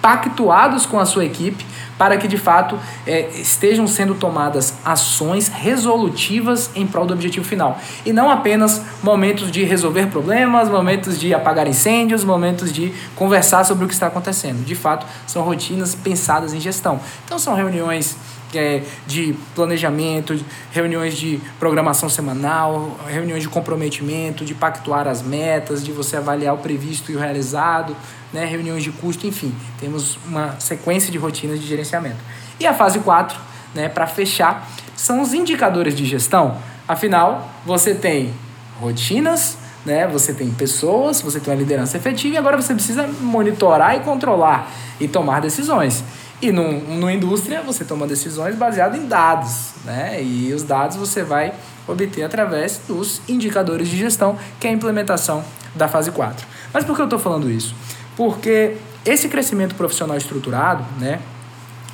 pactuados 0.01 0.85
com 0.85 0.99
a 0.99 1.07
sua 1.07 1.25
equipe 1.25 1.65
para 1.97 2.17
que 2.17 2.27
de 2.27 2.37
fato 2.37 2.77
é, 3.07 3.29
estejam 3.35 3.87
sendo 3.87 4.17
tomadas 4.17 4.75
ações 4.85 5.47
resolutivas 5.47 6.69
em 6.75 6.85
prol 6.85 7.07
do 7.07 7.15
objetivo 7.15 7.47
final. 7.47 7.79
E 8.05 8.13
não 8.13 8.29
apenas 8.29 8.83
momentos 9.05 9.53
de 9.53 9.63
resolver 9.63 10.07
problemas, 10.07 10.69
momentos 10.69 11.21
de 11.21 11.33
apagar 11.33 11.69
incêndios, 11.69 12.25
momentos 12.25 12.73
de 12.73 12.93
conversar 13.15 13.63
sobre 13.65 13.85
o 13.85 13.89
que 13.89 13.95
está 13.95 14.09
acontecendo. 14.09 14.65
De 14.65 14.75
fato, 14.75 15.07
são 15.29 15.45
rotinas 15.45 15.95
pensadas 15.95 16.53
em 16.53 16.59
gestão. 16.59 16.99
Então, 17.25 17.39
são 17.39 17.55
reuniões 17.55 18.17
é, 18.55 18.83
de 19.07 19.35
planejamento, 19.55 20.39
reuniões 20.71 21.17
de 21.17 21.41
programação 21.59 22.09
semanal, 22.09 22.99
reuniões 23.09 23.43
de 23.43 23.49
comprometimento, 23.49 24.45
de 24.45 24.55
pactuar 24.55 25.09
as 25.09 25.23
metas, 25.23 25.85
de 25.85 25.93
você 25.93 26.17
avaliar 26.17 26.55
o 26.55 26.59
previsto 26.59 27.11
e 27.13 27.17
o 27.17 27.19
realizado, 27.19 27.97
né, 28.33 28.45
reuniões 28.45 28.83
de 28.83 28.91
custo, 28.91 29.27
enfim, 29.27 29.55
temos 29.79 30.19
uma 30.27 30.59
sequência 30.59 31.11
de 31.11 31.19
rotinas 31.19 31.61
de 31.61 31.67
gerenciamento. 31.67 32.19
E 32.59 32.67
a 32.67 32.73
fase 32.73 32.99
4, 33.01 33.39
né, 33.75 33.89
para 33.89 34.07
fechar, 34.07 34.69
são 34.97 35.21
os 35.21 35.35
indicadores 35.35 35.95
de 35.95 36.05
gestão. 36.05 36.57
Afinal, 36.87 37.51
você 37.67 37.95
tem 37.95 38.33
rotinas, 38.81 39.59
né, 39.85 40.07
você 40.07 40.33
tem 40.33 40.51
pessoas, 40.51 41.21
você 41.21 41.41
tem 41.41 41.53
uma 41.53 41.59
liderança 41.59 41.97
efetiva 41.97 42.35
e 42.35 42.39
agora 42.39 42.61
você 42.61 42.75
precisa 42.75 43.07
monitorar 43.21 43.97
e 43.97 44.01
controlar 44.01 44.71
e 45.01 45.09
tomar 45.09 45.41
decisões. 45.41 46.05
E 46.43 46.51
no, 46.51 46.73
no 46.73 47.09
indústria, 47.09 47.63
você 47.63 47.85
toma 47.85 48.05
decisões 48.05 48.57
baseadas 48.57 48.99
em 48.99 49.07
dados, 49.07 49.75
né? 49.85 50.21
E 50.21 50.53
os 50.53 50.65
dados 50.65 50.97
você 50.97 51.23
vai 51.23 51.55
obter 51.87 52.25
através 52.25 52.81
dos 52.89 53.23
indicadores 53.29 53.89
de 53.89 53.97
gestão, 53.97 54.37
que 54.59 54.67
é 54.67 54.71
a 54.71 54.73
implementação 54.73 55.45
da 55.73 55.87
fase 55.87 56.11
4. 56.11 56.45
Mas 56.73 56.85
por 56.85 56.97
que 56.97 57.03
eu 57.03 57.07
estou 57.07 57.21
falando 57.21 57.49
isso? 57.49 57.77
Porque 58.17 58.77
esse 59.05 59.29
crescimento 59.29 59.77
profissional 59.77 60.17
estruturado, 60.17 60.85
né? 60.99 61.21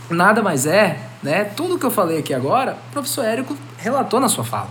Nada 0.08 0.42
mais 0.42 0.64
é, 0.64 0.98
né? 1.22 1.44
Tudo 1.44 1.78
que 1.78 1.84
eu 1.84 1.90
falei 1.90 2.18
aqui 2.18 2.32
agora, 2.32 2.78
o 2.88 2.92
professor 2.92 3.26
Érico 3.26 3.54
relatou 3.76 4.18
na 4.18 4.30
sua 4.30 4.44
fala. 4.44 4.70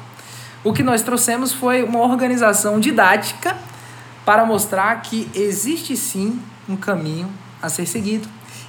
O 0.63 0.73
que 0.73 0.81
nós 0.81 1.03
trouxemos 1.03 1.53
foi 1.53 1.83
uma 1.83 1.99
organização 1.99 2.79
didática 2.79 3.55
para 4.25 4.43
mostrar 4.43 5.03
que 5.03 5.29
existe 5.35 5.95
sim 5.95 6.41
um 6.67 6.75
caminho 6.75 7.29
a 7.61 7.69
ser 7.69 7.85
seguido 7.85 8.27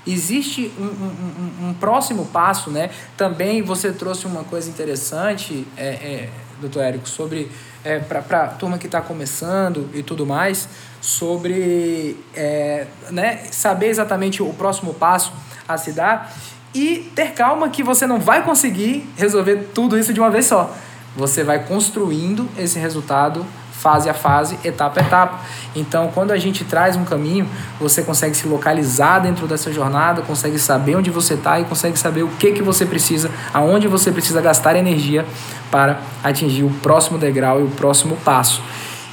Existe 0.09 0.73
um, 0.79 0.85
um, 0.85 1.69
um, 1.69 1.75
próximo 1.75 2.25
passo, 2.27 2.71
né? 2.71 2.89
Também 3.15 3.61
você 3.61 3.93
trouxe 3.93 4.27
uma 4.27 4.43
coisa 4.43 4.71
interessante, 4.71 5.67
é, 5.77 5.87
é, 5.87 6.29
doutor 6.61 6.83
Érico, 6.83 7.07
sobre 7.07 7.51
é, 7.85 7.99
para 7.99 8.45
a 8.45 8.47
turma 8.49 8.79
que 8.79 8.87
está 8.87 9.03
começando 9.03 9.91
e 9.93 10.03
tudo 10.03 10.25
mais, 10.25 10.67
sobre 11.01 12.17
é, 12.35 12.87
né, 13.11 13.43
saber 13.51 13.89
exatamente 13.89 14.43
o 14.43 14.53
próximo 14.55 14.95
passo 14.95 15.31
a 15.69 15.77
se 15.77 15.93
dar 15.93 16.35
e 16.75 17.11
ter 17.15 17.33
calma 17.33 17.69
que 17.69 17.83
você 17.83 18.07
não 18.07 18.19
vai 18.19 18.43
conseguir 18.43 19.07
resolver 19.17 19.69
tudo 19.75 19.99
isso 19.99 20.13
de 20.15 20.21
uma 20.21 20.31
vez 20.31 20.47
só. 20.47 20.75
Você 21.17 21.45
vai 21.45 21.65
construindo 21.65 22.49
esse 22.57 22.79
resultado 22.79 23.45
fase 23.79 24.11
a 24.11 24.15
fase, 24.15 24.59
etapa 24.65 25.01
a 25.01 25.03
etapa. 25.03 25.41
Então, 25.75 26.11
quando 26.13 26.33
a 26.33 26.37
gente 26.37 26.65
traz 26.65 26.97
um 26.97 27.05
caminho, 27.05 27.49
você 27.81 28.03
consegue 28.03 28.37
se 28.37 28.47
localizar 28.47 29.21
dentro 29.21 29.47
dessa 29.47 29.73
jornada, 29.73 30.23
consegue 30.23 30.59
saber 30.59 30.97
onde 30.97 31.11
você 31.11 31.35
está 31.35 31.61
e 31.61 31.65
consegue 31.65 31.97
saber 31.97 32.25
o 32.25 32.29
que, 32.29 32.53
que 32.53 32.63
você 32.63 32.85
precisa, 32.85 33.31
aonde 33.55 33.87
você 33.87 34.11
precisa 34.11 34.41
gastar 34.41 34.75
energia 34.77 35.25
para 35.71 36.01
atingir 36.25 36.65
o 36.65 36.71
próximo 36.83 37.19
degrau 37.19 37.61
e 37.61 37.65
o 37.65 37.71
próximo 37.71 38.17
passo. 38.25 38.61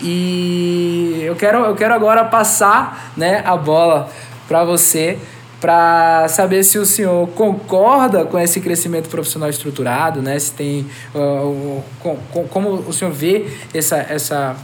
E 0.01 1.21
eu 1.23 1.35
quero, 1.35 1.59
eu 1.59 1.75
quero 1.75 1.93
agora 1.93 2.25
passar 2.25 3.11
né, 3.15 3.43
a 3.45 3.55
bola 3.55 4.09
para 4.47 4.63
você 4.63 5.19
para 5.65 6.27
saber 6.27 6.63
se 6.63 6.77
o 6.77 6.85
senhor 6.85 7.27
concorda 7.29 8.23
com 8.23 8.37
esse 8.37 8.61
crescimento 8.61 9.09
profissional 9.09 9.49
estruturado, 9.49 10.21
né? 10.21 10.37
Se 10.37 10.51
tem 10.51 10.85
uh, 11.15 11.83
com, 11.99 12.17
com, 12.31 12.47
como 12.47 12.69
o 12.69 12.93
senhor 12.93 13.11
vê 13.11 13.47
essa 13.73 13.95
essa 13.97 14.55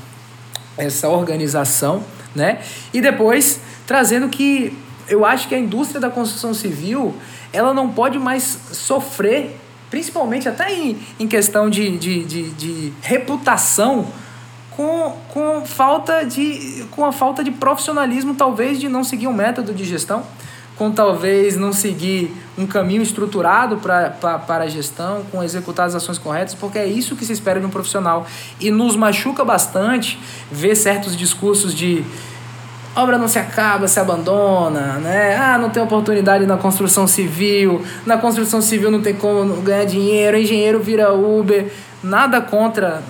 essa 0.78 1.10
organização, 1.10 2.04
né? 2.36 2.60
E 2.94 3.02
depois 3.02 3.60
trazendo 3.88 4.30
que 4.30 4.78
eu 5.08 5.26
acho 5.26 5.48
que 5.48 5.56
a 5.56 5.58
indústria 5.58 6.00
da 6.00 6.12
construção 6.12 6.54
civil 6.54 7.16
ela 7.52 7.74
não 7.74 7.90
pode 7.90 8.20
mais 8.20 8.60
sofrer, 8.72 9.58
principalmente 9.90 10.48
até 10.48 10.72
em, 10.72 11.00
em 11.20 11.28
questão 11.28 11.68
de, 11.68 11.98
de, 11.98 12.24
de, 12.24 12.50
de 12.52 12.94
reputação, 13.02 14.06
com, 14.70 15.18
com 15.30 15.66
falta 15.66 16.24
de 16.24 16.86
com 16.92 17.04
a 17.04 17.12
falta 17.12 17.44
de 17.44 17.50
profissionalismo 17.50 18.36
talvez 18.36 18.80
de 18.80 18.88
não 18.88 19.04
seguir 19.04 19.26
um 19.26 19.34
método 19.34 19.74
de 19.74 19.84
gestão 19.84 20.24
com 20.82 20.90
talvez 20.90 21.56
não 21.58 21.72
seguir 21.72 22.36
um 22.58 22.66
caminho 22.66 23.04
estruturado 23.04 23.78
para 23.78 24.42
a 24.48 24.68
gestão, 24.68 25.22
com 25.32 25.44
executar 25.44 25.86
as 25.86 25.94
ações 25.94 26.18
corretas, 26.18 26.56
porque 26.56 26.80
é 26.80 26.88
isso 26.88 27.16
que 27.16 27.24
se 27.24 27.32
espera 27.32 27.60
de 27.60 27.68
um 27.68 27.70
profissional. 27.70 28.26
E 28.60 28.72
nos 28.72 28.96
machuca 28.96 29.46
bastante 29.46 30.20
ver 30.52 30.74
certos 30.74 31.16
discursos 31.16 31.76
de 31.76 32.04
obra 32.96 33.20
não 33.20 33.28
se 33.28 33.38
acaba, 33.38 33.88
se 33.88 34.00
abandona, 34.00 34.94
né? 34.94 35.36
Ah, 35.36 35.56
não 35.60 35.70
tem 35.70 35.84
oportunidade 35.84 36.48
na 36.48 36.58
construção 36.58 37.06
civil, 37.06 37.86
na 38.04 38.18
construção 38.18 38.60
civil 38.60 38.90
não 38.90 39.04
tem 39.04 39.14
como 39.14 39.62
ganhar 39.62 39.86
dinheiro, 39.86 40.36
engenheiro 40.36 40.80
vira 40.80 41.14
Uber. 41.14 41.72
Nada 42.02 42.42
contra 42.42 43.04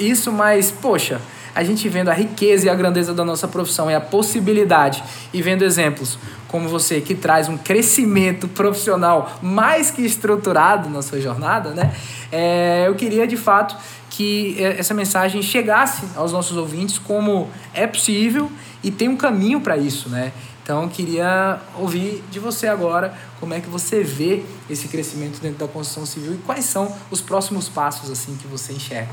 isso, 0.00 0.32
mas, 0.32 0.72
poxa, 0.72 1.20
a 1.54 1.62
gente 1.62 1.88
vendo 1.88 2.08
a 2.08 2.14
riqueza 2.14 2.66
e 2.66 2.68
a 2.68 2.74
grandeza 2.74 3.12
da 3.14 3.24
nossa 3.24 3.46
profissão 3.46 3.90
e 3.90 3.94
a 3.94 4.00
possibilidade 4.00 5.04
e 5.32 5.40
vendo 5.40 5.62
exemplos 5.62 6.18
como 6.52 6.68
você 6.68 7.00
que 7.00 7.14
traz 7.14 7.48
um 7.48 7.56
crescimento 7.56 8.46
profissional 8.46 9.38
mais 9.42 9.90
que 9.90 10.02
estruturado 10.02 10.90
na 10.90 11.00
sua 11.00 11.18
jornada, 11.18 11.70
né? 11.70 11.94
É, 12.30 12.84
eu 12.86 12.94
queria 12.94 13.26
de 13.26 13.38
fato 13.38 13.74
que 14.10 14.62
é, 14.62 14.78
essa 14.78 14.92
mensagem 14.92 15.40
chegasse 15.40 16.06
aos 16.14 16.30
nossos 16.30 16.56
ouvintes 16.58 16.98
como 16.98 17.48
é 17.72 17.86
possível 17.86 18.52
e 18.84 18.90
tem 18.90 19.08
um 19.08 19.16
caminho 19.16 19.62
para 19.62 19.78
isso, 19.78 20.10
né? 20.10 20.30
Então, 20.62 20.88
queria 20.88 21.58
ouvir 21.76 22.22
de 22.30 22.38
você 22.38 22.68
agora 22.68 23.12
como 23.40 23.52
é 23.52 23.60
que 23.60 23.68
você 23.68 24.04
vê 24.04 24.44
esse 24.70 24.86
crescimento 24.86 25.40
dentro 25.40 25.58
da 25.58 25.66
construção 25.66 26.06
civil 26.06 26.34
e 26.34 26.38
quais 26.38 26.66
são 26.66 26.94
os 27.10 27.20
próximos 27.20 27.68
passos 27.68 28.10
assim 28.10 28.36
que 28.36 28.46
você 28.46 28.72
enxerga. 28.72 29.10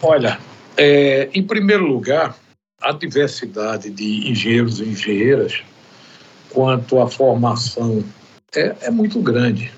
Olha, 0.00 0.40
é, 0.76 1.28
em 1.32 1.42
primeiro 1.42 1.86
lugar, 1.86 2.34
a 2.80 2.90
diversidade 2.90 3.90
de 3.90 4.28
engenheiros 4.28 4.80
e 4.80 4.84
engenheiras 4.84 5.62
quanto 6.52 7.00
à 7.00 7.08
formação 7.08 8.04
é, 8.54 8.74
é 8.82 8.90
muito 8.90 9.20
grande. 9.20 9.72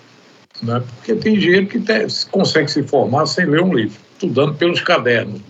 Né? 0.63 0.83
Porque 0.97 1.15
tem 1.15 1.37
engenheiro 1.37 1.67
que 1.67 1.81
te, 1.81 2.07
consegue 2.31 2.71
se 2.71 2.83
formar 2.83 3.27
sem 3.27 3.47
ler 3.47 3.63
um 3.63 3.75
livro, 3.75 3.99
estudando 4.13 4.55
pelos 4.55 4.81
cadernos 4.81 5.41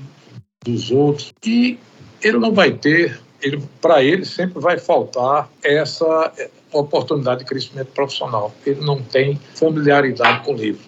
dos 0.64 0.90
outros. 0.90 1.32
E 1.44 1.78
ele 2.22 2.38
não 2.38 2.52
vai 2.52 2.72
ter, 2.72 3.20
ele, 3.42 3.62
para 3.80 4.02
ele 4.02 4.24
sempre 4.24 4.60
vai 4.60 4.78
faltar 4.78 5.48
essa 5.62 6.32
oportunidade 6.72 7.40
de 7.40 7.46
crescimento 7.46 7.88
profissional. 7.88 8.54
Ele 8.66 8.80
não 8.80 9.02
tem 9.02 9.40
familiaridade 9.54 10.44
com 10.44 10.52
o 10.52 10.56
livro. 10.56 10.82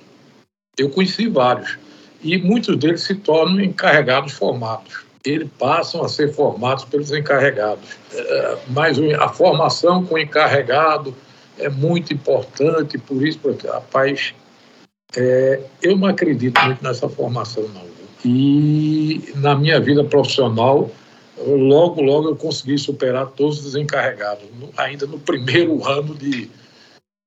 Eu 0.78 0.90
conheci 0.90 1.28
vários. 1.28 1.78
E 2.22 2.36
muitos 2.38 2.76
deles 2.76 3.02
se 3.02 3.14
tornam 3.14 3.60
encarregados 3.60 4.32
formados 4.32 5.05
eles 5.30 5.48
passam 5.58 6.02
a 6.02 6.08
ser 6.08 6.32
formados 6.32 6.84
pelos 6.84 7.10
encarregados. 7.12 7.96
É, 8.12 8.58
mas 8.68 8.98
a 9.18 9.28
formação 9.28 10.04
com 10.04 10.14
o 10.14 10.18
encarregado 10.18 11.14
é 11.58 11.68
muito 11.68 12.12
importante, 12.12 12.98
por 12.98 13.26
isso, 13.26 13.38
porque, 13.40 13.66
rapaz, 13.66 14.34
é, 15.16 15.60
eu 15.82 15.96
não 15.96 16.08
acredito 16.08 16.60
muito 16.64 16.82
nessa 16.82 17.08
formação, 17.08 17.64
não. 17.74 17.86
E 18.24 19.32
na 19.36 19.54
minha 19.54 19.80
vida 19.80 20.02
profissional, 20.02 20.90
logo, 21.38 22.02
logo 22.02 22.30
eu 22.30 22.36
consegui 22.36 22.76
superar 22.78 23.26
todos 23.26 23.64
os 23.64 23.76
encarregados, 23.76 24.44
ainda 24.76 25.06
no 25.06 25.18
primeiro 25.18 25.84
ano 25.86 26.14
de. 26.14 26.50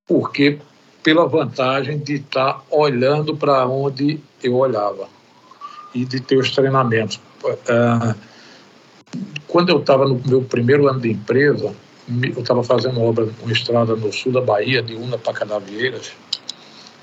Porque 0.07 0.59
pela 1.03 1.27
vantagem 1.27 1.97
de 1.97 2.15
estar 2.15 2.63
olhando 2.69 3.35
para 3.35 3.65
onde 3.67 4.19
eu 4.43 4.55
olhava 4.55 5.07
e 5.93 6.03
de 6.03 6.19
ter 6.19 6.37
os 6.37 6.51
treinamentos. 6.51 7.19
Ah, 7.67 8.15
quando 9.47 9.69
eu 9.69 9.79
estava 9.79 10.07
no 10.07 10.21
meu 10.25 10.41
primeiro 10.41 10.87
ano 10.87 10.99
de 10.99 11.11
empresa, 11.11 11.73
eu 12.35 12.41
estava 12.41 12.63
fazendo 12.63 13.01
obra, 13.01 13.27
uma 13.41 13.51
estrada 13.51 13.95
no 13.95 14.11
sul 14.11 14.31
da 14.31 14.41
Bahia, 14.41 14.81
de 14.81 14.95
Una 14.95 15.17
para 15.17 15.33
Canavieiras, 15.33 16.11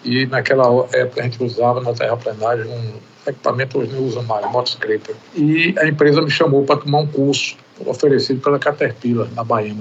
e 0.05 0.27
naquela 0.27 0.65
época 0.93 1.21
a 1.21 1.25
gente 1.25 1.43
usava 1.43 1.81
na 1.81 1.93
terraplenagem 1.93 2.67
um 2.71 2.95
equipamento 3.29 3.79
hoje 3.79 3.93
não 3.93 4.05
usa 4.05 4.23
mais, 4.23 4.49
motoscraper. 4.51 5.17
E 5.35 5.75
a 5.79 5.87
empresa 5.89 6.23
me 6.23 6.31
chamou 6.31 6.65
para 6.65 6.81
tomar 6.81 7.01
um 7.01 7.07
curso 7.07 7.57
oferecido 7.85 8.41
pela 8.41 8.59
Caterpillar, 8.59 9.29
na 9.35 9.43
Bahia. 9.43 9.75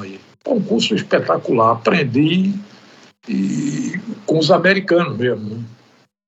Um 0.47 0.61
curso 0.61 0.95
espetacular, 0.95 1.73
aprendi 1.73 2.53
e, 3.27 3.99
com 4.25 4.39
os 4.39 4.51
americanos 4.51 5.17
mesmo. 5.17 5.55
Né? 5.57 5.63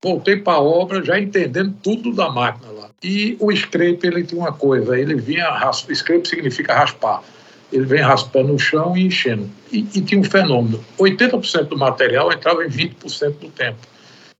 Voltei 0.03 0.37
para 0.37 0.53
a 0.53 0.61
obra 0.61 1.03
já 1.03 1.19
entendendo 1.19 1.75
tudo 1.81 2.13
da 2.13 2.29
máquina 2.29 2.71
lá. 2.71 2.89
E 3.03 3.35
o 3.39 3.51
scrape, 3.55 4.05
ele 4.05 4.23
tinha 4.23 4.41
uma 4.41 4.53
coisa, 4.53 4.97
ele 4.97 5.15
vinha, 5.15 5.47
scrape 5.73 6.27
significa 6.27 6.73
raspar. 6.73 7.23
ele 7.71 7.85
vem 7.85 8.01
raspando 8.01 8.53
o 8.53 8.59
chão 8.59 8.95
e 8.95 9.07
enchendo. 9.07 9.49
E, 9.71 9.79
e 9.79 10.01
tinha 10.01 10.21
um 10.21 10.23
fenômeno: 10.23 10.83
80% 10.99 11.63
do 11.65 11.77
material 11.77 12.31
entrava 12.31 12.63
em 12.63 12.69
20% 12.69 13.39
do 13.39 13.49
tempo. 13.49 13.79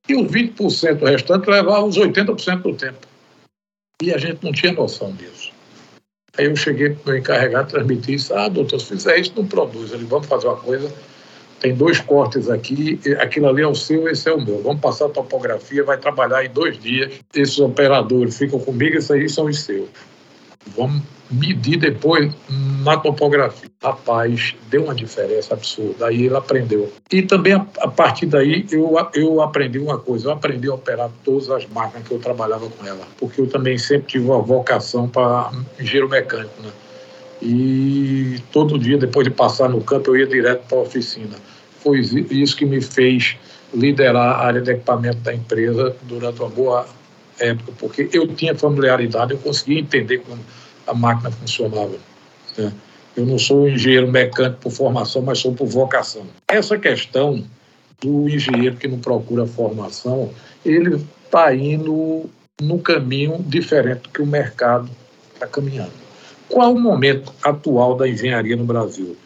E 0.08 0.16
os 0.16 0.32
20% 0.32 1.04
restante 1.04 1.50
levavam 1.50 1.90
os 1.90 1.98
80% 1.98 2.62
do 2.62 2.74
tempo. 2.74 3.08
E 4.02 4.14
a 4.14 4.18
gente 4.18 4.44
não 4.44 4.52
tinha 4.52 4.72
noção 4.72 5.12
disso. 5.14 5.52
Aí 6.38 6.46
eu 6.46 6.56
cheguei 6.56 6.92
para 6.92 7.14
o 7.14 7.18
encarregado 7.18 7.70
transmitir 7.70 8.16
isso. 8.16 8.34
Ah, 8.34 8.48
doutor, 8.48 8.80
se 8.80 8.88
fizer 8.88 9.18
isso, 9.18 9.34
não 9.36 9.46
produz. 9.48 9.92
Ele, 9.92 10.06
vamos 10.06 10.28
fazer 10.28 10.48
uma 10.48 10.58
coisa. 10.58 10.94
Tem 11.60 11.74
dois 11.74 12.00
cortes 12.00 12.50
aqui, 12.50 13.00
aquilo 13.20 13.48
ali 13.48 13.64
é 13.64 13.68
o 13.68 13.74
seu, 13.74 14.08
esse 14.08 14.30
é 14.30 14.34
o 14.34 14.44
meu. 14.44 14.62
Vamos 14.62 14.80
passar 14.80 15.06
a 15.06 15.10
topografia, 15.10 15.84
vai 15.84 15.98
trabalhar 15.98 16.46
em 16.46 16.50
dois 16.50 16.78
dias. 16.78 17.14
Esses 17.34 17.60
operadores 17.60 18.38
ficam 18.38 18.60
comigo, 18.60 18.98
esses 18.98 19.10
aí 19.10 19.28
são 19.28 19.46
os 19.46 19.60
seus. 19.62 19.90
Vamos 20.76 21.02
medir 21.30 21.78
depois 21.78 22.32
na 22.84 22.98
topografia. 22.98 23.70
Rapaz, 23.82 24.56
deu 24.70 24.86
uma 24.86 24.96
diferença 24.96 25.54
absurda. 25.54 26.08
Aí 26.08 26.26
ele 26.26 26.36
aprendeu. 26.36 26.92
E 27.12 27.22
também, 27.22 27.54
a, 27.54 27.88
partir 27.88 28.26
daí, 28.26 28.66
eu, 28.72 28.96
eu 29.14 29.42
aprendi 29.42 29.80
uma 29.80 29.98
coisa. 29.98 30.28
Eu 30.28 30.32
aprendi 30.32 30.70
a 30.70 30.74
operar 30.74 31.10
todas 31.24 31.50
as 31.50 31.66
máquinas 31.68 32.08
que 32.08 32.14
eu 32.14 32.20
trabalhava 32.20 32.70
com 32.70 32.86
ela. 32.86 33.06
Porque 33.18 33.42
eu 33.42 33.48
também 33.48 33.78
sempre 33.78 34.08
tive 34.08 34.26
uma 34.26 34.42
vocação 34.42 35.08
para 35.08 35.52
engenheiro 35.80 36.10
mecânico, 36.10 36.62
né? 36.62 36.70
E 37.42 38.42
todo 38.52 38.80
dia, 38.80 38.98
depois 38.98 39.28
de 39.28 39.34
passar 39.34 39.70
no 39.70 39.82
campo, 39.82 40.12
eu 40.12 40.18
ia 40.18 40.28
direto 40.28 40.68
para 40.68 40.78
a 40.78 40.82
oficina. 40.82 41.36
Foi 41.80 42.00
isso 42.00 42.56
que 42.56 42.66
me 42.66 42.82
fez 42.82 43.38
liderar 43.74 44.36
a 44.36 44.46
área 44.46 44.62
de 44.62 44.72
equipamento 44.72 45.18
da 45.18 45.34
empresa 45.34 45.96
durante 46.04 46.40
uma 46.40 46.50
boa 46.50 46.88
época, 47.40 47.72
porque 47.78 48.10
eu 48.12 48.28
tinha 48.28 48.56
familiaridade, 48.56 49.34
eu 49.34 49.38
conseguia 49.38 49.80
entender 49.80 50.20
como 50.20 50.40
a 50.88 50.94
máquina 50.94 51.30
funcionava. 51.32 51.96
Né? 52.58 52.72
Eu 53.16 53.26
não 53.26 53.38
sou 53.38 53.68
engenheiro 53.68 54.12
mecânico 54.12 54.62
por 54.62 54.72
formação, 54.72 55.22
mas 55.22 55.40
sou 55.40 55.54
por 55.54 55.68
vocação. 55.68 56.24
Essa 56.48 56.78
questão 56.78 57.44
do 58.02 58.30
engenheiro 58.30 58.76
que 58.76 58.88
não 58.88 59.00
procura 59.00 59.46
formação, 59.46 60.32
ele 60.66 61.04
está 61.26 61.54
indo 61.54 62.30
no 62.62 62.80
caminho 62.80 63.44
diferente 63.48 64.04
do 64.04 64.10
que 64.10 64.22
o 64.22 64.26
mercado 64.26 64.90
está 65.34 65.48
caminhando. 65.48 66.07
Qual 66.50 66.74
o 66.74 66.80
momento 66.80 67.34
atual 67.44 67.96
da 67.96 68.08
engenharia 68.08 68.56
no 68.56 68.66
Brasil? 68.66 69.18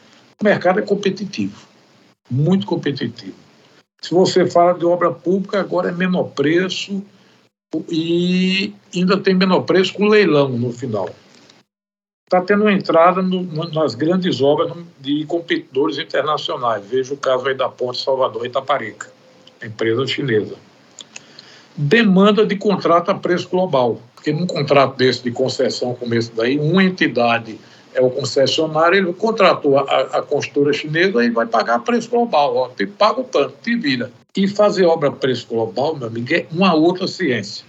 O 0.42 0.44
mercado 0.44 0.80
é 0.80 0.82
competitivo, 0.82 1.68
muito 2.30 2.66
competitivo. 2.66 3.36
Se 4.02 4.14
você 4.14 4.46
fala 4.50 4.74
de 4.74 4.86
obra 4.86 5.12
pública, 5.12 5.60
agora 5.60 5.90
é 5.90 5.92
menor 5.92 6.26
preço 6.32 7.04
e 7.90 8.74
ainda 8.94 9.18
tem 9.18 9.36
menor 9.36 9.62
preço 9.62 9.94
com 9.94 10.08
leilão 10.08 10.50
no 10.50 10.74
final 10.74 11.10
está 12.32 12.42
tendo 12.42 12.70
entrada 12.70 13.22
no, 13.22 13.44
nas 13.74 13.94
grandes 13.94 14.42
obras 14.42 14.72
de 15.02 15.26
competidores 15.26 15.98
internacionais. 15.98 16.86
Veja 16.88 17.14
o 17.14 17.18
caso 17.18 17.46
aí 17.46 17.54
da 17.54 17.68
Ponte 17.68 18.02
Salvador 18.02 18.46
Itaparica, 18.46 19.12
empresa 19.62 20.08
chinesa. 20.08 20.56
Demanda 21.76 22.46
de 22.46 22.56
contrato 22.56 23.12
a 23.12 23.16
preço 23.16 23.50
global, 23.50 24.02
porque 24.22 24.32
num 24.32 24.46
contrato 24.46 24.96
desse 24.98 25.24
de 25.24 25.32
concessão 25.32 25.96
como 25.96 26.14
esse 26.14 26.32
daí, 26.32 26.60
uma 26.60 26.84
entidade 26.84 27.60
é 27.92 28.00
o 28.00 28.10
concessionário, 28.12 29.00
ele 29.00 29.14
contratou 29.14 29.80
a, 29.80 29.82
a 29.84 30.22
construtora 30.22 30.72
chinesa 30.72 31.26
e 31.26 31.32
vai 31.32 31.48
pagar 31.48 31.80
preço 31.80 32.08
global. 32.08 32.56
Ó, 32.56 32.70
te 32.70 32.86
paga 32.86 33.22
o 33.22 33.24
tanto, 33.24 33.56
te 33.64 33.76
vira. 33.76 34.12
E 34.38 34.48
fazer 34.48 34.86
obra 34.86 35.10
a 35.10 35.12
preço 35.12 35.48
global, 35.48 35.96
meu 35.96 36.08
amigo, 36.08 36.34
é 36.34 36.46
uma 36.52 36.74
outra 36.74 37.08
ciência. 37.08 37.66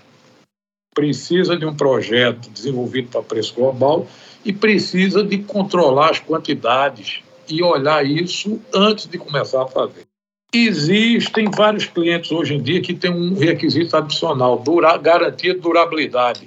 Precisa 0.94 1.56
de 1.56 1.64
um 1.64 1.74
projeto 1.74 2.50
desenvolvido 2.50 3.08
para 3.08 3.22
preço 3.22 3.54
global 3.54 4.06
e 4.44 4.52
precisa 4.52 5.24
de 5.24 5.38
controlar 5.38 6.10
as 6.10 6.20
quantidades 6.20 7.22
e 7.48 7.62
olhar 7.62 8.04
isso 8.04 8.60
antes 8.74 9.06
de 9.06 9.16
começar 9.16 9.62
a 9.62 9.66
fazer. 9.66 10.11
Existem 10.54 11.50
vários 11.50 11.86
clientes 11.86 12.30
hoje 12.30 12.54
em 12.54 12.62
dia 12.62 12.82
que 12.82 12.92
têm 12.92 13.10
um 13.10 13.34
requisito 13.34 13.96
adicional, 13.96 14.58
dura, 14.58 14.98
garantia 14.98 15.54
de 15.54 15.60
durabilidade. 15.60 16.46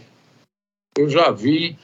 Eu 0.95 1.09
já 1.09 1.31
vi 1.31 1.75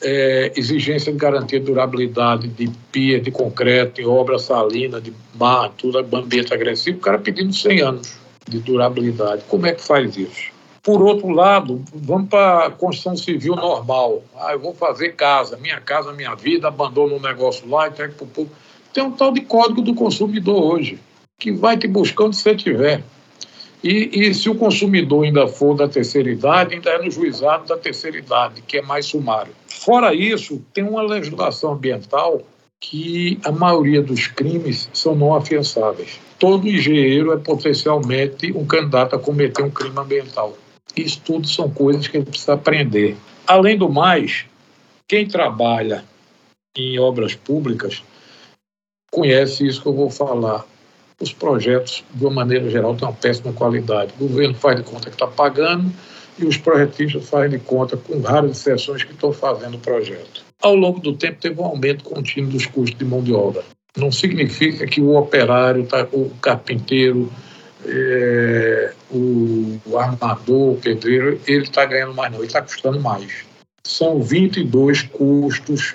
é, 0.00 0.52
exigência 0.56 1.12
de 1.12 1.18
garantia 1.18 1.60
de 1.60 1.66
durabilidade 1.66 2.48
de 2.48 2.70
pia, 2.90 3.20
de 3.20 3.30
concreto, 3.30 4.00
em 4.00 4.06
obra 4.06 4.38
salina, 4.38 5.02
de 5.02 5.12
mar, 5.34 5.70
tudo 5.76 5.98
ambiente 6.16 6.54
agressivo, 6.54 6.96
o 6.96 7.00
cara 7.02 7.18
pedindo 7.18 7.52
100 7.52 7.80
anos 7.82 8.16
de 8.48 8.58
durabilidade. 8.58 9.42
Como 9.46 9.66
é 9.66 9.74
que 9.74 9.82
faz 9.82 10.16
isso? 10.16 10.50
Por 10.82 11.02
outro 11.02 11.28
lado, 11.28 11.84
vamos 11.92 12.30
para 12.30 12.68
a 12.68 12.70
construção 12.70 13.18
civil 13.18 13.54
normal. 13.54 14.22
Ah, 14.34 14.52
eu 14.52 14.60
vou 14.60 14.72
fazer 14.72 15.10
casa, 15.10 15.58
minha 15.58 15.80
casa, 15.82 16.10
minha 16.14 16.34
vida, 16.34 16.68
abandono 16.68 17.16
um 17.16 17.20
negócio 17.20 17.68
lá, 17.68 17.88
entrego 17.88 18.14
para 18.14 18.24
o 18.24 18.28
público. 18.28 18.56
Tem 18.94 19.04
um 19.04 19.12
tal 19.12 19.30
de 19.30 19.42
código 19.42 19.82
do 19.82 19.94
consumidor 19.94 20.62
hoje, 20.74 20.98
que 21.38 21.52
vai 21.52 21.76
te 21.76 21.86
buscar 21.86 22.24
onde 22.24 22.36
você 22.36 22.52
estiver. 22.52 23.02
E, 23.84 24.10
e, 24.12 24.34
se 24.34 24.48
o 24.48 24.54
consumidor 24.54 25.24
ainda 25.24 25.46
for 25.46 25.76
da 25.76 25.86
terceira 25.86 26.30
idade, 26.30 26.74
ainda 26.74 26.90
é 26.90 27.02
no 27.02 27.10
juizado 27.10 27.66
da 27.66 27.76
terceira 27.76 28.16
idade, 28.16 28.62
que 28.62 28.78
é 28.78 28.82
mais 28.82 29.06
sumário. 29.06 29.52
Fora 29.68 30.14
isso, 30.14 30.64
tem 30.72 30.82
uma 30.82 31.02
legislação 31.02 31.74
ambiental 31.74 32.42
que 32.80 33.38
a 33.44 33.52
maioria 33.52 34.02
dos 34.02 34.26
crimes 34.26 34.88
são 34.92 35.14
não 35.14 35.34
afiançáveis. 35.34 36.18
Todo 36.38 36.68
engenheiro 36.68 37.32
é 37.32 37.36
potencialmente 37.36 38.52
um 38.52 38.66
candidato 38.66 39.16
a 39.16 39.18
cometer 39.18 39.62
um 39.62 39.70
crime 39.70 39.98
ambiental. 39.98 40.56
Isso 40.96 41.20
tudo 41.24 41.46
são 41.46 41.70
coisas 41.70 42.08
que 42.08 42.16
a 42.16 42.20
gente 42.20 42.30
precisa 42.30 42.54
aprender. 42.54 43.16
Além 43.46 43.76
do 43.76 43.88
mais, 43.88 44.46
quem 45.06 45.26
trabalha 45.26 46.04
em 46.76 46.98
obras 46.98 47.34
públicas 47.34 48.02
conhece 49.10 49.66
isso 49.66 49.80
que 49.80 49.88
eu 49.88 49.94
vou 49.94 50.10
falar. 50.10 50.66
Os 51.20 51.32
projetos, 51.32 52.04
de 52.12 52.24
uma 52.24 52.34
maneira 52.34 52.68
geral, 52.68 52.94
têm 52.94 53.08
uma 53.08 53.14
péssima 53.14 53.52
qualidade. 53.52 54.12
O 54.18 54.28
governo 54.28 54.54
faz 54.54 54.76
de 54.76 54.82
conta 54.82 55.08
que 55.08 55.16
está 55.16 55.26
pagando 55.26 55.90
e 56.38 56.44
os 56.44 56.58
projetistas 56.58 57.28
fazem 57.28 57.50
de 57.50 57.58
conta, 57.58 57.96
com 57.96 58.20
raras 58.20 58.58
exceções, 58.58 59.02
que 59.02 59.12
estão 59.12 59.32
fazendo 59.32 59.76
o 59.76 59.80
projeto. 59.80 60.44
Ao 60.60 60.74
longo 60.74 61.00
do 61.00 61.14
tempo, 61.14 61.40
teve 61.40 61.60
um 61.60 61.64
aumento 61.64 62.04
contínuo 62.04 62.50
dos 62.50 62.66
custos 62.66 62.98
de 62.98 63.04
mão 63.04 63.22
de 63.22 63.32
obra. 63.32 63.62
Não 63.96 64.12
significa 64.12 64.86
que 64.86 65.00
o 65.00 65.16
operário, 65.16 65.86
tá, 65.86 66.06
o 66.12 66.30
carpinteiro, 66.42 67.32
é, 67.86 68.92
o, 69.10 69.78
o, 69.86 69.98
armador, 69.98 70.74
o 70.74 70.76
pedreiro, 70.76 71.40
ele 71.46 71.62
está 71.62 71.84
ganhando 71.86 72.14
mais 72.14 72.30
não, 72.30 72.40
ele 72.40 72.46
está 72.46 72.60
custando 72.60 73.00
mais. 73.00 73.44
São 73.84 74.20
22 74.20 75.02
custos 75.02 75.94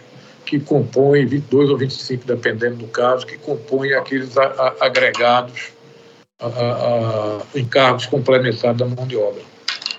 que 0.51 0.59
compõem, 0.59 1.25
22 1.25 1.69
ou 1.69 1.77
25, 1.77 2.25
dependendo 2.25 2.75
do 2.75 2.87
caso, 2.87 3.25
que 3.25 3.37
compõem 3.37 3.93
aqueles 3.93 4.37
a, 4.37 4.43
a, 4.43 4.85
agregados, 4.85 5.69
a, 6.41 7.41
encargos 7.55 8.05
complementares 8.05 8.77
da 8.77 8.85
mão 8.85 9.07
de 9.07 9.15
obra. 9.15 9.41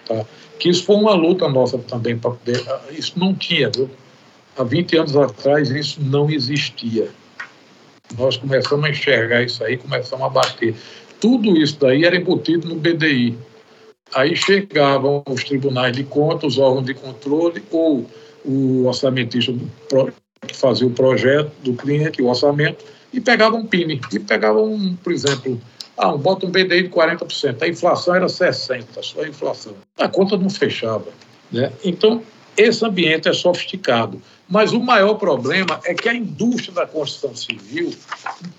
Tá? 0.07 0.26
Que 0.59 0.68
isso 0.68 0.84
foi 0.84 0.96
uma 0.96 1.14
luta 1.14 1.48
nossa 1.48 1.78
também 1.78 2.18
para 2.18 2.32
poder. 2.32 2.62
Isso 2.90 3.18
não 3.18 3.34
tinha, 3.34 3.70
viu? 3.70 3.88
Há 4.55 4.62
20 4.62 4.98
anos 4.98 5.16
atrás 5.16 5.70
isso 5.70 5.98
não 6.03 6.28
existia. 6.28 7.09
Nós 8.18 8.36
começamos 8.36 8.84
a 8.84 8.90
enxergar 8.90 9.42
isso 9.42 9.64
aí, 9.64 9.78
começamos 9.78 10.26
a 10.26 10.28
bater 10.28 10.74
tudo 11.18 11.57
isso 11.57 11.78
daí 11.78 12.05
era 12.05 12.16
embutido 12.16 12.68
no 12.68 12.74
BDI. 12.74 13.38
Aí 14.12 14.36
chegavam 14.36 15.22
os 15.26 15.44
tribunais 15.44 15.96
de 15.96 16.05
contas, 16.05 16.55
os 16.55 16.59
órgãos 16.59 16.84
de 16.84 16.92
controle 16.92 17.62
ou 17.70 18.05
o 18.44 18.84
orçamentista 18.86 19.55
fazia 20.53 20.86
o 20.86 20.90
projeto 20.90 21.53
do 21.62 21.74
cliente, 21.74 22.22
o 22.22 22.28
orçamento, 22.28 22.84
e 23.12 23.20
pegavam 23.20 23.61
um 23.61 23.66
PIN, 23.66 24.01
e 24.12 24.18
pegavam, 24.18 24.97
por 25.03 25.12
exemplo, 25.12 25.61
ah, 25.97 26.16
bota 26.16 26.47
um 26.47 26.51
BDI 26.51 26.84
de 26.84 26.88
40%, 26.88 27.62
a 27.62 27.68
inflação 27.68 28.14
era 28.14 28.26
60%, 28.26 28.86
só 29.03 29.22
a 29.22 29.28
inflação. 29.28 29.74
A 29.99 30.09
conta 30.09 30.36
não 30.36 30.51
fechava. 30.51 31.07
Né? 31.51 31.70
Então, 31.84 32.22
esse 32.57 32.84
ambiente 32.84 33.28
é 33.28 33.32
sofisticado. 33.32 34.20
Mas 34.49 34.72
o 34.72 34.80
maior 34.80 35.14
problema 35.14 35.80
é 35.84 35.95
que 35.95 36.09
a 36.09 36.14
indústria 36.14 36.74
da 36.74 36.86
construção 36.86 37.34
civil, 37.34 37.90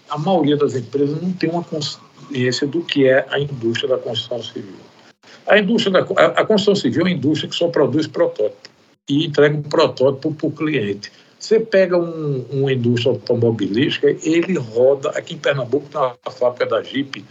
a 0.09 0.17
maioria 0.17 0.57
das 0.57 0.75
empresas 0.75 1.21
não 1.21 1.31
tem 1.33 1.49
uma 1.49 1.63
consciência 1.63 2.65
do 2.65 2.81
que 2.81 3.07
é 3.07 3.25
a 3.29 3.39
indústria 3.39 3.89
da 3.89 3.97
construção 3.97 4.41
civil. 4.41 4.79
A 5.45 5.59
indústria 5.59 5.91
da 5.91 5.99
a 5.99 6.45
construção 6.45 6.75
civil 6.75 7.01
é 7.01 7.03
uma 7.03 7.11
indústria 7.11 7.49
que 7.49 7.55
só 7.55 7.67
produz 7.67 8.07
protótipo 8.07 8.69
e 9.07 9.25
entrega 9.25 9.55
um 9.55 9.61
protótipo 9.61 10.33
para 10.33 10.47
o 10.47 10.51
cliente. 10.51 11.11
Você 11.43 11.59
pega 11.59 11.97
um, 11.97 12.45
uma 12.51 12.71
indústria 12.71 13.11
automobilística, 13.11 14.07
ele 14.23 14.57
roda, 14.57 15.09
aqui 15.09 15.33
em 15.33 15.37
Pernambuco 15.37 15.89
uma 15.93 16.31
fábrica 16.31 16.65
da 16.65 16.81
Jeep, 16.81 17.25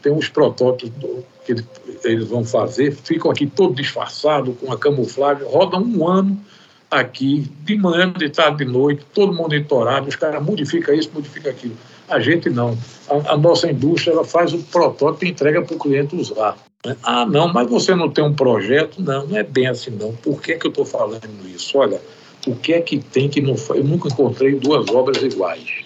tem 0.00 0.12
uns 0.12 0.28
protótipos 0.28 1.24
que 1.44 1.56
eles 2.04 2.28
vão 2.28 2.44
fazer, 2.44 2.92
ficam 2.92 3.28
aqui 3.28 3.44
todo 3.44 3.74
disfarçado, 3.74 4.52
com 4.52 4.70
a 4.70 4.78
camuflagem, 4.78 5.44
rodam 5.48 5.82
um 5.82 6.06
ano 6.06 6.40
aqui, 6.88 7.50
de 7.64 7.76
manhã, 7.76 8.12
de 8.12 8.30
tarde, 8.30 8.64
de 8.64 8.70
noite, 8.70 9.04
todo 9.12 9.32
monitorado, 9.32 10.08
os 10.08 10.14
caras 10.14 10.40
modificam 10.40 10.94
isso, 10.94 11.10
modificam 11.12 11.50
aquilo. 11.50 11.76
A 12.08 12.20
gente 12.20 12.48
não. 12.48 12.78
A, 13.10 13.32
a 13.32 13.36
nossa 13.36 13.68
indústria 13.68 14.12
ela 14.12 14.24
faz 14.24 14.52
o 14.52 14.58
protótipo 14.58 15.24
e 15.24 15.30
entrega 15.30 15.60
para 15.60 15.74
o 15.74 15.78
cliente 15.80 16.14
usar. 16.14 16.56
Né? 16.84 16.96
Ah, 17.02 17.26
não, 17.26 17.52
mas 17.52 17.68
você 17.68 17.96
não 17.96 18.08
tem 18.08 18.22
um 18.22 18.32
projeto? 18.32 19.02
Não, 19.02 19.26
não 19.26 19.36
é 19.36 19.42
bem 19.42 19.66
assim 19.66 19.90
não. 19.90 20.12
Por 20.12 20.40
que, 20.40 20.54
que 20.54 20.68
eu 20.68 20.70
estou 20.70 20.84
falando 20.84 21.48
isso? 21.52 21.76
Olha, 21.76 22.00
O 22.46 22.54
que 22.54 22.72
é 22.72 22.80
que 22.80 22.98
tem 22.98 23.28
que 23.28 23.40
não 23.40 23.56
Eu 23.70 23.84
nunca 23.84 24.08
encontrei 24.08 24.54
duas 24.54 24.88
obras 24.88 25.22
iguais. 25.22 25.84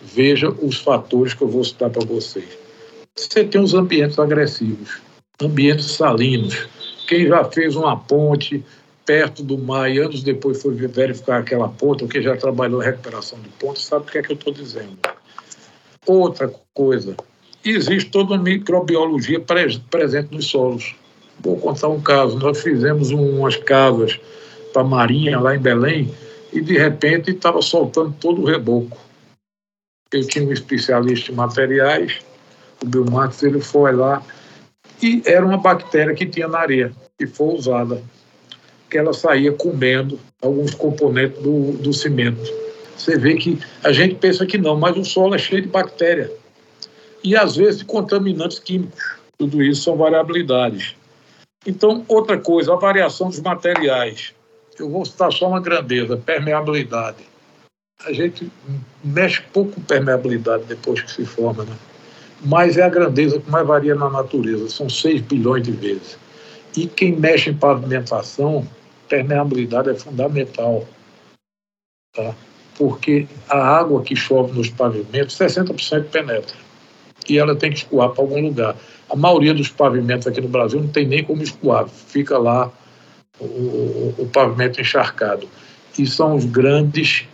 Veja 0.00 0.48
os 0.48 0.78
fatores 0.78 1.34
que 1.34 1.42
eu 1.42 1.48
vou 1.48 1.64
citar 1.64 1.90
para 1.90 2.06
vocês. 2.06 2.56
Você 3.16 3.42
tem 3.44 3.60
os 3.60 3.74
ambientes 3.74 4.18
agressivos, 4.18 5.00
ambientes 5.42 5.90
salinos. 5.90 6.68
Quem 7.08 7.26
já 7.26 7.44
fez 7.44 7.74
uma 7.74 7.96
ponte 7.96 8.64
perto 9.04 9.42
do 9.42 9.58
mar 9.58 9.90
e 9.90 9.98
anos 9.98 10.22
depois 10.22 10.62
foi 10.62 10.74
verificar 10.74 11.40
aquela 11.40 11.68
ponte, 11.68 12.04
ou 12.04 12.08
quem 12.08 12.22
já 12.22 12.36
trabalhou 12.36 12.78
recuperação 12.78 13.40
de 13.40 13.48
ponte, 13.48 13.80
sabe 13.80 14.04
o 14.06 14.12
que 14.12 14.18
é 14.18 14.22
que 14.22 14.32
eu 14.32 14.36
estou 14.36 14.52
dizendo. 14.52 14.98
Outra 16.06 16.52
coisa, 16.74 17.16
existe 17.64 18.10
toda 18.10 18.36
a 18.36 18.38
microbiologia 18.38 19.40
presente 19.40 20.32
nos 20.32 20.46
solos. 20.46 20.94
Vou 21.40 21.56
contar 21.56 21.88
um 21.88 22.00
caso. 22.00 22.38
Nós 22.38 22.60
fizemos 22.60 23.10
umas 23.10 23.56
casas 23.56 24.20
para 24.72 24.82
a 24.82 24.84
Marinha, 24.84 25.38
lá 25.38 25.54
em 25.54 25.58
Belém, 25.58 26.14
e 26.52 26.60
de 26.60 26.76
repente 26.78 27.30
estava 27.30 27.60
soltando 27.62 28.14
todo 28.20 28.42
o 28.42 28.44
reboco. 28.44 28.98
Eu 30.12 30.26
tinha 30.26 30.46
um 30.46 30.52
especialista 30.52 31.30
em 31.30 31.34
materiais, 31.34 32.18
o 32.82 32.86
Bill 32.86 33.04
ele 33.42 33.60
foi 33.60 33.92
lá, 33.92 34.22
e 35.02 35.22
era 35.26 35.44
uma 35.44 35.58
bactéria 35.58 36.14
que 36.14 36.26
tinha 36.26 36.48
na 36.48 36.58
areia, 36.58 36.92
e 37.20 37.26
foi 37.26 37.54
usada, 37.54 38.02
que 38.90 38.96
ela 38.96 39.12
saía 39.12 39.52
comendo 39.52 40.18
alguns 40.40 40.74
componentes 40.74 41.42
do, 41.42 41.72
do 41.72 41.92
cimento. 41.92 42.50
Você 42.96 43.16
vê 43.16 43.34
que 43.34 43.58
a 43.84 43.92
gente 43.92 44.16
pensa 44.16 44.44
que 44.44 44.58
não, 44.58 44.76
mas 44.76 44.96
o 44.96 45.04
solo 45.04 45.34
é 45.34 45.38
cheio 45.38 45.62
de 45.62 45.68
bactéria. 45.68 46.30
E 47.22 47.36
às 47.36 47.56
vezes 47.56 47.78
de 47.78 47.84
contaminantes 47.84 48.58
químicos. 48.58 49.18
Tudo 49.38 49.62
isso 49.62 49.82
são 49.82 49.96
variabilidades. 49.96 50.96
Então, 51.64 52.04
outra 52.08 52.38
coisa, 52.38 52.72
a 52.72 52.76
variação 52.76 53.28
dos 53.28 53.40
materiais. 53.40 54.34
Eu 54.78 54.88
vou 54.88 55.04
citar 55.04 55.32
só 55.32 55.48
uma 55.48 55.60
grandeza, 55.60 56.16
permeabilidade. 56.16 57.18
A 58.06 58.12
gente 58.12 58.50
mexe 59.02 59.42
pouco 59.52 59.72
com 59.72 59.80
permeabilidade 59.80 60.64
depois 60.64 61.00
que 61.02 61.10
se 61.10 61.24
forma, 61.24 61.64
né? 61.64 61.76
Mas 62.44 62.76
é 62.76 62.82
a 62.82 62.88
grandeza 62.88 63.40
que 63.40 63.50
mais 63.50 63.66
varia 63.66 63.96
na 63.96 64.08
natureza, 64.08 64.68
são 64.68 64.88
6 64.88 65.22
bilhões 65.22 65.64
de 65.64 65.72
vezes. 65.72 66.16
E 66.76 66.86
quem 66.86 67.16
mexe 67.16 67.50
em 67.50 67.56
pavimentação, 67.56 68.64
permeabilidade 69.08 69.90
é 69.90 69.94
fundamental. 69.94 70.86
Tá? 72.14 72.34
Porque 72.76 73.26
a 73.48 73.58
água 73.58 74.02
que 74.02 74.14
chove 74.14 74.56
nos 74.56 74.70
pavimentos, 74.70 75.36
60% 75.36 76.04
penetra. 76.04 76.56
E 77.28 77.36
ela 77.36 77.56
tem 77.56 77.70
que 77.70 77.78
escoar 77.78 78.10
para 78.10 78.22
algum 78.22 78.40
lugar. 78.40 78.76
A 79.10 79.16
maioria 79.16 79.52
dos 79.52 79.68
pavimentos 79.68 80.28
aqui 80.28 80.40
no 80.40 80.48
Brasil 80.48 80.80
não 80.80 80.88
tem 80.88 81.06
nem 81.06 81.24
como 81.24 81.42
escoar, 81.42 81.88
fica 81.88 82.38
lá 82.38 82.70
o, 83.40 83.44
o, 83.44 84.14
o 84.18 84.26
pavimento 84.28 84.80
encharcado. 84.80 85.48
E 85.98 86.06
são 86.06 86.36
os 86.36 86.44
grandes 86.44 87.26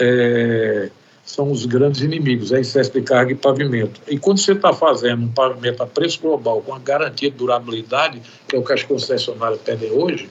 é, 0.00 0.90
são 1.26 1.50
os 1.50 1.66
grandes 1.66 2.02
inimigos, 2.02 2.52
é 2.52 2.60
excesso 2.60 2.92
de 2.92 3.02
carga 3.02 3.32
e 3.32 3.34
pavimento. 3.34 4.00
E 4.06 4.16
quando 4.16 4.38
você 4.38 4.52
está 4.52 4.72
fazendo 4.72 5.24
um 5.24 5.32
pavimento 5.32 5.82
a 5.82 5.86
preço 5.86 6.20
global 6.20 6.62
com 6.62 6.72
a 6.72 6.78
garantia 6.78 7.30
de 7.30 7.36
durabilidade, 7.36 8.22
que 8.46 8.54
é 8.54 8.58
o 8.58 8.64
que 8.64 8.72
as 8.72 8.84
concessionárias 8.84 9.60
pedem 9.60 9.90
hoje, 9.90 10.30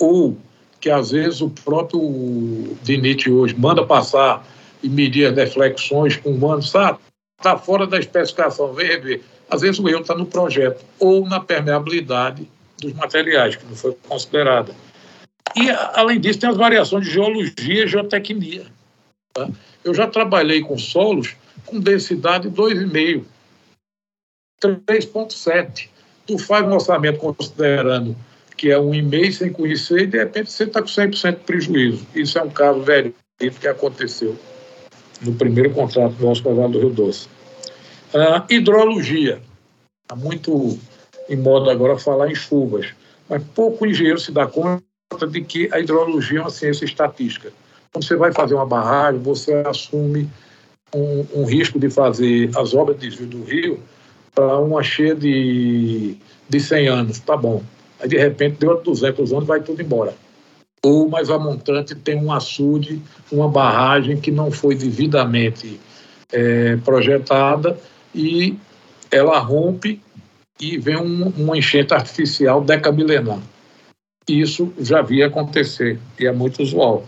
ou 0.00 0.36
que 0.80 0.88
às 0.88 1.10
vezes 1.10 1.42
o 1.42 1.50
próprio 1.50 2.74
DINIT 2.82 3.30
hoje 3.30 3.54
manda 3.54 3.84
passar 3.84 4.46
e 4.82 4.88
medir 4.88 5.26
as 5.26 5.34
deflexões 5.34 6.16
com 6.16 6.30
humanos, 6.30 6.66
está 6.66 6.98
tá 7.42 7.58
fora 7.58 7.86
da 7.86 7.98
especificação, 7.98 8.72
vem 8.72 8.86
rever. 8.86 9.20
Às 9.50 9.60
vezes 9.60 9.78
o 9.78 9.86
erro 9.90 10.00
está 10.00 10.14
no 10.14 10.24
projeto 10.24 10.82
ou 10.98 11.26
na 11.26 11.38
permeabilidade 11.38 12.48
dos 12.80 12.92
materiais, 12.94 13.56
que 13.56 13.64
não 13.64 13.76
foi 13.76 13.96
considerada. 14.08 14.74
E, 15.56 15.70
além 15.70 16.20
disso, 16.20 16.38
tem 16.38 16.50
as 16.50 16.56
variações 16.56 17.04
de 17.04 17.12
geologia 17.12 17.84
e 17.84 17.88
geotecnia. 17.88 18.66
Tá? 19.32 19.48
Eu 19.84 19.94
já 19.94 20.06
trabalhei 20.06 20.62
com 20.62 20.78
solos 20.78 21.36
com 21.66 21.78
densidade 21.78 22.48
2,5, 22.50 23.24
3,7. 24.62 25.88
Tu 26.26 26.38
faz 26.38 26.66
um 26.66 26.72
orçamento 26.72 27.18
considerando 27.18 28.16
que 28.56 28.70
é 28.70 28.76
1,5 28.76 29.32
sem 29.32 29.52
conhecer 29.52 30.02
e, 30.02 30.06
de 30.06 30.18
repente, 30.18 30.50
você 30.50 30.64
está 30.64 30.80
com 30.80 30.88
100% 30.88 31.30
de 31.30 31.44
prejuízo. 31.44 32.06
Isso 32.14 32.38
é 32.38 32.42
um 32.42 32.50
caso 32.50 32.82
velho 32.82 33.14
que 33.38 33.66
aconteceu 33.66 34.38
no 35.22 35.34
primeiro 35.34 35.70
contrato 35.70 36.14
nosso 36.20 36.42
com 36.42 36.50
a 36.50 36.54
Vale 36.54 36.74
do 36.74 36.78
Rio 36.80 36.90
Doce. 36.90 37.26
Uh, 38.12 38.52
hidrologia. 38.52 39.40
Está 40.02 40.14
muito 40.14 40.78
em 41.30 41.36
moda 41.36 41.70
agora 41.70 41.96
falar 41.96 42.30
em 42.30 42.34
chuvas, 42.34 42.88
mas 43.28 43.42
pouco 43.54 43.86
engenheiro 43.86 44.18
se 44.18 44.32
dá 44.32 44.46
conta 44.46 44.82
de 45.28 45.40
que 45.42 45.68
a 45.72 45.78
hidrologia 45.78 46.40
é 46.40 46.42
uma 46.42 46.50
ciência 46.50 46.84
estatística. 46.84 47.52
Quando 47.92 48.04
você 48.04 48.16
vai 48.16 48.32
fazer 48.32 48.54
uma 48.54 48.66
barragem, 48.66 49.20
você 49.22 49.54
assume 49.66 50.28
um, 50.94 51.24
um 51.34 51.44
risco 51.44 51.78
de 51.78 51.88
fazer 51.88 52.50
as 52.56 52.74
obras 52.74 52.98
de 52.98 53.08
desvio 53.08 53.26
do 53.28 53.44
rio 53.44 53.80
para 54.34 54.58
uma 54.58 54.82
cheia 54.82 55.14
de, 55.14 56.16
de 56.48 56.60
100 56.60 56.88
anos, 56.88 57.18
tá 57.20 57.36
bom. 57.36 57.62
Aí, 58.00 58.08
de 58.08 58.16
repente, 58.16 58.58
deu 58.58 58.80
200 58.80 59.32
anos, 59.32 59.46
vai 59.46 59.60
tudo 59.60 59.80
embora. 59.80 60.14
Ou, 60.82 61.08
mais 61.08 61.30
a 61.30 61.38
montante, 61.38 61.94
tem 61.94 62.16
um 62.16 62.32
açude, 62.32 63.00
uma 63.30 63.48
barragem 63.48 64.20
que 64.20 64.30
não 64.30 64.50
foi 64.50 64.74
devidamente 64.74 65.78
é, 66.32 66.76
projetada 66.76 67.78
e 68.14 68.56
ela 69.10 69.38
rompe 69.38 70.00
e 70.60 70.78
vem 70.78 70.96
um, 70.96 71.28
uma 71.36 71.56
enchente 71.56 71.94
artificial 71.94 72.60
decamilenar. 72.62 73.40
Isso 74.28 74.72
já 74.78 75.02
via 75.02 75.26
acontecer 75.26 75.98
e 76.18 76.26
é 76.26 76.32
muito 76.32 76.62
usual. 76.62 77.04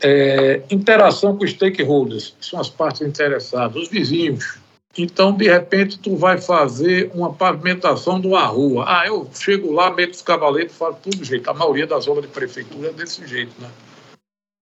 É, 0.00 0.62
interação 0.70 1.36
com 1.36 1.46
stakeholders, 1.46 2.34
que 2.38 2.44
são 2.44 2.60
as 2.60 2.68
partes 2.68 3.00
interessadas, 3.00 3.76
os 3.76 3.88
vizinhos. 3.88 4.58
Então, 4.98 5.32
de 5.32 5.48
repente, 5.48 5.98
tu 5.98 6.16
vai 6.16 6.38
fazer 6.38 7.10
uma 7.14 7.32
pavimentação 7.32 8.20
de 8.20 8.26
uma 8.26 8.44
rua. 8.44 8.84
Ah, 8.86 9.06
eu 9.06 9.28
chego 9.34 9.72
lá, 9.72 9.90
meto 9.90 10.14
os 10.14 10.22
cavaletes 10.22 10.76
falo 10.76 10.96
tudo 11.02 11.24
jeito. 11.24 11.48
A 11.50 11.54
maioria 11.54 11.86
das 11.86 12.08
obras 12.08 12.26
de 12.26 12.32
prefeitura 12.32 12.88
é 12.88 12.92
desse 12.92 13.26
jeito, 13.26 13.52
né? 13.60 13.68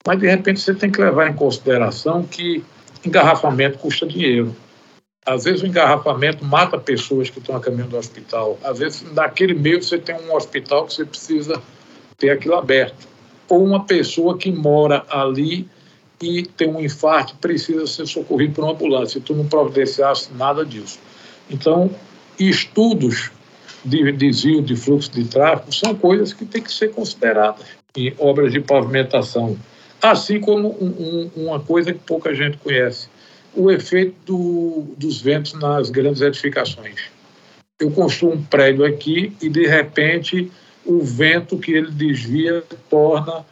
Mas, 0.06 0.18
de 0.18 0.26
repente, 0.26 0.60
você 0.60 0.74
tem 0.74 0.90
que 0.90 1.00
levar 1.00 1.30
em 1.30 1.34
consideração 1.34 2.24
que 2.24 2.64
engarrafamento 3.04 3.78
custa 3.78 4.06
dinheiro. 4.06 4.54
Às 5.26 5.44
vezes 5.44 5.62
o 5.62 5.66
engarrafamento 5.66 6.44
mata 6.44 6.78
pessoas 6.78 7.30
que 7.30 7.38
estão 7.38 7.56
a 7.56 7.60
caminho 7.60 7.88
do 7.88 7.96
hospital. 7.96 8.58
Às 8.62 8.78
vezes, 8.78 9.12
naquele 9.12 9.54
meio, 9.54 9.82
você 9.82 9.98
tem 9.98 10.14
um 10.14 10.34
hospital 10.34 10.86
que 10.86 10.94
você 10.94 11.04
precisa 11.04 11.62
ter 12.18 12.30
aquilo 12.30 12.54
aberto. 12.54 13.08
Ou 13.48 13.64
uma 13.64 13.84
pessoa 13.84 14.36
que 14.36 14.52
mora 14.52 15.04
ali 15.08 15.66
e 16.20 16.42
tem 16.42 16.68
um 16.68 16.80
infarto 16.80 17.36
precisa 17.36 17.86
ser 17.86 18.06
socorrido 18.06 18.54
por 18.54 18.64
uma 18.64 18.72
ambulância. 18.72 19.20
Tu 19.20 19.34
não 19.34 19.46
providenciasse 19.46 20.32
nada 20.34 20.64
disso. 20.64 20.98
Então, 21.50 21.90
estudos 22.38 23.30
de 23.84 24.12
desvio 24.12 24.62
de 24.62 24.76
fluxo 24.76 25.10
de 25.10 25.24
tráfego 25.24 25.72
são 25.72 25.94
coisas 25.94 26.32
que 26.32 26.44
têm 26.44 26.62
que 26.62 26.72
ser 26.72 26.92
consideradas 26.92 27.66
em 27.96 28.14
obras 28.18 28.52
de 28.52 28.60
pavimentação. 28.60 29.56
Assim 30.00 30.40
como 30.40 30.68
um, 30.80 30.86
um, 30.86 31.44
uma 31.44 31.60
coisa 31.60 31.92
que 31.92 32.00
pouca 32.00 32.34
gente 32.34 32.56
conhece, 32.58 33.08
o 33.56 33.70
efeito 33.70 34.14
do, 34.26 34.94
dos 34.96 35.20
ventos 35.20 35.54
nas 35.54 35.90
grandes 35.90 36.20
edificações. 36.20 37.10
Eu 37.80 37.90
construo 37.90 38.32
um 38.32 38.42
prédio 38.42 38.84
aqui 38.84 39.36
e, 39.40 39.48
de 39.48 39.66
repente, 39.66 40.50
o 40.84 41.00
vento 41.00 41.58
que 41.58 41.72
ele 41.72 41.90
desvia 41.90 42.62
torna, 42.88 43.44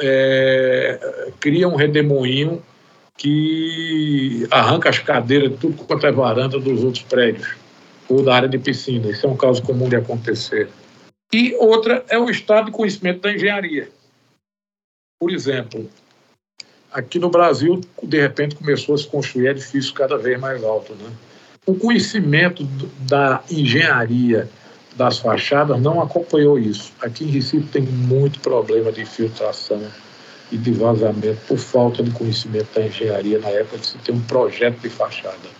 é, 0.00 1.30
cria 1.40 1.68
um 1.68 1.76
redemoinho 1.76 2.62
que 3.16 4.46
arranca 4.50 4.88
as 4.88 4.98
cadeiras 4.98 5.50
de 5.50 5.56
tudo 5.56 5.84
quanto 5.84 6.06
é 6.06 6.12
varanda 6.12 6.58
dos 6.58 6.84
outros 6.84 7.02
prédios 7.02 7.56
ou 8.08 8.22
da 8.22 8.34
área 8.34 8.48
de 8.48 8.58
piscina. 8.58 9.10
Isso 9.10 9.26
é 9.26 9.28
um 9.28 9.36
caso 9.36 9.62
comum 9.62 9.88
de 9.88 9.96
acontecer. 9.96 10.68
E 11.32 11.54
outra 11.56 12.04
é 12.08 12.18
o 12.18 12.30
estado 12.30 12.66
de 12.66 12.72
conhecimento 12.72 13.20
da 13.20 13.32
engenharia. 13.32 13.90
Por 15.20 15.30
exemplo, 15.30 15.90
aqui 16.98 17.18
no 17.18 17.30
Brasil, 17.30 17.80
de 18.02 18.20
repente, 18.20 18.56
começou 18.56 18.94
a 18.96 18.98
se 18.98 19.06
construir 19.06 19.48
edifícios 19.48 19.92
cada 19.92 20.18
vez 20.18 20.38
mais 20.40 20.64
altos. 20.64 20.96
Né? 20.98 21.10
O 21.64 21.74
conhecimento 21.74 22.64
da 23.08 23.40
engenharia 23.48 24.48
das 24.96 25.18
fachadas 25.18 25.80
não 25.80 26.02
acompanhou 26.02 26.58
isso. 26.58 26.92
Aqui 27.00 27.24
em 27.24 27.28
Recife 27.28 27.68
tem 27.68 27.82
muito 27.82 28.40
problema 28.40 28.90
de 28.90 29.04
filtração 29.04 29.80
e 30.50 30.56
de 30.56 30.72
vazamento 30.72 31.38
por 31.46 31.58
falta 31.58 32.02
de 32.02 32.10
conhecimento 32.10 32.74
da 32.74 32.84
engenharia 32.84 33.38
na 33.38 33.48
época 33.48 33.78
de 33.78 33.86
se 33.86 33.98
ter 33.98 34.10
um 34.10 34.20
projeto 34.20 34.80
de 34.80 34.88
fachada 34.88 35.58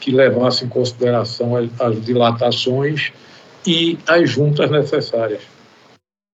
que 0.00 0.10
levasse 0.10 0.64
em 0.64 0.68
consideração 0.68 1.52
as 1.56 2.02
dilatações 2.02 3.12
e 3.66 3.98
as 4.06 4.30
juntas 4.30 4.70
necessárias. 4.70 5.42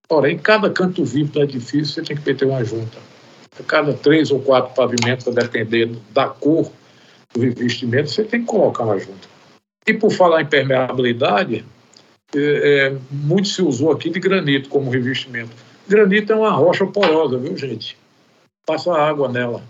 Ora, 0.09 0.31
em 0.31 0.39
cada 0.39 0.71
canto 0.71 1.05
vivo 1.05 1.33
do 1.33 1.43
edifício 1.43 1.87
você 1.87 2.03
tem 2.03 2.17
que 2.17 2.25
meter 2.25 2.47
uma 2.47 2.63
junta. 2.63 3.16
Cada 3.65 3.93
três 3.95 4.31
ou 4.31 4.41
quatro 4.41 4.75
pavimentos, 4.75 5.33
dependendo 5.35 6.01
da 6.11 6.29
cor 6.29 6.71
do 7.33 7.41
revestimento, 7.41 8.11
você 8.11 8.25
tem 8.25 8.41
que 8.41 8.47
colocar 8.47 8.85
uma 8.85 8.99
junta. 8.99 9.29
E 9.87 9.95
por 9.95 10.11
falar 10.11 10.43
em 10.43 10.47
permeabilidade, 10.47 11.65
é, 12.35 12.39
é, 12.39 12.97
muito 13.11 13.49
se 13.49 13.63
usou 13.63 13.93
aqui 13.93 14.11
de 14.11 14.19
granito 14.21 14.69
como 14.69 14.91
revestimento. 14.91 15.51
Granito 15.89 16.33
é 16.33 16.37
uma 16.37 16.51
rocha 16.51 16.87
porosa, 16.87 17.39
viu, 17.39 17.57
gente? 17.57 17.97
passa 18.67 18.93
água 18.93 19.29
nela. 19.29 19.63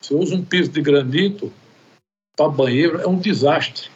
Você 0.00 0.14
usa 0.14 0.34
um 0.34 0.42
piso 0.42 0.70
de 0.70 0.80
granito 0.80 1.52
para 2.34 2.48
banheiro, 2.48 3.02
é 3.02 3.06
um 3.06 3.18
desastre. 3.18 3.88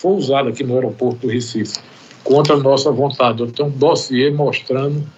Foi 0.00 0.12
usado 0.14 0.48
aqui 0.48 0.64
no 0.64 0.74
aeroporto 0.74 1.20
do 1.20 1.32
Recife, 1.32 1.78
contra 2.24 2.54
a 2.54 2.58
nossa 2.58 2.90
vontade. 2.90 3.40
Eu 3.40 3.52
tenho 3.52 3.68
um 3.68 3.72
dossiê 3.72 4.30
mostrando 4.30 5.08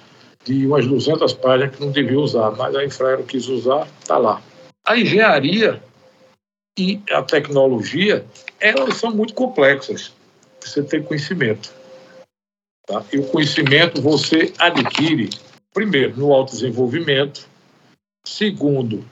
de 0.44 0.66
umas 0.66 0.86
200 0.86 1.32
páginas 1.34 1.74
que 1.74 1.84
não 1.84 1.90
devia 1.90 2.18
usar, 2.18 2.50
mas 2.52 2.74
a 2.76 2.84
Infraero 2.84 3.24
quis 3.24 3.48
usar, 3.48 3.88
está 4.00 4.18
lá. 4.18 4.42
A 4.86 4.98
engenharia 4.98 5.82
e 6.78 7.00
a 7.10 7.22
tecnologia, 7.22 8.24
elas 8.60 8.96
são 8.96 9.10
muito 9.10 9.32
complexas. 9.34 10.12
Você 10.60 10.82
tem 10.82 11.02
conhecimento. 11.02 11.72
Tá? 12.86 13.02
E 13.12 13.18
o 13.18 13.26
conhecimento 13.26 14.02
você 14.02 14.52
adquire, 14.58 15.30
primeiro, 15.72 16.16
no 16.16 16.32
autodesenvolvimento, 16.32 17.48
segundo, 18.26 19.04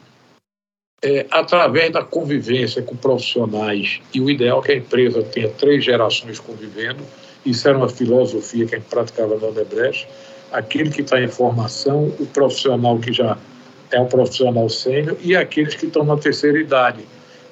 é, 1.02 1.26
através 1.30 1.90
da 1.92 2.04
convivência 2.04 2.82
com 2.82 2.94
profissionais, 2.96 4.00
e 4.12 4.20
o 4.20 4.30
ideal 4.30 4.60
é 4.60 4.62
que 4.62 4.72
a 4.72 4.76
empresa 4.76 5.22
tenha 5.22 5.48
três 5.48 5.84
gerações 5.84 6.38
convivendo, 6.38 7.02
isso 7.44 7.66
era 7.68 7.76
uma 7.76 7.88
filosofia 7.88 8.66
que 8.66 8.74
a 8.74 8.78
gente 8.78 8.88
praticava 8.88 9.36
no 9.36 9.48
Odebrecht, 9.48 10.06
aquele 10.52 10.90
que 10.90 11.02
está 11.02 11.20
em 11.20 11.28
formação, 11.28 12.08
o 12.18 12.26
profissional 12.26 12.98
que 12.98 13.12
já 13.12 13.38
é 13.90 14.00
um 14.00 14.06
profissional 14.06 14.68
sênior 14.68 15.16
e 15.22 15.36
aqueles 15.36 15.74
que 15.74 15.86
estão 15.86 16.04
na 16.04 16.16
terceira 16.16 16.58
idade, 16.58 17.04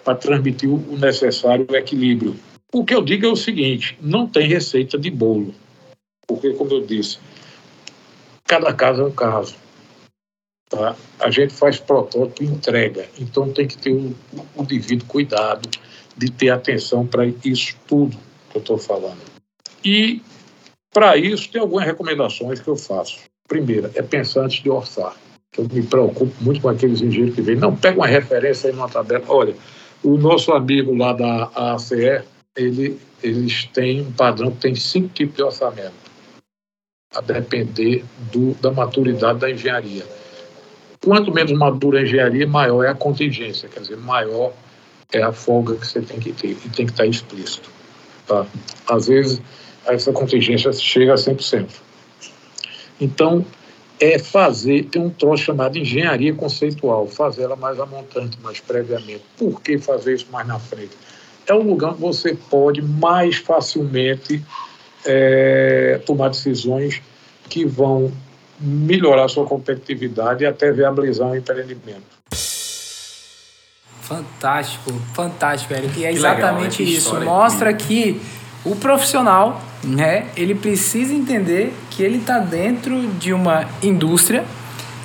para 0.05 0.14
transmitir 0.14 0.68
o 0.70 0.96
necessário 0.96 1.66
equilíbrio. 1.74 2.34
O 2.72 2.84
que 2.84 2.94
eu 2.94 3.03
digo 3.03 3.26
é 3.26 3.28
o 3.28 3.36
seguinte: 3.36 3.98
não 4.01 4.26
tem 4.26 4.48
receita 4.48 4.98
de 4.98 5.11
bolo, 5.11 5.55
porque, 6.26 6.53
como 6.55 6.72
eu 6.72 6.86
disse, 6.86 7.18
cada 8.46 8.72
caso 8.72 9.03
é 9.03 9.05
um 9.07 9.12
caso. 9.12 9.57
Tá? 10.68 10.94
A 11.18 11.30
gente 11.30 11.53
faz 11.53 11.80
protótipo 11.80 12.44
e 12.44 12.46
entrega, 12.46 13.09
então 13.18 13.53
tem 13.53 13.66
que 13.66 13.76
ter 13.76 13.92
o, 13.92 14.14
o 14.55 14.64
devido 14.64 15.05
cuidado 15.05 15.68
de 16.16 16.30
ter 16.30 16.51
atenção 16.51 17.05
para 17.07 17.26
isso 17.44 17.76
tudo 17.88 18.16
que 18.51 18.57
eu 18.57 18.61
estou 18.61 18.78
falando. 18.78 19.20
E 19.84 20.22
para 20.93 21.16
isso, 21.16 21.51
tem 21.51 21.61
algumas 21.61 21.86
recomendações 21.86 22.61
que 22.61 22.68
eu 22.68 22.76
faço. 22.76 23.20
Primeira, 23.47 23.91
é 23.95 24.03
pensar 24.03 24.43
antes 24.43 24.62
de 24.62 24.70
orçar. 24.70 25.14
Eu 25.57 25.66
me 25.72 25.82
preocupo 25.82 26.32
muito 26.41 26.61
com 26.61 26.68
aqueles 26.68 27.01
engenheiros 27.01 27.34
que 27.34 27.43
vêm. 27.43 27.57
Não, 27.57 27.74
pega 27.74 27.99
uma 27.99 28.07
referência 28.07 28.68
aí 28.70 28.74
numa 28.74 28.88
tabela. 28.88 29.24
Olha, 29.28 29.55
o 30.03 30.16
nosso 30.16 30.53
amigo 30.53 30.95
lá 30.95 31.12
da 31.12 31.51
ACE, 31.74 32.22
ele, 32.57 33.01
eles 33.22 33.64
têm 33.66 34.03
um 34.03 34.12
padrão 34.12 34.51
que 34.51 34.59
tem 34.59 34.74
cinco 34.74 35.09
tipos 35.09 35.36
de 35.36 35.43
orçamento, 35.43 35.93
a 37.14 37.20
depender 37.20 38.05
do, 38.32 38.55
da 38.55 38.70
maturidade 38.70 39.41
da 39.41 39.51
engenharia. 39.51 40.05
Quanto 41.05 41.32
menos 41.32 41.53
madura 41.53 42.01
a 42.01 42.03
engenharia, 42.03 42.47
maior 42.47 42.84
é 42.84 42.88
a 42.88 42.95
contingência, 42.95 43.68
quer 43.68 43.80
dizer, 43.80 43.97
maior 43.97 44.53
é 45.12 45.22
a 45.22 45.32
folga 45.32 45.76
que 45.76 45.86
você 45.86 46.01
tem 46.03 46.20
que 46.20 46.32
ter, 46.32 46.51
e 46.51 46.68
tem 46.68 46.86
que 46.86 46.93
estar 46.93 47.07
explícito. 47.07 47.70
Tá? 48.26 48.47
Às 48.86 49.09
vezes, 49.09 49.43
essa 49.87 50.12
contingência 50.12 50.72
chega 50.72 51.14
a 51.14 51.16
100%. 51.16 51.68
Então, 53.01 53.45
é 53.99 54.18
fazer, 54.18 54.85
tem 54.85 55.03
um 55.03 55.11
troço 55.11 55.45
chamado 55.45 55.78
engenharia 55.78 56.35
conceitual, 56.35 57.07
fazer 57.07 57.43
ela 57.43 57.57
mais 57.57 57.78
a 57.78 57.87
montante, 57.87 58.39
mais 58.43 58.61
previamente. 58.61 59.22
Por 59.37 59.61
que 59.61 59.78
fazer 59.78 60.14
isso 60.14 60.26
mais 60.31 60.47
na 60.47 60.59
frente? 60.59 60.97
É 61.47 61.55
um 61.55 61.62
lugar 61.62 61.91
onde 61.91 62.01
você 62.01 62.35
pode 62.35 62.81
mais 62.81 63.37
facilmente 63.37 64.43
é, 65.05 66.01
tomar 66.07 66.28
decisões 66.28 67.03
que 67.49 67.64
vão 67.64 68.12
melhorar 68.59 69.28
sua 69.28 69.45
competitividade 69.47 70.45
e 70.45 70.47
até 70.47 70.70
viabilizar 70.70 71.28
um 71.28 71.37
empreendimento. 71.37 72.20
Fantástico, 74.03 74.93
fantástico, 75.14 75.72
Eric. 75.72 75.99
E 75.99 76.05
é 76.05 76.12
exatamente 76.12 76.83
legal, 76.83 76.99
isso. 76.99 77.20
Mostra 77.20 77.72
que 77.72 78.20
o 78.64 78.76
profissional, 78.76 79.61
né, 79.83 80.26
ele 80.37 80.55
precisa 80.55 81.14
entender 81.14 81.74
que 81.91 82.03
ele 82.03 82.18
está 82.18 82.39
dentro 82.39 83.07
de 83.18 83.33
uma 83.33 83.66
indústria 83.83 84.45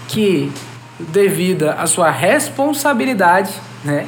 que, 0.08 0.52
devido 1.00 1.70
à 1.70 1.88
sua 1.88 2.12
responsabilidade, 2.12 3.54
né, 3.84 4.08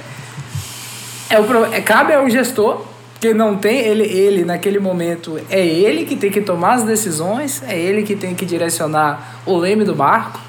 é 1.30 1.40
o, 1.40 1.74
é, 1.74 1.82
cabe 1.82 2.14
ao 2.14 2.30
gestor 2.30 2.86
que 3.20 3.34
não 3.34 3.58
tem 3.58 3.80
ele 3.80 4.04
ele 4.04 4.46
naquele 4.46 4.80
momento 4.80 5.40
é 5.50 5.66
ele 5.66 6.06
que 6.06 6.16
tem 6.16 6.30
que 6.30 6.40
tomar 6.40 6.76
as 6.76 6.84
decisões 6.84 7.64
é 7.68 7.78
ele 7.78 8.04
que 8.04 8.16
tem 8.16 8.36
que 8.36 8.46
direcionar 8.46 9.42
o 9.46 9.58
leme 9.58 9.84
do 9.84 9.96
barco 9.96 10.40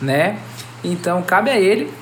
né? 0.00 0.38
Então 0.84 1.22
cabe 1.22 1.50
a 1.50 1.58
ele 1.58 1.92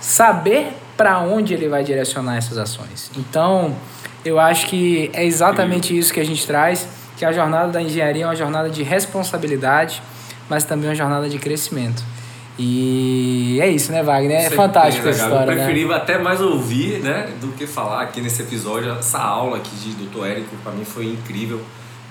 saber 0.00 0.72
para 0.96 1.20
onde 1.20 1.54
ele 1.54 1.68
vai 1.68 1.82
direcionar 1.82 2.36
essas 2.36 2.58
ações. 2.58 3.10
Então 3.16 3.74
eu 4.24 4.38
acho 4.38 4.66
que 4.66 5.10
é 5.12 5.24
exatamente 5.24 5.96
isso 5.96 6.12
que 6.12 6.20
a 6.20 6.24
gente 6.24 6.46
traz, 6.46 6.88
que 7.16 7.24
a 7.24 7.32
jornada 7.32 7.72
da 7.72 7.82
engenharia 7.82 8.24
é 8.24 8.26
uma 8.26 8.36
jornada 8.36 8.68
de 8.68 8.82
responsabilidade, 8.82 10.02
mas 10.48 10.64
também 10.64 10.88
uma 10.88 10.94
jornada 10.94 11.28
de 11.28 11.38
crescimento. 11.38 12.02
E 12.58 13.58
é 13.60 13.68
isso, 13.68 13.90
né, 13.90 14.02
Wagner? 14.02 14.46
É 14.46 14.50
fantástico 14.50 15.08
essa 15.08 15.24
história, 15.24 15.52
Eu 15.52 15.56
preferi 15.56 15.84
né? 15.86 15.94
até 15.94 16.18
mais 16.18 16.40
ouvir, 16.40 17.00
né, 17.00 17.28
do 17.40 17.48
que 17.48 17.66
falar 17.66 18.02
aqui 18.02 18.20
nesse 18.20 18.42
episódio. 18.42 18.92
Essa 18.92 19.18
aula 19.18 19.56
aqui 19.56 19.74
de 19.74 19.92
Dr. 20.04 20.24
Érico, 20.24 20.56
para 20.62 20.72
mim, 20.72 20.84
foi 20.84 21.06
incrível. 21.06 21.60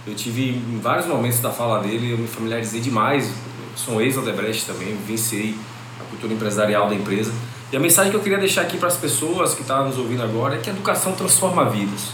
Eu 0.06 0.14
tive, 0.14 0.50
em 0.50 0.80
vários 0.82 1.06
momentos 1.06 1.40
da 1.40 1.50
fala 1.50 1.80
dele, 1.82 2.12
eu 2.12 2.18
me 2.18 2.28
familiarizei 2.28 2.82
demais. 2.82 3.28
Eu 3.28 3.78
sou 3.78 3.96
um 3.96 4.02
ex-Odebrecht 4.02 4.66
também, 4.66 4.90
vivenciei 4.90 5.56
a 6.02 6.04
cultura 6.10 6.34
empresarial 6.34 6.90
da 6.90 6.96
empresa. 6.96 7.32
E 7.72 7.78
a 7.78 7.80
mensagem 7.80 8.12
que 8.12 8.18
eu 8.18 8.22
queria 8.22 8.38
deixar 8.38 8.64
aqui 8.64 8.78
para 8.78 8.90
as 8.90 8.98
pessoas 8.98 9.54
que 9.54 9.62
estão 9.62 9.78
tá 9.78 9.84
nos 9.86 9.98
ouvindo 9.98 10.22
agora 10.22 10.56
é 10.56 10.58
que 10.58 10.70
a 10.70 10.74
educação 10.74 11.14
transforma 11.14 11.70
vidas. 11.70 12.10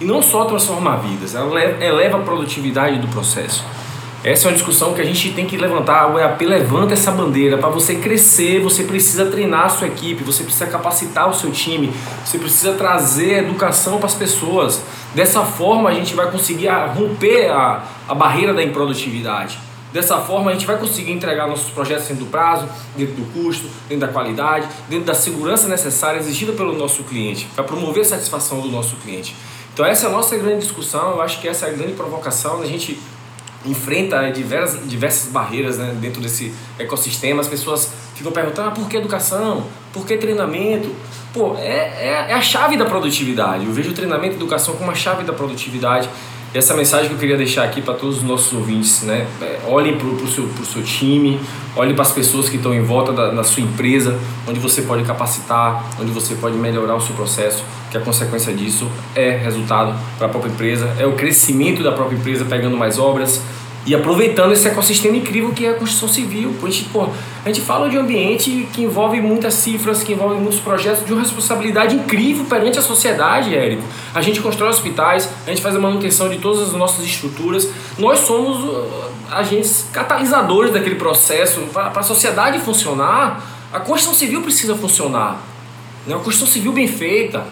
E 0.00 0.04
não 0.04 0.20
só 0.20 0.44
transforma 0.44 0.96
vidas, 0.96 1.34
ela 1.34 1.60
eleva 1.60 2.18
a 2.18 2.20
produtividade 2.20 2.98
do 2.98 3.08
processo. 3.08 3.64
Essa 4.24 4.46
é 4.46 4.50
uma 4.50 4.54
discussão 4.54 4.94
que 4.94 5.02
a 5.02 5.04
gente 5.04 5.32
tem 5.34 5.44
que 5.44 5.54
levantar. 5.54 6.10
O 6.10 6.18
EAP 6.18 6.46
levanta 6.46 6.94
essa 6.94 7.12
bandeira. 7.12 7.58
Para 7.58 7.68
você 7.68 7.96
crescer, 7.96 8.58
você 8.58 8.82
precisa 8.84 9.26
treinar 9.26 9.66
a 9.66 9.68
sua 9.68 9.86
equipe, 9.86 10.24
você 10.24 10.42
precisa 10.42 10.66
capacitar 10.66 11.28
o 11.28 11.34
seu 11.34 11.50
time, 11.50 11.92
você 12.24 12.38
precisa 12.38 12.72
trazer 12.72 13.40
educação 13.44 13.98
para 13.98 14.06
as 14.06 14.14
pessoas. 14.14 14.80
Dessa 15.14 15.42
forma, 15.42 15.90
a 15.90 15.92
gente 15.92 16.14
vai 16.14 16.30
conseguir 16.30 16.68
romper 16.96 17.50
a, 17.50 17.84
a 18.08 18.14
barreira 18.14 18.54
da 18.54 18.62
improdutividade. 18.62 19.58
Dessa 19.92 20.16
forma, 20.16 20.50
a 20.50 20.54
gente 20.54 20.66
vai 20.66 20.78
conseguir 20.78 21.12
entregar 21.12 21.46
nossos 21.46 21.70
projetos 21.70 22.08
dentro 22.08 22.24
do 22.24 22.30
prazo, 22.30 22.66
dentro 22.96 23.14
do 23.14 23.26
custo, 23.26 23.68
dentro 23.88 24.06
da 24.06 24.12
qualidade, 24.12 24.66
dentro 24.88 25.04
da 25.04 25.14
segurança 25.14 25.68
necessária 25.68 26.18
exigida 26.18 26.52
pelo 26.52 26.76
nosso 26.76 27.04
cliente, 27.04 27.46
para 27.54 27.62
promover 27.62 28.00
a 28.00 28.06
satisfação 28.06 28.60
do 28.60 28.68
nosso 28.68 28.96
cliente. 28.96 29.36
Então, 29.74 29.84
essa 29.84 30.06
é 30.06 30.08
a 30.08 30.12
nossa 30.12 30.36
grande 30.36 30.60
discussão. 30.60 31.10
Eu 31.10 31.20
acho 31.20 31.40
que 31.40 31.48
essa 31.48 31.66
é 31.66 31.70
a 31.70 31.72
grande 31.72 31.94
provocação. 31.94 32.62
A 32.62 32.66
gente 32.66 32.96
enfrenta 33.66 34.30
diversas, 34.30 34.88
diversas 34.88 35.32
barreiras 35.32 35.78
né, 35.78 35.96
dentro 36.00 36.20
desse 36.20 36.54
ecossistema. 36.78 37.40
As 37.40 37.48
pessoas 37.48 37.92
ficam 38.14 38.30
perguntando: 38.30 38.68
ah, 38.68 38.70
por 38.70 38.88
que 38.88 38.96
educação? 38.96 39.66
Por 39.92 40.06
que 40.06 40.16
treinamento? 40.16 40.94
Pô, 41.32 41.56
é, 41.58 41.92
é, 41.98 42.26
é 42.28 42.34
a 42.34 42.40
chave 42.40 42.76
da 42.76 42.84
produtividade. 42.84 43.66
Eu 43.66 43.72
vejo 43.72 43.90
o 43.90 43.94
treinamento 43.94 44.34
e 44.34 44.36
educação 44.36 44.76
como 44.76 44.92
a 44.92 44.94
chave 44.94 45.24
da 45.24 45.32
produtividade 45.32 46.08
essa 46.54 46.72
mensagem 46.74 47.08
que 47.08 47.14
eu 47.14 47.18
queria 47.18 47.36
deixar 47.36 47.64
aqui 47.64 47.82
para 47.82 47.94
todos 47.94 48.18
os 48.18 48.22
nossos 48.22 48.52
ouvintes, 48.52 49.02
né? 49.02 49.26
É, 49.42 49.58
olhem 49.66 49.98
para 49.98 50.06
o 50.06 50.28
seu, 50.28 50.48
seu 50.64 50.82
time, 50.84 51.40
olhem 51.74 51.94
para 51.94 52.02
as 52.02 52.12
pessoas 52.12 52.48
que 52.48 52.56
estão 52.56 52.72
em 52.72 52.80
volta 52.80 53.12
da, 53.12 53.30
da 53.30 53.42
sua 53.42 53.62
empresa, 53.62 54.16
onde 54.46 54.60
você 54.60 54.82
pode 54.82 55.02
capacitar, 55.02 55.84
onde 56.00 56.12
você 56.12 56.36
pode 56.36 56.56
melhorar 56.56 56.94
o 56.94 57.00
seu 57.00 57.14
processo, 57.16 57.64
que 57.90 57.98
a 57.98 58.00
consequência 58.00 58.54
disso 58.54 58.88
é 59.16 59.30
resultado 59.30 59.98
para 60.16 60.28
a 60.28 60.30
própria 60.30 60.50
empresa, 60.50 60.94
é 60.96 61.04
o 61.04 61.14
crescimento 61.14 61.82
da 61.82 61.90
própria 61.90 62.16
empresa 62.16 62.44
pegando 62.44 62.76
mais 62.76 63.00
obras, 63.00 63.42
e 63.86 63.94
aproveitando 63.94 64.52
esse 64.52 64.66
ecossistema 64.66 65.16
incrível 65.16 65.50
que 65.52 65.66
é 65.66 65.70
a 65.70 65.74
construção 65.74 66.08
civil. 66.08 66.54
A 66.62 66.66
gente, 66.66 66.84
pô, 66.84 67.08
a 67.44 67.48
gente 67.48 67.60
fala 67.60 67.88
de 67.88 67.98
um 67.98 68.00
ambiente 68.00 68.66
que 68.72 68.82
envolve 68.82 69.20
muitas 69.20 69.54
cifras, 69.54 70.02
que 70.02 70.12
envolve 70.12 70.36
muitos 70.36 70.58
projetos, 70.58 71.04
de 71.04 71.12
uma 71.12 71.20
responsabilidade 71.20 71.94
incrível 71.94 72.44
perante 72.46 72.78
a 72.78 72.82
sociedade, 72.82 73.54
Érico. 73.54 73.82
A 74.14 74.22
gente 74.22 74.40
constrói 74.40 74.70
hospitais, 74.70 75.28
a 75.46 75.50
gente 75.50 75.60
faz 75.60 75.76
a 75.76 75.78
manutenção 75.78 76.28
de 76.28 76.38
todas 76.38 76.62
as 76.62 76.72
nossas 76.72 77.04
estruturas. 77.04 77.68
Nós 77.98 78.20
somos 78.20 78.64
uh, 78.64 79.04
agentes 79.30 79.86
catalisadores 79.92 80.72
daquele 80.72 80.96
processo. 80.96 81.60
Para 81.72 81.88
a 81.88 82.02
sociedade 82.02 82.58
funcionar, 82.60 83.44
a 83.72 83.80
construção 83.80 84.14
civil 84.14 84.40
precisa 84.40 84.74
funcionar. 84.74 85.42
Né? 86.06 86.14
Uma 86.14 86.24
construção 86.24 86.46
civil 86.46 86.72
bem 86.72 86.88
feita, 86.88 87.46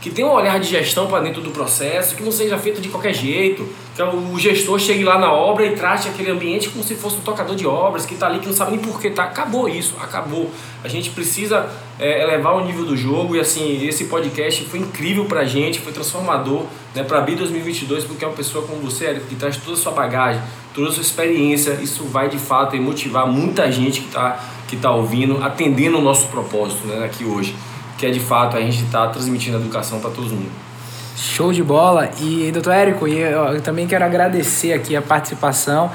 que 0.00 0.10
tenha 0.10 0.28
um 0.28 0.32
olhar 0.32 0.60
de 0.60 0.68
gestão 0.68 1.08
para 1.08 1.20
dentro 1.20 1.40
do 1.40 1.50
processo, 1.50 2.14
que 2.14 2.22
não 2.22 2.30
seja 2.30 2.56
feito 2.56 2.80
de 2.80 2.88
qualquer 2.88 3.12
jeito, 3.12 3.68
que 3.96 4.02
o 4.02 4.38
gestor 4.38 4.78
chegue 4.78 5.02
lá 5.02 5.18
na 5.18 5.32
obra 5.32 5.66
e 5.66 5.74
trate 5.74 6.08
aquele 6.08 6.30
ambiente 6.30 6.68
como 6.68 6.84
se 6.84 6.94
fosse 6.94 7.16
um 7.16 7.20
tocador 7.20 7.56
de 7.56 7.66
obras, 7.66 8.06
que 8.06 8.14
está 8.14 8.26
ali, 8.26 8.38
que 8.38 8.46
não 8.46 8.54
sabe 8.54 8.72
nem 8.72 8.80
por 8.80 9.00
que 9.00 9.08
está. 9.08 9.24
Acabou 9.24 9.68
isso, 9.68 9.96
acabou. 10.00 10.50
A 10.84 10.88
gente 10.88 11.10
precisa 11.10 11.68
é, 11.98 12.22
elevar 12.22 12.54
o 12.54 12.64
nível 12.64 12.84
do 12.84 12.96
jogo 12.96 13.34
e 13.34 13.40
assim, 13.40 13.84
esse 13.86 14.04
podcast 14.04 14.64
foi 14.66 14.78
incrível 14.78 15.24
para 15.24 15.40
a 15.40 15.44
gente, 15.44 15.80
foi 15.80 15.92
transformador 15.92 16.64
né, 16.94 17.02
para 17.02 17.18
a 17.18 17.20
BI 17.22 17.34
2022, 17.34 18.04
porque 18.04 18.24
é 18.24 18.28
uma 18.28 18.36
pessoa 18.36 18.64
como 18.64 18.80
você, 18.80 19.06
Eric, 19.06 19.26
que 19.26 19.34
traz 19.34 19.56
toda 19.56 19.72
a 19.72 19.80
sua 19.80 19.92
bagagem, 19.92 20.40
toda 20.72 20.90
a 20.90 20.92
sua 20.92 21.02
experiência, 21.02 21.72
isso 21.82 22.04
vai 22.04 22.28
de 22.28 22.38
fato 22.38 22.76
motivar 22.76 23.26
muita 23.26 23.70
gente 23.72 24.00
que 24.00 24.06
está 24.06 24.38
que 24.68 24.76
está 24.76 24.90
ouvindo, 24.94 25.42
atendendo 25.42 25.98
o 25.98 26.02
nosso 26.02 26.26
propósito 26.26 26.86
né, 26.86 27.04
aqui 27.04 27.24
hoje, 27.24 27.56
que 27.98 28.06
é 28.06 28.10
de 28.10 28.20
fato 28.20 28.56
a 28.56 28.60
gente 28.60 28.84
está 28.84 29.08
transmitindo 29.08 29.58
educação 29.58 30.00
para 30.00 30.10
todo 30.10 30.30
mundo. 30.30 30.68
Show 31.16 31.52
de 31.52 31.64
bola! 31.64 32.10
E, 32.20 32.50
doutor 32.52 32.72
Érico, 32.72 33.08
eu 33.08 33.60
também 33.60 33.88
quero 33.88 34.04
agradecer 34.04 34.72
aqui 34.72 34.94
a 34.94 35.02
participação. 35.02 35.90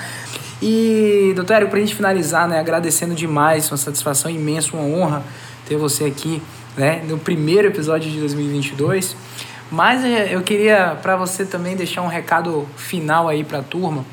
E, 0.61 1.31
doutor 1.33 1.53
Érico, 1.53 1.71
para 1.71 1.79
a 1.79 1.81
gente 1.81 1.95
finalizar, 1.95 2.47
né, 2.47 2.59
agradecendo 2.59 3.15
demais, 3.15 3.71
uma 3.71 3.77
satisfação 3.77 4.29
imensa, 4.29 4.75
uma 4.75 4.83
honra 4.83 5.23
ter 5.65 5.77
você 5.77 6.03
aqui 6.03 6.41
né, 6.75 7.01
no 7.07 7.17
primeiro 7.17 7.69
episódio 7.69 8.11
de 8.11 8.19
2022. 8.19 9.15
Mas 9.71 10.03
é, 10.03 10.35
eu 10.35 10.41
queria 10.41 10.97
para 11.01 11.15
você 11.15 11.45
também 11.45 11.75
deixar 11.75 12.01
um 12.01 12.07
recado 12.07 12.67
final 12.75 13.29
aí 13.29 13.45
para 13.45 13.59
a 13.59 13.63
turma. 13.63 14.05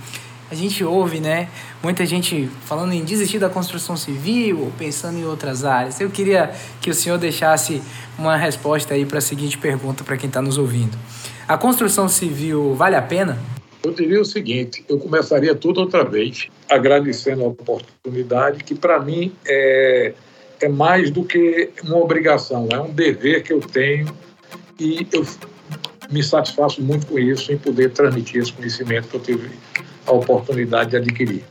A 0.49 0.55
gente 0.55 0.85
ouve, 0.85 1.19
né, 1.19 1.49
muita 1.83 2.05
gente 2.05 2.49
falando 2.65 2.93
em 2.93 3.05
desistir 3.05 3.39
da 3.39 3.49
construção 3.49 3.97
civil 3.97 4.61
ou 4.61 4.71
pensando 4.73 5.19
em 5.19 5.25
outras 5.25 5.65
áreas. 5.65 6.01
Eu 6.01 6.11
queria 6.11 6.51
que 6.81 6.91
o 6.91 6.95
senhor 6.95 7.19
deixasse 7.19 7.83
uma 8.19 8.37
resposta 8.37 8.95
aí 8.95 9.05
para 9.05 9.19
a 9.19 9.23
seguinte 9.23 9.59
pergunta 9.59 10.05
para 10.05 10.17
quem 10.17 10.29
está 10.29 10.43
nos 10.43 10.59
ouvindo. 10.59 10.97
A 11.49 11.57
construção 11.57 12.09
civil 12.09 12.75
vale 12.75 12.97
a 12.97 13.03
pena? 13.03 13.39
Eu 13.83 13.93
diria 13.93 14.21
o 14.21 14.25
seguinte: 14.25 14.85
eu 14.89 14.99
começaria 14.99 15.55
tudo 15.55 15.81
outra 15.81 16.05
vez, 16.05 16.49
agradecendo 16.69 17.45
a 17.45 17.49
oportunidade, 17.49 18.63
que 18.63 18.75
para 18.75 19.01
mim 19.01 19.33
é, 19.47 20.13
é 20.61 20.69
mais 20.69 21.11
do 21.11 21.25
que 21.25 21.71
uma 21.83 21.97
obrigação, 21.97 22.69
é 22.71 22.79
um 22.79 22.93
dever 22.93 23.43
que 23.43 23.53
eu 23.53 23.61
tenho 23.61 24.07
e 24.79 25.07
eu 25.13 25.27
me 26.11 26.23
satisfaço 26.23 26.83
muito 26.83 27.07
com 27.07 27.19
isso, 27.19 27.53
em 27.53 27.59
poder 27.59 27.91
transmitir 27.91 28.43
esse 28.43 28.53
conhecimento 28.53 29.09
que 29.09 29.17
eu 29.17 29.21
tive 29.21 29.51
a 30.07 30.13
oportunidade 30.13 30.91
de 30.91 30.97
adquirir. 30.97 31.45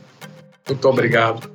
Muito 0.68 0.88
obrigado. 0.88 1.50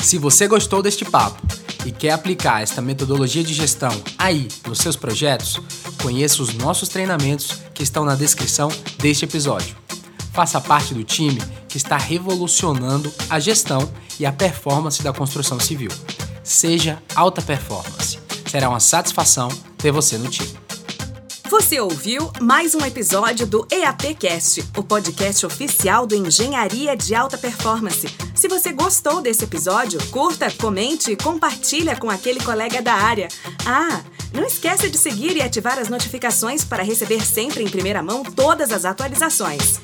Se 0.00 0.18
você 0.18 0.46
gostou 0.46 0.82
deste 0.82 1.04
papo 1.04 1.40
e 1.84 1.92
quer 1.92 2.12
aplicar 2.12 2.62
esta 2.62 2.80
metodologia 2.80 3.42
de 3.42 3.52
gestão 3.52 3.90
aí 4.16 4.48
nos 4.66 4.78
seus 4.78 4.96
projetos, 4.96 5.60
conheça 6.02 6.42
os 6.42 6.54
nossos 6.54 6.88
treinamentos 6.88 7.60
que 7.74 7.82
estão 7.82 8.04
na 8.04 8.14
descrição 8.14 8.68
deste 8.98 9.24
episódio. 9.24 9.76
Faça 10.32 10.60
parte 10.60 10.94
do 10.94 11.02
time 11.02 11.40
que 11.68 11.76
está 11.76 11.96
revolucionando 11.96 13.12
a 13.28 13.38
gestão 13.40 13.90
e 14.18 14.24
a 14.24 14.32
performance 14.32 15.02
da 15.02 15.12
construção 15.12 15.58
civil. 15.58 15.90
Seja 16.42 17.02
alta 17.14 17.42
performance. 17.42 18.18
Será 18.46 18.68
uma 18.68 18.80
satisfação 18.80 19.48
ter 19.76 19.90
você 19.90 20.16
no 20.16 20.28
time. 20.28 20.67
Você 21.48 21.80
ouviu 21.80 22.30
mais 22.42 22.74
um 22.74 22.84
episódio 22.84 23.46
do 23.46 23.66
EAPcast, 23.72 24.62
o 24.76 24.82
podcast 24.82 25.46
oficial 25.46 26.06
do 26.06 26.14
Engenharia 26.14 26.94
de 26.94 27.14
Alta 27.14 27.38
Performance. 27.38 28.06
Se 28.34 28.48
você 28.48 28.70
gostou 28.70 29.22
desse 29.22 29.44
episódio, 29.44 29.98
curta, 30.10 30.50
comente 30.50 31.10
e 31.10 31.16
compartilha 31.16 31.96
com 31.96 32.10
aquele 32.10 32.38
colega 32.40 32.82
da 32.82 32.92
área. 32.92 33.28
Ah, 33.64 34.02
não 34.34 34.44
esqueça 34.44 34.90
de 34.90 34.98
seguir 34.98 35.38
e 35.38 35.42
ativar 35.42 35.78
as 35.78 35.88
notificações 35.88 36.64
para 36.64 36.82
receber 36.82 37.24
sempre 37.24 37.64
em 37.64 37.68
primeira 37.68 38.02
mão 38.02 38.22
todas 38.22 38.70
as 38.70 38.84
atualizações. 38.84 39.80